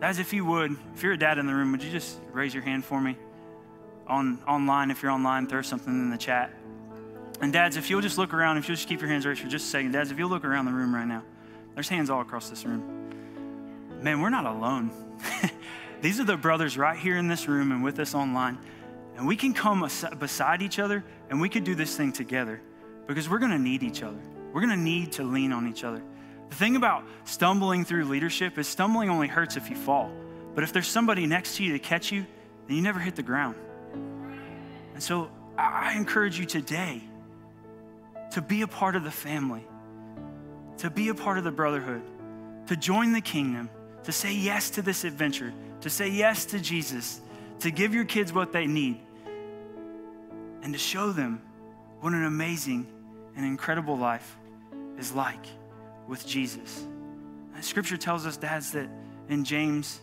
Dads, 0.00 0.18
if 0.18 0.32
you 0.32 0.44
would, 0.44 0.76
if 0.94 1.02
you're 1.02 1.12
a 1.12 1.18
dad 1.18 1.38
in 1.38 1.46
the 1.46 1.54
room, 1.54 1.72
would 1.72 1.82
you 1.82 1.90
just 1.90 2.18
raise 2.32 2.52
your 2.52 2.62
hand 2.62 2.84
for 2.84 3.00
me? 3.00 3.16
On 4.06 4.42
online, 4.48 4.90
if 4.90 5.02
you're 5.02 5.12
online, 5.12 5.46
throw 5.46 5.62
something 5.62 5.92
in 5.92 6.10
the 6.10 6.18
chat. 6.18 6.52
And 7.40 7.52
dads, 7.52 7.76
if 7.76 7.88
you'll 7.88 8.00
just 8.00 8.18
look 8.18 8.34
around, 8.34 8.58
if 8.58 8.68
you'll 8.68 8.76
just 8.76 8.88
keep 8.88 9.00
your 9.00 9.08
hands 9.08 9.26
raised 9.26 9.40
for 9.40 9.48
just 9.48 9.66
a 9.66 9.68
second, 9.68 9.92
dads, 9.92 10.10
if 10.10 10.18
you'll 10.18 10.28
look 10.28 10.44
around 10.44 10.66
the 10.66 10.72
room 10.72 10.94
right 10.94 11.06
now, 11.06 11.22
there's 11.74 11.88
hands 11.88 12.10
all 12.10 12.20
across 12.20 12.50
this 12.50 12.64
room. 12.64 13.01
Man, 14.02 14.20
we're 14.20 14.30
not 14.30 14.46
alone. 14.46 14.90
These 16.00 16.18
are 16.18 16.24
the 16.24 16.36
brothers 16.36 16.76
right 16.76 16.98
here 16.98 17.16
in 17.16 17.28
this 17.28 17.46
room 17.46 17.70
and 17.70 17.84
with 17.84 18.00
us 18.00 18.14
online. 18.14 18.58
And 19.16 19.28
we 19.28 19.36
can 19.36 19.54
come 19.54 19.88
beside 20.18 20.62
each 20.62 20.80
other 20.80 21.04
and 21.30 21.40
we 21.40 21.48
could 21.48 21.62
do 21.62 21.76
this 21.76 21.96
thing 21.96 22.12
together 22.12 22.60
because 23.06 23.28
we're 23.28 23.38
going 23.38 23.52
to 23.52 23.58
need 23.58 23.84
each 23.84 24.02
other. 24.02 24.18
We're 24.52 24.60
going 24.60 24.76
to 24.76 24.82
need 24.82 25.12
to 25.12 25.22
lean 25.22 25.52
on 25.52 25.68
each 25.68 25.84
other. 25.84 26.02
The 26.48 26.54
thing 26.56 26.74
about 26.74 27.04
stumbling 27.24 27.84
through 27.84 28.06
leadership 28.06 28.58
is 28.58 28.66
stumbling 28.66 29.08
only 29.08 29.28
hurts 29.28 29.56
if 29.56 29.70
you 29.70 29.76
fall. 29.76 30.10
But 30.54 30.64
if 30.64 30.72
there's 30.72 30.88
somebody 30.88 31.26
next 31.26 31.56
to 31.56 31.64
you 31.64 31.72
to 31.72 31.78
catch 31.78 32.10
you, 32.10 32.26
then 32.66 32.76
you 32.76 32.82
never 32.82 32.98
hit 32.98 33.14
the 33.14 33.22
ground. 33.22 33.54
And 34.94 35.02
so 35.02 35.30
I 35.56 35.96
encourage 35.96 36.38
you 36.38 36.44
today 36.44 37.02
to 38.32 38.42
be 38.42 38.62
a 38.62 38.66
part 38.66 38.96
of 38.96 39.04
the 39.04 39.10
family, 39.10 39.64
to 40.78 40.90
be 40.90 41.08
a 41.08 41.14
part 41.14 41.38
of 41.38 41.44
the 41.44 41.52
brotherhood, 41.52 42.02
to 42.66 42.76
join 42.76 43.12
the 43.12 43.20
kingdom, 43.20 43.70
to 44.04 44.12
say 44.12 44.32
yes 44.32 44.70
to 44.70 44.82
this 44.82 45.04
adventure, 45.04 45.52
to 45.80 45.90
say 45.90 46.08
yes 46.08 46.44
to 46.46 46.58
Jesus, 46.58 47.20
to 47.60 47.70
give 47.70 47.94
your 47.94 48.04
kids 48.04 48.32
what 48.32 48.52
they 48.52 48.66
need, 48.66 49.00
and 50.62 50.72
to 50.72 50.78
show 50.78 51.12
them 51.12 51.40
what 52.00 52.12
an 52.12 52.24
amazing 52.24 52.86
and 53.36 53.44
incredible 53.44 53.96
life 53.96 54.36
is 54.98 55.12
like 55.12 55.46
with 56.08 56.26
Jesus. 56.26 56.84
And 57.54 57.64
scripture 57.64 57.96
tells 57.96 58.26
us, 58.26 58.36
dads, 58.36 58.72
that 58.72 58.88
in 59.28 59.44
James 59.44 60.00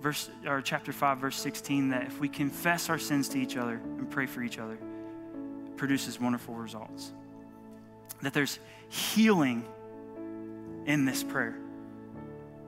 verse 0.00 0.30
or 0.46 0.60
chapter 0.60 0.92
5 0.92 1.18
verse 1.18 1.36
16 1.36 1.90
that 1.90 2.02
if 2.04 2.20
we 2.20 2.28
confess 2.28 2.90
our 2.90 2.98
sins 2.98 3.28
to 3.30 3.38
each 3.38 3.56
other 3.56 3.80
and 3.98 4.10
pray 4.10 4.26
for 4.26 4.42
each 4.42 4.58
other 4.58 4.74
it 4.74 5.76
produces 5.76 6.20
wonderful 6.20 6.54
results 6.54 7.12
that 8.22 8.34
there's 8.34 8.58
healing 8.88 9.64
in 10.86 11.04
this 11.04 11.22
prayer 11.22 11.56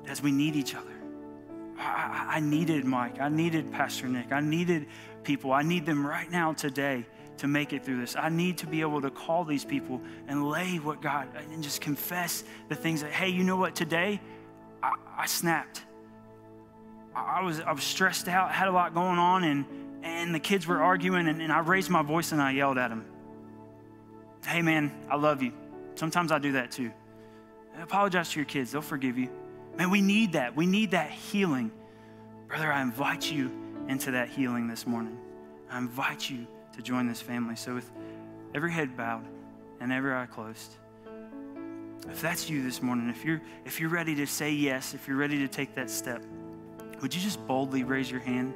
as 0.08 0.22
we 0.22 0.32
need 0.32 0.56
each 0.56 0.74
other 0.74 0.92
I, 1.78 2.26
I 2.36 2.40
needed 2.40 2.84
mike 2.84 3.20
i 3.20 3.28
needed 3.28 3.70
pastor 3.72 4.08
nick 4.08 4.32
i 4.32 4.40
needed 4.40 4.86
people 5.22 5.52
i 5.52 5.62
need 5.62 5.86
them 5.86 6.06
right 6.06 6.30
now 6.30 6.52
today 6.52 7.06
to 7.38 7.48
make 7.48 7.72
it 7.72 7.84
through 7.84 8.00
this. 8.00 8.16
I 8.16 8.28
need 8.28 8.58
to 8.58 8.66
be 8.66 8.80
able 8.80 9.00
to 9.00 9.10
call 9.10 9.44
these 9.44 9.64
people 9.64 10.00
and 10.26 10.48
lay 10.48 10.76
what 10.76 11.00
God, 11.00 11.28
and 11.52 11.62
just 11.62 11.80
confess 11.80 12.44
the 12.68 12.74
things 12.74 13.02
that, 13.02 13.10
hey, 13.10 13.28
you 13.28 13.44
know 13.44 13.56
what, 13.56 13.74
today 13.74 14.20
I, 14.82 14.94
I 15.16 15.26
snapped. 15.26 15.84
I, 17.14 17.42
was, 17.42 17.60
I 17.60 17.72
was 17.72 17.82
stressed 17.82 18.28
out, 18.28 18.52
had 18.52 18.68
a 18.68 18.72
lot 18.72 18.94
going 18.94 19.18
on, 19.18 19.44
and, 19.44 19.64
and 20.02 20.34
the 20.34 20.40
kids 20.40 20.66
were 20.66 20.80
arguing, 20.82 21.28
and, 21.28 21.40
and 21.40 21.52
I 21.52 21.60
raised 21.60 21.90
my 21.90 22.02
voice 22.02 22.32
and 22.32 22.40
I 22.40 22.52
yelled 22.52 22.78
at 22.78 22.88
them. 22.88 23.04
Hey, 24.46 24.62
man, 24.62 24.92
I 25.10 25.16
love 25.16 25.42
you. 25.42 25.52
Sometimes 25.94 26.30
I 26.30 26.38
do 26.38 26.52
that 26.52 26.70
too. 26.70 26.92
I 27.76 27.82
apologize 27.82 28.30
to 28.30 28.38
your 28.40 28.46
kids, 28.46 28.72
they'll 28.72 28.82
forgive 28.82 29.18
you. 29.18 29.30
Man, 29.78 29.90
we 29.90 30.00
need 30.00 30.32
that. 30.32 30.56
We 30.56 30.66
need 30.66 30.90
that 30.90 31.08
healing. 31.08 31.70
Brother, 32.48 32.72
I 32.72 32.82
invite 32.82 33.30
you 33.30 33.52
into 33.86 34.10
that 34.10 34.28
healing 34.28 34.66
this 34.66 34.88
morning. 34.88 35.16
I 35.70 35.78
invite 35.78 36.28
you 36.28 36.48
to 36.74 36.82
join 36.82 37.06
this 37.06 37.20
family. 37.20 37.54
So, 37.54 37.74
with 37.74 37.88
every 38.54 38.72
head 38.72 38.96
bowed 38.96 39.24
and 39.80 39.92
every 39.92 40.12
eye 40.12 40.26
closed, 40.26 40.72
if 42.10 42.20
that's 42.20 42.50
you 42.50 42.60
this 42.64 42.82
morning, 42.82 43.08
if 43.08 43.24
you're 43.24 43.40
if 43.64 43.78
you're 43.78 43.88
ready 43.88 44.16
to 44.16 44.26
say 44.26 44.50
yes, 44.50 44.94
if 44.94 45.06
you're 45.06 45.16
ready 45.16 45.38
to 45.38 45.48
take 45.48 45.76
that 45.76 45.90
step, 45.90 46.24
would 47.00 47.14
you 47.14 47.20
just 47.20 47.46
boldly 47.46 47.84
raise 47.84 48.10
your 48.10 48.20
hand? 48.20 48.54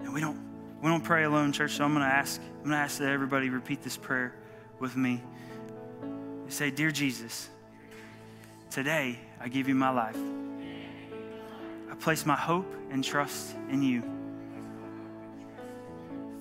And 0.00 0.14
we 0.14 0.22
don't 0.22 0.40
we 0.80 0.88
don't 0.88 1.04
pray 1.04 1.24
alone, 1.24 1.52
church. 1.52 1.72
So 1.72 1.84
I'm 1.84 1.92
going 1.92 2.08
to 2.08 2.14
ask 2.14 2.40
I'm 2.40 2.64
going 2.64 2.70
to 2.70 2.76
ask 2.76 2.98
that 3.00 3.10
everybody 3.10 3.50
repeat 3.50 3.82
this 3.82 3.98
prayer 3.98 4.34
with 4.78 4.96
me. 4.96 5.22
say, 6.48 6.70
"Dear 6.70 6.90
Jesus, 6.90 7.50
today 8.72 9.18
I 9.38 9.48
give 9.48 9.68
you 9.68 9.74
my 9.74 9.90
life. 9.90 10.16
I 11.90 11.94
place 11.96 12.24
my 12.24 12.36
hope 12.36 12.74
and 12.90 13.04
trust 13.04 13.54
in 13.68 13.82
you." 13.82 14.02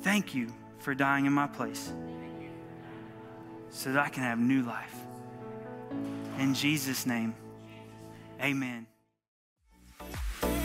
Thank 0.02 0.34
you 0.34 0.48
for 0.80 0.96
dying 0.96 1.26
in 1.26 1.34
my 1.34 1.48
place 1.48 1.94
so 3.70 3.91
that 3.91 4.02
I 4.02 4.10
can 4.10 4.24
have 4.24 4.39
new 4.39 4.63
life. 4.63 4.96
In 6.39 6.54
Jesus' 6.54 7.06
name, 7.06 7.36
amen. 8.41 8.88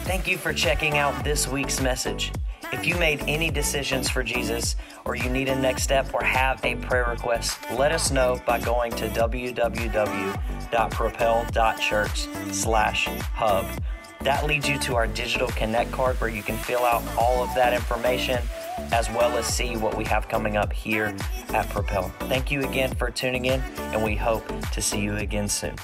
Thank 0.04 0.28
you 0.28 0.38
for 0.38 0.52
checking 0.52 0.96
out 0.96 1.24
this 1.24 1.48
week's 1.48 1.80
message. 1.80 2.32
If 2.72 2.86
you 2.86 2.96
made 2.96 3.22
any 3.26 3.50
decisions 3.50 4.08
for 4.08 4.22
Jesus, 4.22 4.76
or 5.04 5.16
you 5.16 5.28
need 5.28 5.48
a 5.48 5.56
next 5.56 5.82
step, 5.82 6.14
or 6.14 6.22
have 6.24 6.64
a 6.64 6.76
prayer 6.76 7.06
request, 7.08 7.58
let 7.72 7.92
us 7.92 8.10
know 8.10 8.40
by 8.46 8.60
going 8.60 8.92
to 8.92 9.08
www.propel.church/hub. 10.70 13.66
That 14.22 14.46
leads 14.46 14.66
you 14.68 14.78
to 14.80 14.96
our 14.96 15.06
digital 15.06 15.46
connect 15.48 15.92
card 15.92 16.20
where 16.20 16.30
you 16.30 16.42
can 16.42 16.56
fill 16.56 16.84
out 16.84 17.02
all 17.16 17.44
of 17.44 17.54
that 17.54 17.72
information 17.72 18.42
as 18.92 19.08
well 19.10 19.36
as 19.36 19.46
see 19.46 19.76
what 19.76 19.96
we 19.96 20.04
have 20.04 20.28
coming 20.28 20.56
up 20.56 20.72
here 20.72 21.16
at 21.50 21.68
Propel. 21.70 22.10
Thank 22.20 22.50
you 22.50 22.62
again 22.62 22.94
for 22.94 23.10
tuning 23.10 23.44
in, 23.44 23.60
and 23.60 24.02
we 24.02 24.16
hope 24.16 24.46
to 24.72 24.82
see 24.82 25.00
you 25.00 25.16
again 25.16 25.48
soon. 25.48 25.76